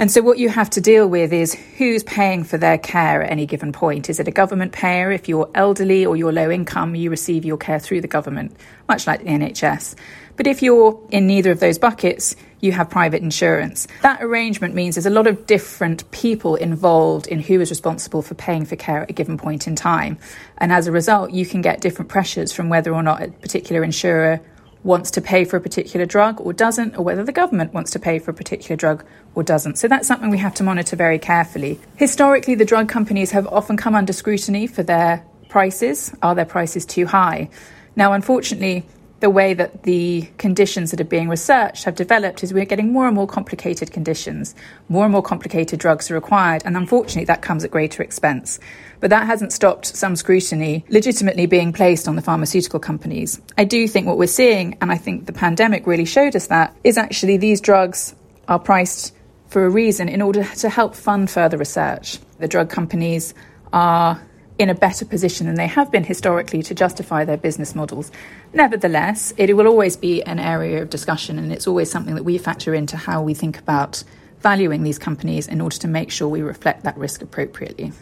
And 0.00 0.12
so, 0.12 0.22
what 0.22 0.38
you 0.38 0.48
have 0.48 0.70
to 0.70 0.80
deal 0.80 1.08
with 1.08 1.32
is 1.32 1.54
who's 1.54 2.04
paying 2.04 2.44
for 2.44 2.56
their 2.56 2.78
care 2.78 3.24
at 3.24 3.32
any 3.32 3.46
given 3.46 3.72
point. 3.72 4.08
Is 4.08 4.20
it 4.20 4.28
a 4.28 4.30
government 4.30 4.70
payer? 4.70 5.11
If 5.11 5.28
you're 5.28 5.50
elderly 5.56 6.06
or 6.06 6.16
you're 6.16 6.32
low 6.32 6.52
income, 6.52 6.94
you 6.94 7.11
receive 7.11 7.44
your 7.44 7.56
care 7.56 7.80
through 7.80 8.02
the 8.02 8.08
government, 8.08 8.56
much 8.88 9.08
like 9.08 9.24
the 9.24 9.26
NHS. 9.26 9.96
But 10.37 10.46
if 10.46 10.62
you're 10.62 11.04
in 11.11 11.26
neither 11.26 11.50
of 11.50 11.58
those 11.58 11.78
buckets, 11.78 12.37
you 12.61 12.70
have 12.70 12.90
private 12.90 13.22
insurance. 13.22 13.88
That 14.02 14.22
arrangement 14.22 14.72
means 14.72 14.94
there's 14.94 15.06
a 15.06 15.11
lot 15.11 15.26
of 15.26 15.46
different 15.46 16.08
people 16.12 16.54
involved 16.54 17.26
in 17.26 17.40
who 17.40 17.61
is 17.61 17.70
responsible 17.70 18.22
for 18.22 18.37
paying 18.37 18.66
for 18.66 18.76
care 18.76 19.02
at 19.02 19.11
a 19.11 19.12
given 19.12 19.37
point 19.37 19.66
in 19.66 19.74
time. 19.74 20.18
And 20.58 20.70
as 20.70 20.87
a 20.87 20.92
result, 20.92 21.32
you 21.32 21.44
can 21.44 21.61
get 21.61 21.80
different 21.80 22.08
pressures 22.08 22.52
from 22.52 22.68
whether 22.68 22.94
or 22.94 23.02
not 23.02 23.20
a 23.20 23.28
particular 23.28 23.82
insurer 23.82 24.40
wants 24.88 25.11
to 25.12 25.20
pay 25.20 25.44
for 25.44 25.59
a 25.59 25.61
particular 25.61 26.07
drug 26.07 26.40
or 26.40 26.53
doesn't, 26.53 26.96
or 26.96 27.05
whether 27.05 27.22
the 27.22 27.31
government 27.31 27.74
wants 27.74 27.90
to 27.92 27.98
pay 27.98 28.18
for 28.18 28.31
a 28.31 28.35
particular 28.35 28.74
drug 28.74 29.05
or 29.35 29.42
doesn't. 29.42 29.77
So 29.77 29.87
that's 29.87 30.09
something 30.09 30.31
we 30.31 30.38
have 30.38 30.55
to 30.55 30.64
monitor 30.64 30.96
very 30.96 31.18
carefully. 31.18 31.79
Historically, 31.96 32.55
the 32.55 32.64
drug 32.64 32.88
companies 32.88 33.31
have 33.33 33.46
often 33.48 33.77
come 33.77 33.94
under 33.94 34.14
scrutiny 34.14 34.66
for 34.66 34.83
their 34.83 35.22
prices. 35.51 36.12
Are 36.22 36.35
their 36.35 36.46
prices 36.46 36.87
too 36.87 37.07
high? 37.07 37.51
Now, 37.96 38.14
unfortunately, 38.14 38.87
the 39.20 39.31
way 39.31 39.52
that 39.52 39.83
the 39.83 40.28
conditions 40.38 40.92
that 40.92 41.00
are 41.00 41.04
being 41.04 41.28
researched 41.28 41.85
have 41.85 41.96
developed 41.96 42.44
is 42.44 42.52
we're 42.52 42.64
getting 42.64 42.92
more 42.92 43.07
and 43.07 43.16
more 43.16 43.26
complicated 43.26 43.90
conditions. 43.90 44.54
More 44.88 45.04
and 45.04 45.12
more 45.12 45.22
complicated 45.22 45.81
drugs 45.81 46.11
are 46.11 46.14
required, 46.14 46.62
and 46.64 46.76
unfortunately, 46.76 47.24
that 47.24 47.42
comes 47.42 47.64
at 47.64 47.70
greater 47.70 48.02
expense. 48.02 48.61
But 49.00 49.11
that 49.11 49.26
hasn't 49.26 49.52
stopped 49.52 49.87
some 49.87 50.14
scrutiny 50.14 50.85
legitimately 50.88 51.46
being 51.46 51.72
placed 51.72 52.07
on 52.07 52.16
the 52.16 52.22
pharmaceutical 52.22 52.78
companies. 52.78 53.40
I 53.57 53.64
do 53.64 53.88
think 53.88 54.07
what 54.07 54.18
we're 54.18 54.28
seeing, 54.28 54.78
and 54.81 54.92
I 54.92 54.96
think 54.96 55.26
the 55.26 55.33
pandemic 55.33 55.87
really 55.87 56.04
showed 56.04 56.37
us 56.37 56.46
that, 56.48 56.76
is 56.85 56.96
actually 56.96 57.37
these 57.37 57.61
drugs 57.61 58.14
are 58.46 58.59
priced 58.59 59.14
for 59.48 59.64
a 59.64 59.70
reason 59.70 60.09
in 60.09 60.22
order 60.22 60.44
to 60.44 60.68
help 60.68 60.94
fund 60.94 61.31
further 61.31 61.57
research. 61.57 62.18
The 62.38 62.48
drug 62.48 62.70
companies 62.70 63.35
are 63.72 64.20
in 64.59 64.68
a 64.68 64.75
better 64.75 65.05
position 65.05 65.47
than 65.47 65.55
they 65.55 65.68
have 65.68 65.90
been 65.90 66.05
historically 66.05 66.62
to 66.64 66.75
justify 66.75 67.25
their 67.25 67.37
business 67.37 67.75
models. 67.75 68.11
Nevertheless, 68.53 69.33
it 69.37 69.57
will 69.57 69.68
always 69.68 69.97
be 69.97 70.23
an 70.25 70.38
area 70.38 70.83
of 70.83 70.90
discussion, 70.90 71.38
and 71.38 71.53
it's 71.53 71.66
always 71.66 71.90
something 71.90 72.16
that 72.16 72.25
we 72.25 72.38
factor 72.38 72.75
into 72.75 72.97
how 72.97 73.23
we 73.23 73.35
think 73.35 73.59
about 73.59 74.03
valuing 74.40 74.83
these 74.83 74.99
companies 74.99 75.47
in 75.47 75.61
order 75.61 75.77
to 75.77 75.88
make 75.88 76.11
sure 76.11 76.29
we 76.29 76.42
reflect 76.42 76.83
that 76.83 76.97
risk 76.97 77.23
appropriately. 77.23 77.92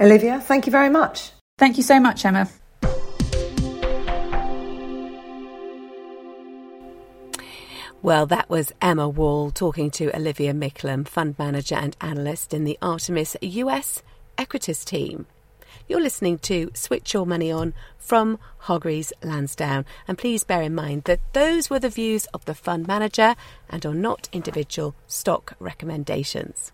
Olivia, 0.00 0.40
thank 0.40 0.66
you 0.66 0.72
very 0.72 0.90
much. 0.90 1.30
Thank 1.58 1.76
you 1.76 1.82
so 1.82 2.00
much, 2.00 2.24
Emma. 2.24 2.48
Well, 8.02 8.24
that 8.26 8.48
was 8.48 8.72
Emma 8.80 9.06
Wall 9.10 9.50
talking 9.50 9.90
to 9.92 10.16
Olivia 10.16 10.54
Micklem, 10.54 11.06
fund 11.06 11.38
manager 11.38 11.74
and 11.74 11.94
analyst 12.00 12.54
in 12.54 12.64
the 12.64 12.78
Artemis 12.80 13.36
US 13.42 14.02
Equities 14.38 14.86
team. 14.86 15.26
You're 15.90 16.00
listening 16.00 16.38
to 16.42 16.70
Switch 16.72 17.12
Your 17.14 17.26
Money 17.26 17.50
On 17.50 17.74
from 17.98 18.38
Hargreaves 18.58 19.12
Lansdown. 19.24 19.84
And 20.06 20.16
please 20.16 20.44
bear 20.44 20.62
in 20.62 20.72
mind 20.72 21.02
that 21.06 21.18
those 21.32 21.68
were 21.68 21.80
the 21.80 21.88
views 21.88 22.26
of 22.26 22.44
the 22.44 22.54
fund 22.54 22.86
manager 22.86 23.34
and 23.68 23.84
are 23.84 23.92
not 23.92 24.28
individual 24.30 24.94
stock 25.08 25.54
recommendations. 25.58 26.70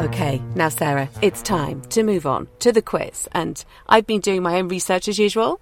Okay, 0.00 0.42
now, 0.56 0.70
Sarah, 0.70 1.08
it's 1.22 1.40
time 1.40 1.82
to 1.90 2.02
move 2.02 2.26
on 2.26 2.48
to 2.58 2.72
the 2.72 2.82
quiz. 2.82 3.28
And 3.30 3.64
I've 3.88 4.08
been 4.08 4.20
doing 4.20 4.42
my 4.42 4.56
own 4.56 4.66
research 4.66 5.06
as 5.06 5.20
usual. 5.20 5.60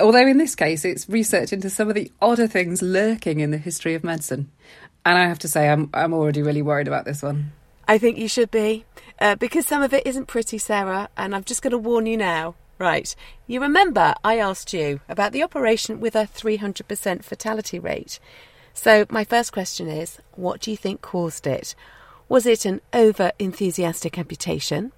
Although 0.00 0.26
in 0.26 0.38
this 0.38 0.56
case, 0.56 0.84
it's 0.84 1.08
research 1.08 1.52
into 1.52 1.70
some 1.70 1.88
of 1.88 1.94
the 1.94 2.10
odder 2.20 2.48
things 2.48 2.82
lurking 2.82 3.38
in 3.38 3.52
the 3.52 3.56
history 3.56 3.94
of 3.94 4.02
medicine. 4.02 4.50
And 5.06 5.16
I 5.16 5.28
have 5.28 5.38
to 5.38 5.48
say, 5.48 5.68
I'm, 5.68 5.90
I'm 5.94 6.12
already 6.12 6.42
really 6.42 6.62
worried 6.62 6.88
about 6.88 7.04
this 7.04 7.22
one. 7.22 7.52
I 7.90 7.96
think 7.96 8.18
you 8.18 8.28
should 8.28 8.50
be, 8.50 8.84
uh, 9.20 9.34
because 9.36 9.66
some 9.66 9.82
of 9.82 9.92
it 9.92 10.06
isn't 10.06 10.26
pretty, 10.26 10.58
Sarah, 10.58 11.08
and 11.16 11.34
I'm 11.34 11.44
just 11.44 11.62
going 11.62 11.72
to 11.72 11.78
warn 11.78 12.06
you 12.06 12.16
now. 12.16 12.54
Right, 12.78 13.14
you 13.48 13.60
remember 13.60 14.14
I 14.22 14.38
asked 14.38 14.72
you 14.72 15.00
about 15.08 15.32
the 15.32 15.42
operation 15.42 15.98
with 15.98 16.14
a 16.14 16.28
300% 16.28 17.24
fatality 17.24 17.78
rate. 17.80 18.20
So, 18.72 19.04
my 19.10 19.24
first 19.24 19.52
question 19.52 19.88
is 19.88 20.18
what 20.36 20.60
do 20.60 20.70
you 20.70 20.76
think 20.76 21.02
caused 21.02 21.48
it? 21.48 21.74
Was 22.28 22.46
it 22.46 22.64
an 22.64 22.80
over 22.92 23.32
enthusiastic 23.40 24.16
amputation, 24.16 24.92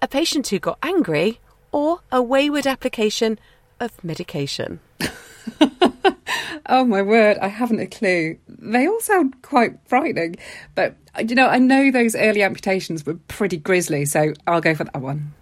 a 0.00 0.06
patient 0.06 0.46
who 0.48 0.60
got 0.60 0.78
angry, 0.80 1.40
or 1.72 2.00
a 2.12 2.22
wayward 2.22 2.68
application 2.68 3.40
of 3.80 4.04
medication? 4.04 4.78
oh 6.66 6.84
my 6.84 7.02
word, 7.02 7.38
I 7.38 7.48
haven't 7.48 7.80
a 7.80 7.86
clue. 7.86 8.38
They 8.48 8.86
all 8.86 9.00
sound 9.00 9.42
quite 9.42 9.78
frightening, 9.86 10.36
but 10.74 10.96
you 11.18 11.34
know, 11.34 11.48
I 11.48 11.58
know 11.58 11.90
those 11.90 12.16
early 12.16 12.42
amputations 12.42 13.06
were 13.06 13.14
pretty 13.28 13.56
grisly, 13.56 14.04
so 14.04 14.32
I'll 14.46 14.60
go 14.60 14.74
for 14.74 14.84
that 14.84 15.00
one. 15.00 15.32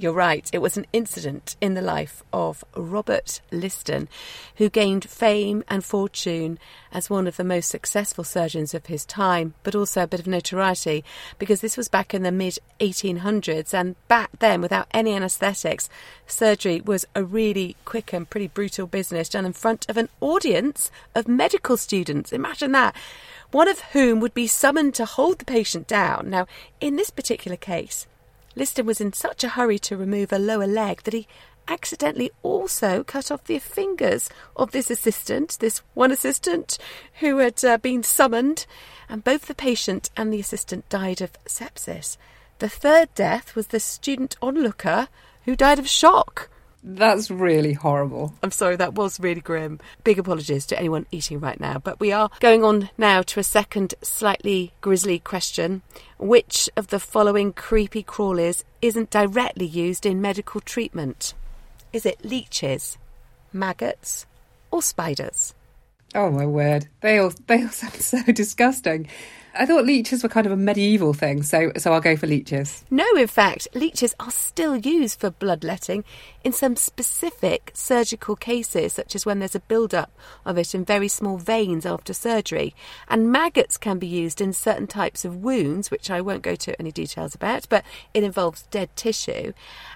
You're 0.00 0.12
right. 0.14 0.48
It 0.50 0.62
was 0.62 0.78
an 0.78 0.86
incident 0.94 1.56
in 1.60 1.74
the 1.74 1.82
life 1.82 2.22
of 2.32 2.64
Robert 2.74 3.42
Liston, 3.52 4.08
who 4.56 4.70
gained 4.70 5.04
fame 5.04 5.62
and 5.68 5.84
fortune 5.84 6.58
as 6.90 7.10
one 7.10 7.26
of 7.26 7.36
the 7.36 7.44
most 7.44 7.68
successful 7.68 8.24
surgeons 8.24 8.72
of 8.72 8.86
his 8.86 9.04
time, 9.04 9.52
but 9.62 9.74
also 9.74 10.02
a 10.02 10.06
bit 10.06 10.18
of 10.18 10.26
notoriety 10.26 11.04
because 11.38 11.60
this 11.60 11.76
was 11.76 11.88
back 11.88 12.14
in 12.14 12.22
the 12.22 12.32
mid 12.32 12.56
1800s. 12.80 13.74
And 13.74 13.94
back 14.08 14.30
then, 14.38 14.62
without 14.62 14.88
any 14.92 15.12
anaesthetics, 15.12 15.90
surgery 16.26 16.80
was 16.80 17.04
a 17.14 17.22
really 17.22 17.76
quick 17.84 18.14
and 18.14 18.28
pretty 18.30 18.48
brutal 18.48 18.86
business 18.86 19.28
done 19.28 19.44
in 19.44 19.52
front 19.52 19.84
of 19.90 19.98
an 19.98 20.08
audience 20.22 20.90
of 21.14 21.28
medical 21.28 21.76
students. 21.76 22.32
Imagine 22.32 22.72
that 22.72 22.96
one 23.50 23.68
of 23.68 23.80
whom 23.92 24.18
would 24.20 24.32
be 24.32 24.46
summoned 24.46 24.94
to 24.94 25.04
hold 25.04 25.40
the 25.40 25.44
patient 25.44 25.86
down. 25.86 26.30
Now, 26.30 26.46
in 26.80 26.96
this 26.96 27.10
particular 27.10 27.58
case, 27.58 28.06
Liston 28.60 28.84
was 28.84 29.00
in 29.00 29.14
such 29.14 29.42
a 29.42 29.48
hurry 29.48 29.78
to 29.78 29.96
remove 29.96 30.34
a 30.34 30.38
lower 30.38 30.66
leg 30.66 31.02
that 31.04 31.14
he 31.14 31.26
accidentally 31.66 32.30
also 32.42 33.02
cut 33.02 33.30
off 33.30 33.44
the 33.44 33.58
fingers 33.58 34.28
of 34.54 34.72
this 34.72 34.90
assistant, 34.90 35.56
this 35.60 35.78
one 35.94 36.12
assistant 36.12 36.76
who 37.20 37.38
had 37.38 37.64
uh, 37.64 37.78
been 37.78 38.02
summoned, 38.02 38.66
and 39.08 39.24
both 39.24 39.46
the 39.46 39.54
patient 39.54 40.10
and 40.14 40.30
the 40.30 40.40
assistant 40.40 40.86
died 40.90 41.22
of 41.22 41.32
sepsis. 41.46 42.18
The 42.58 42.68
third 42.68 43.08
death 43.14 43.56
was 43.56 43.68
the 43.68 43.80
student 43.80 44.36
onlooker 44.42 45.08
who 45.46 45.56
died 45.56 45.78
of 45.78 45.88
shock. 45.88 46.50
That's 46.82 47.30
really 47.30 47.74
horrible. 47.74 48.34
I'm 48.42 48.50
sorry, 48.50 48.76
that 48.76 48.94
was 48.94 49.20
really 49.20 49.42
grim. 49.42 49.80
Big 50.02 50.18
apologies 50.18 50.64
to 50.66 50.78
anyone 50.78 51.06
eating 51.10 51.38
right 51.38 51.60
now. 51.60 51.78
But 51.78 52.00
we 52.00 52.10
are 52.12 52.30
going 52.40 52.64
on 52.64 52.88
now 52.96 53.22
to 53.22 53.40
a 53.40 53.44
second, 53.44 53.94
slightly 54.02 54.72
grisly 54.80 55.18
question. 55.18 55.82
Which 56.18 56.70
of 56.76 56.88
the 56.88 57.00
following 57.00 57.52
creepy 57.52 58.02
crawlies 58.02 58.64
isn't 58.80 59.10
directly 59.10 59.66
used 59.66 60.06
in 60.06 60.22
medical 60.22 60.60
treatment? 60.60 61.34
Is 61.92 62.06
it 62.06 62.24
leeches, 62.24 62.96
maggots, 63.52 64.26
or 64.70 64.80
spiders? 64.80 65.54
Oh 66.14 66.30
my 66.30 66.46
word. 66.46 66.88
They 67.00 67.18
all 67.18 67.32
they 67.46 67.62
all 67.62 67.68
sound 67.70 67.94
so 67.94 68.22
disgusting. 68.32 69.08
I 69.54 69.66
thought 69.66 69.84
leeches 69.84 70.22
were 70.22 70.28
kind 70.28 70.46
of 70.46 70.52
a 70.52 70.56
medieval 70.56 71.12
thing, 71.12 71.42
so 71.42 71.72
so 71.76 71.92
I'll 71.92 72.00
go 72.00 72.16
for 72.16 72.26
leeches. 72.26 72.84
No, 72.90 73.04
in 73.16 73.26
fact, 73.26 73.66
leeches 73.74 74.14
are 74.20 74.30
still 74.30 74.76
used 74.76 75.20
for 75.20 75.30
bloodletting 75.30 76.04
in 76.44 76.52
some 76.52 76.76
specific 76.76 77.70
surgical 77.74 78.36
cases, 78.36 78.92
such 78.92 79.14
as 79.14 79.26
when 79.26 79.40
there's 79.40 79.54
a 79.54 79.60
build-up 79.60 80.10
of 80.44 80.56
it 80.56 80.74
in 80.74 80.84
very 80.84 81.08
small 81.08 81.36
veins 81.36 81.84
after 81.84 82.14
surgery. 82.14 82.74
And 83.08 83.32
maggots 83.32 83.76
can 83.76 83.98
be 83.98 84.06
used 84.06 84.40
in 84.40 84.52
certain 84.52 84.86
types 84.86 85.24
of 85.24 85.42
wounds, 85.42 85.90
which 85.90 86.10
I 86.10 86.20
won't 86.20 86.42
go 86.42 86.54
to 86.54 86.78
any 86.80 86.92
details 86.92 87.34
about, 87.34 87.68
but 87.68 87.84
it 88.14 88.24
involves 88.24 88.62
dead 88.70 88.94
tissue. 88.96 89.52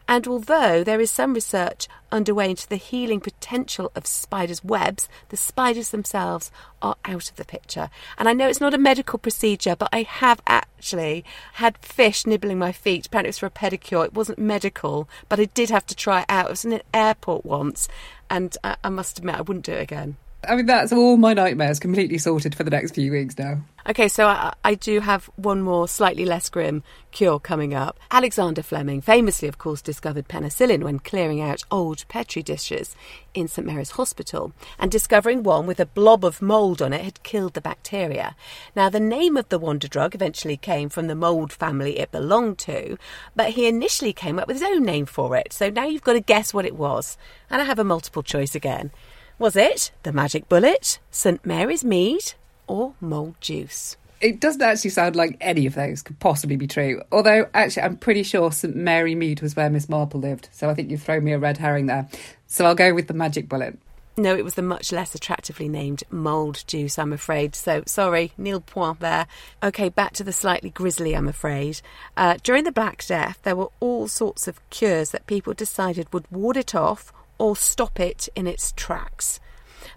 And 0.08 0.26
although 0.26 0.84
there 0.84 1.00
is 1.00 1.10
some 1.10 1.32
research 1.32 1.88
underway 2.12 2.50
into 2.50 2.68
the 2.68 2.76
healing 2.76 3.20
potential 3.20 3.90
of 3.94 4.06
spiders' 4.06 4.62
webs, 4.62 5.08
the 5.30 5.36
spiders 5.36 5.90
themselves 5.90 6.50
are 6.82 6.96
out 7.04 7.30
of 7.30 7.36
the 7.36 7.44
picture. 7.44 7.88
And 8.18 8.28
I 8.28 8.34
know 8.34 8.48
it's 8.48 8.60
not 8.60 8.74
a 8.74 8.78
medical 8.78 9.18
procedure, 9.18 9.43
but 9.44 9.90
I 9.92 10.02
have 10.02 10.40
actually 10.46 11.22
had 11.54 11.76
fish 11.78 12.26
nibbling 12.26 12.58
my 12.58 12.72
feet. 12.72 13.06
Apparently, 13.06 13.28
it 13.28 13.30
was 13.30 13.38
for 13.38 13.46
a 13.46 13.50
pedicure. 13.50 14.06
It 14.06 14.14
wasn't 14.14 14.38
medical, 14.38 15.06
but 15.28 15.38
I 15.38 15.44
did 15.44 15.68
have 15.68 15.84
to 15.86 15.94
try 15.94 16.20
it 16.20 16.26
out. 16.30 16.46
It 16.46 16.50
was 16.50 16.64
in 16.64 16.72
an 16.72 16.82
airport 16.94 17.44
once, 17.44 17.86
and 18.30 18.56
I, 18.64 18.76
I 18.82 18.88
must 18.88 19.18
admit, 19.18 19.34
I 19.34 19.42
wouldn't 19.42 19.66
do 19.66 19.72
it 19.72 19.82
again. 19.82 20.16
I 20.48 20.56
mean, 20.56 20.66
that's 20.66 20.92
all 20.92 21.16
my 21.16 21.34
nightmares 21.34 21.78
completely 21.78 22.18
sorted 22.18 22.54
for 22.54 22.64
the 22.64 22.70
next 22.70 22.94
few 22.94 23.12
weeks 23.12 23.38
now. 23.38 23.62
Okay, 23.86 24.08
so 24.08 24.26
I, 24.26 24.54
I, 24.64 24.76
do 24.76 25.00
have 25.00 25.26
one 25.36 25.60
more 25.60 25.86
slightly 25.86 26.24
less 26.24 26.48
grim 26.48 26.82
cure 27.10 27.38
coming 27.38 27.74
up. 27.74 28.00
Alexander 28.10 28.62
Fleming 28.62 29.02
famously, 29.02 29.46
of 29.46 29.58
course, 29.58 29.82
discovered 29.82 30.26
penicillin 30.26 30.82
when 30.82 30.98
clearing 30.98 31.42
out 31.42 31.64
old 31.70 32.06
Petri 32.08 32.42
dishes 32.42 32.96
in 33.34 33.46
St 33.46 33.66
Mary's 33.66 33.90
Hospital, 33.92 34.52
and 34.78 34.90
discovering 34.90 35.42
one 35.42 35.66
with 35.66 35.80
a 35.80 35.86
blob 35.86 36.24
of 36.24 36.40
mould 36.40 36.80
on 36.80 36.94
it 36.94 37.04
had 37.04 37.22
killed 37.24 37.52
the 37.52 37.60
bacteria. 37.60 38.34
Now, 38.74 38.88
the 38.88 39.00
name 39.00 39.36
of 39.36 39.50
the 39.50 39.58
wonder 39.58 39.86
drug 39.86 40.14
eventually 40.14 40.56
came 40.56 40.88
from 40.88 41.06
the 41.06 41.14
mould 41.14 41.52
family 41.52 41.98
it 41.98 42.10
belonged 42.10 42.58
to, 42.60 42.96
but 43.36 43.50
he 43.50 43.66
initially 43.66 44.14
came 44.14 44.38
up 44.38 44.48
with 44.48 44.56
his 44.56 44.66
own 44.66 44.82
name 44.82 45.04
for 45.04 45.36
it. 45.36 45.52
So 45.52 45.68
now 45.68 45.84
you've 45.84 46.02
got 46.02 46.14
to 46.14 46.20
guess 46.20 46.54
what 46.54 46.64
it 46.64 46.76
was. 46.76 47.18
And 47.50 47.60
I 47.60 47.66
have 47.66 47.78
a 47.78 47.84
multiple 47.84 48.22
choice 48.22 48.54
again. 48.54 48.92
Was 49.36 49.56
it 49.56 49.90
the 50.04 50.12
magic 50.12 50.48
bullet, 50.48 51.00
St 51.10 51.44
Mary's 51.44 51.84
mead, 51.84 52.34
or 52.68 52.94
mould 53.00 53.34
juice? 53.40 53.96
It 54.20 54.40
doesn't 54.40 54.62
actually 54.62 54.90
sound 54.90 55.16
like 55.16 55.36
any 55.40 55.66
of 55.66 55.74
those 55.74 56.02
could 56.02 56.20
possibly 56.20 56.54
be 56.54 56.68
true. 56.68 57.02
Although, 57.10 57.48
actually, 57.52 57.82
I'm 57.82 57.96
pretty 57.96 58.22
sure 58.22 58.52
St 58.52 58.76
Mary 58.76 59.16
Mead 59.16 59.42
was 59.42 59.56
where 59.56 59.68
Miss 59.68 59.88
Marple 59.88 60.20
lived. 60.20 60.50
So 60.52 60.70
I 60.70 60.74
think 60.74 60.88
you've 60.88 61.02
thrown 61.02 61.24
me 61.24 61.32
a 61.32 61.38
red 61.38 61.58
herring 61.58 61.86
there. 61.86 62.08
So 62.46 62.64
I'll 62.64 62.76
go 62.76 62.94
with 62.94 63.08
the 63.08 63.12
magic 63.12 63.48
bullet. 63.48 63.76
No, 64.16 64.36
it 64.36 64.44
was 64.44 64.54
the 64.54 64.62
much 64.62 64.92
less 64.92 65.16
attractively 65.16 65.68
named 65.68 66.04
mould 66.08 66.62
juice, 66.68 66.96
I'm 66.96 67.12
afraid. 67.12 67.56
So 67.56 67.82
sorry, 67.86 68.32
nil 68.38 68.60
point 68.60 69.00
there. 69.00 69.26
Okay, 69.64 69.88
back 69.88 70.12
to 70.12 70.24
the 70.24 70.32
slightly 70.32 70.70
grisly, 70.70 71.16
I'm 71.16 71.26
afraid. 71.26 71.80
Uh, 72.16 72.36
during 72.44 72.62
the 72.62 72.70
Black 72.70 73.04
Death, 73.04 73.40
there 73.42 73.56
were 73.56 73.70
all 73.80 74.06
sorts 74.06 74.46
of 74.46 74.60
cures 74.70 75.10
that 75.10 75.26
people 75.26 75.54
decided 75.54 76.12
would 76.12 76.30
ward 76.30 76.56
it 76.56 76.76
off 76.76 77.12
or 77.38 77.56
stop 77.56 78.00
it 78.00 78.28
in 78.34 78.46
its 78.46 78.72
tracks. 78.72 79.40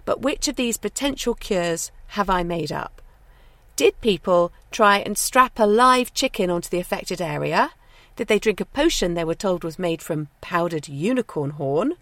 But 0.04 0.20
which 0.20 0.48
of 0.48 0.56
these 0.56 0.76
potential 0.76 1.34
cures 1.34 1.90
have 2.08 2.30
I 2.30 2.42
made 2.42 2.72
up? 2.72 3.02
Did 3.76 4.00
people 4.00 4.52
try 4.70 4.98
and 4.98 5.16
strap 5.16 5.58
a 5.58 5.66
live 5.66 6.12
chicken 6.12 6.50
onto 6.50 6.68
the 6.68 6.80
affected 6.80 7.20
area? 7.20 7.70
Did 8.16 8.26
they 8.26 8.38
drink 8.38 8.60
a 8.60 8.64
potion 8.64 9.14
they 9.14 9.24
were 9.24 9.34
told 9.34 9.62
was 9.62 9.78
made 9.78 10.02
from 10.02 10.28
powdered 10.40 10.88
unicorn 10.88 11.50
horn? 11.50 11.94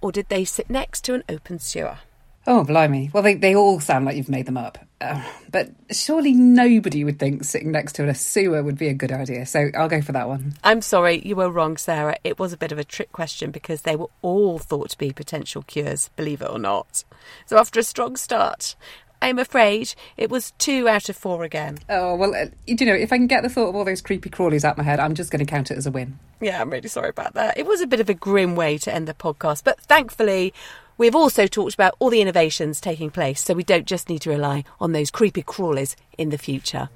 Or 0.00 0.10
did 0.10 0.28
they 0.28 0.44
sit 0.44 0.68
next 0.68 1.02
to 1.04 1.14
an 1.14 1.22
open 1.28 1.58
sewer? 1.58 1.98
Oh, 2.46 2.62
blimey. 2.62 3.10
Well, 3.12 3.22
they, 3.22 3.34
they 3.34 3.56
all 3.56 3.80
sound 3.80 4.04
like 4.04 4.16
you've 4.16 4.28
made 4.28 4.46
them 4.46 4.56
up. 4.56 4.78
Uh, 5.00 5.22
but 5.50 5.70
surely 5.90 6.32
nobody 6.32 7.02
would 7.02 7.18
think 7.18 7.44
sitting 7.44 7.72
next 7.72 7.94
to 7.94 8.08
a 8.08 8.14
sewer 8.14 8.62
would 8.62 8.78
be 8.78 8.88
a 8.88 8.94
good 8.94 9.12
idea. 9.12 9.44
So 9.46 9.70
I'll 9.76 9.88
go 9.88 10.00
for 10.00 10.12
that 10.12 10.28
one. 10.28 10.54
I'm 10.62 10.80
sorry, 10.80 11.20
you 11.26 11.36
were 11.36 11.50
wrong, 11.50 11.76
Sarah. 11.76 12.16
It 12.22 12.38
was 12.38 12.52
a 12.52 12.56
bit 12.56 12.72
of 12.72 12.78
a 12.78 12.84
trick 12.84 13.12
question 13.12 13.50
because 13.50 13.82
they 13.82 13.96
were 13.96 14.10
all 14.22 14.58
thought 14.58 14.90
to 14.90 14.98
be 14.98 15.12
potential 15.12 15.62
cures, 15.62 16.08
believe 16.16 16.40
it 16.40 16.50
or 16.50 16.58
not. 16.58 17.04
So 17.46 17.58
after 17.58 17.80
a 17.80 17.82
strong 17.82 18.16
start, 18.16 18.76
I'm 19.20 19.38
afraid 19.38 19.94
it 20.16 20.30
was 20.30 20.52
two 20.52 20.88
out 20.88 21.08
of 21.08 21.16
four 21.16 21.42
again. 21.42 21.78
Oh, 21.88 22.14
well, 22.14 22.34
uh, 22.34 22.46
you 22.66 22.76
know, 22.86 22.94
if 22.94 23.12
I 23.12 23.16
can 23.16 23.26
get 23.26 23.42
the 23.42 23.48
thought 23.48 23.70
of 23.70 23.74
all 23.74 23.84
those 23.84 24.02
creepy 24.02 24.30
crawlies 24.30 24.64
out 24.64 24.72
of 24.72 24.78
my 24.78 24.84
head, 24.84 25.00
I'm 25.00 25.14
just 25.14 25.30
going 25.30 25.44
to 25.44 25.50
count 25.50 25.70
it 25.70 25.78
as 25.78 25.86
a 25.86 25.90
win. 25.90 26.18
Yeah, 26.40 26.60
I'm 26.60 26.70
really 26.70 26.88
sorry 26.88 27.08
about 27.08 27.34
that. 27.34 27.58
It 27.58 27.66
was 27.66 27.80
a 27.80 27.86
bit 27.86 28.00
of 28.00 28.08
a 28.08 28.14
grim 28.14 28.54
way 28.54 28.78
to 28.78 28.94
end 28.94 29.08
the 29.08 29.14
podcast, 29.14 29.64
but 29.64 29.80
thankfully, 29.80 30.54
We've 30.98 31.14
also 31.14 31.46
talked 31.46 31.74
about 31.74 31.94
all 31.98 32.10
the 32.10 32.20
innovations 32.22 32.80
taking 32.80 33.10
place, 33.10 33.42
so 33.42 33.54
we 33.54 33.64
don't 33.64 33.86
just 33.86 34.08
need 34.08 34.22
to 34.22 34.30
rely 34.30 34.64
on 34.80 34.92
those 34.92 35.10
creepy 35.10 35.42
crawlies 35.42 35.94
in 36.16 36.30
the 36.30 36.38
future. 36.38 36.88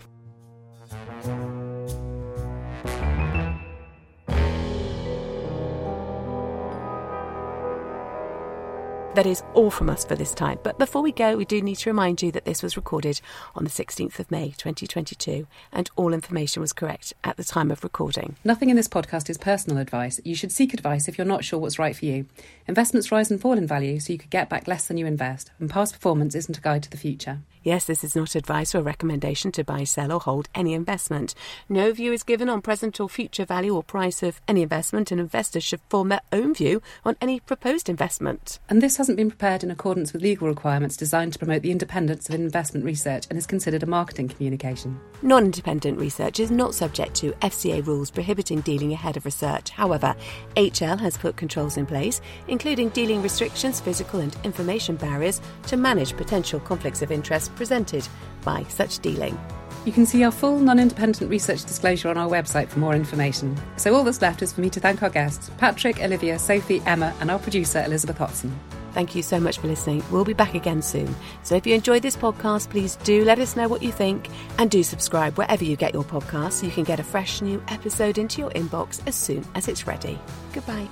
That 9.14 9.26
is 9.26 9.42
all 9.54 9.70
from 9.70 9.90
us 9.90 10.04
for 10.04 10.14
this 10.14 10.32
time. 10.32 10.60
But 10.62 10.78
before 10.78 11.02
we 11.02 11.10
go, 11.10 11.36
we 11.36 11.44
do 11.44 11.60
need 11.60 11.78
to 11.78 11.90
remind 11.90 12.22
you 12.22 12.30
that 12.30 12.44
this 12.44 12.62
was 12.62 12.76
recorded 12.76 13.20
on 13.56 13.64
the 13.64 13.70
16th 13.70 14.20
of 14.20 14.30
May 14.30 14.50
2022 14.50 15.48
and 15.72 15.90
all 15.96 16.14
information 16.14 16.60
was 16.60 16.72
correct 16.72 17.12
at 17.24 17.36
the 17.36 17.42
time 17.42 17.72
of 17.72 17.82
recording. 17.82 18.36
Nothing 18.44 18.70
in 18.70 18.76
this 18.76 18.86
podcast 18.86 19.28
is 19.28 19.36
personal 19.36 19.78
advice. 19.78 20.20
You 20.24 20.36
should 20.36 20.52
seek 20.52 20.72
advice 20.72 21.08
if 21.08 21.18
you're 21.18 21.26
not 21.26 21.42
sure 21.42 21.58
what's 21.58 21.78
right 21.78 21.96
for 21.96 22.04
you. 22.04 22.26
Investments 22.68 23.10
rise 23.10 23.32
and 23.32 23.40
fall 23.40 23.58
in 23.58 23.66
value, 23.66 23.98
so 23.98 24.12
you 24.12 24.18
could 24.18 24.30
get 24.30 24.48
back 24.48 24.68
less 24.68 24.86
than 24.86 24.96
you 24.96 25.06
invest, 25.06 25.50
and 25.58 25.68
past 25.68 25.94
performance 25.94 26.36
isn't 26.36 26.58
a 26.58 26.60
guide 26.60 26.84
to 26.84 26.90
the 26.90 26.96
future. 26.96 27.40
Yes, 27.62 27.84
this 27.84 28.02
is 28.02 28.16
not 28.16 28.34
advice 28.34 28.74
or 28.74 28.80
recommendation 28.80 29.52
to 29.52 29.62
buy, 29.62 29.84
sell, 29.84 30.12
or 30.12 30.20
hold 30.20 30.48
any 30.54 30.72
investment. 30.72 31.34
No 31.68 31.92
view 31.92 32.10
is 32.10 32.22
given 32.22 32.48
on 32.48 32.62
present 32.62 32.98
or 32.98 33.08
future 33.08 33.44
value 33.44 33.76
or 33.76 33.82
price 33.82 34.22
of 34.22 34.40
any 34.48 34.62
investment, 34.62 35.10
and 35.10 35.20
investors 35.20 35.62
should 35.62 35.82
form 35.90 36.08
their 36.08 36.22
own 36.32 36.54
view 36.54 36.80
on 37.04 37.16
any 37.20 37.38
proposed 37.38 37.90
investment. 37.90 38.58
And 38.70 38.80
this 38.80 38.96
hasn't 38.96 39.18
been 39.18 39.28
prepared 39.28 39.62
in 39.62 39.70
accordance 39.70 40.14
with 40.14 40.22
legal 40.22 40.48
requirements 40.48 40.96
designed 40.96 41.34
to 41.34 41.38
promote 41.38 41.60
the 41.60 41.70
independence 41.70 42.30
of 42.30 42.34
investment 42.34 42.86
research 42.86 43.26
and 43.28 43.38
is 43.38 43.46
considered 43.46 43.82
a 43.82 43.86
marketing 43.86 44.28
communication. 44.28 44.98
Non 45.20 45.44
independent 45.44 46.00
research 46.00 46.40
is 46.40 46.50
not 46.50 46.74
subject 46.74 47.14
to 47.16 47.32
FCA 47.42 47.86
rules 47.86 48.10
prohibiting 48.10 48.62
dealing 48.62 48.94
ahead 48.94 49.18
of 49.18 49.26
research. 49.26 49.68
However, 49.68 50.16
HL 50.56 50.98
has 50.98 51.18
put 51.18 51.36
controls 51.36 51.76
in 51.76 51.84
place, 51.84 52.22
including 52.48 52.88
dealing 52.90 53.20
restrictions, 53.20 53.80
physical 53.80 54.20
and 54.20 54.34
information 54.44 54.96
barriers, 54.96 55.42
to 55.66 55.76
manage 55.76 56.16
potential 56.16 56.58
conflicts 56.58 57.02
of 57.02 57.12
interest 57.12 57.49
presented 57.50 58.06
by 58.42 58.64
such 58.64 58.98
dealing. 59.00 59.38
You 59.84 59.92
can 59.92 60.04
see 60.04 60.22
our 60.24 60.30
full 60.30 60.58
non 60.58 60.78
independent 60.78 61.30
research 61.30 61.64
disclosure 61.64 62.08
on 62.08 62.18
our 62.18 62.28
website 62.28 62.68
for 62.68 62.80
more 62.80 62.94
information. 62.94 63.56
So, 63.76 63.94
all 63.94 64.04
that's 64.04 64.20
left 64.20 64.42
is 64.42 64.52
for 64.52 64.60
me 64.60 64.68
to 64.70 64.80
thank 64.80 65.02
our 65.02 65.10
guests 65.10 65.50
Patrick, 65.58 66.02
Olivia, 66.02 66.38
Sophie, 66.38 66.82
Emma, 66.84 67.14
and 67.20 67.30
our 67.30 67.38
producer, 67.38 67.82
Elizabeth 67.84 68.18
Hotson. 68.18 68.52
Thank 68.92 69.14
you 69.14 69.22
so 69.22 69.38
much 69.38 69.58
for 69.58 69.68
listening. 69.68 70.02
We'll 70.10 70.24
be 70.24 70.32
back 70.32 70.54
again 70.54 70.82
soon. 70.82 71.14
So 71.42 71.54
if 71.54 71.66
you 71.66 71.74
enjoyed 71.74 72.02
this 72.02 72.16
podcast, 72.16 72.70
please 72.70 72.96
do 72.96 73.24
let 73.24 73.38
us 73.38 73.56
know 73.56 73.68
what 73.68 73.82
you 73.82 73.92
think 73.92 74.28
and 74.58 74.70
do 74.70 74.82
subscribe 74.82 75.38
wherever 75.38 75.64
you 75.64 75.76
get 75.76 75.94
your 75.94 76.04
podcasts 76.04 76.54
so 76.54 76.66
you 76.66 76.72
can 76.72 76.84
get 76.84 77.00
a 77.00 77.04
fresh 77.04 77.40
new 77.40 77.62
episode 77.68 78.18
into 78.18 78.40
your 78.40 78.50
inbox 78.50 79.00
as 79.06 79.14
soon 79.14 79.46
as 79.54 79.68
it's 79.68 79.86
ready. 79.86 80.18
Goodbye. 80.52 80.88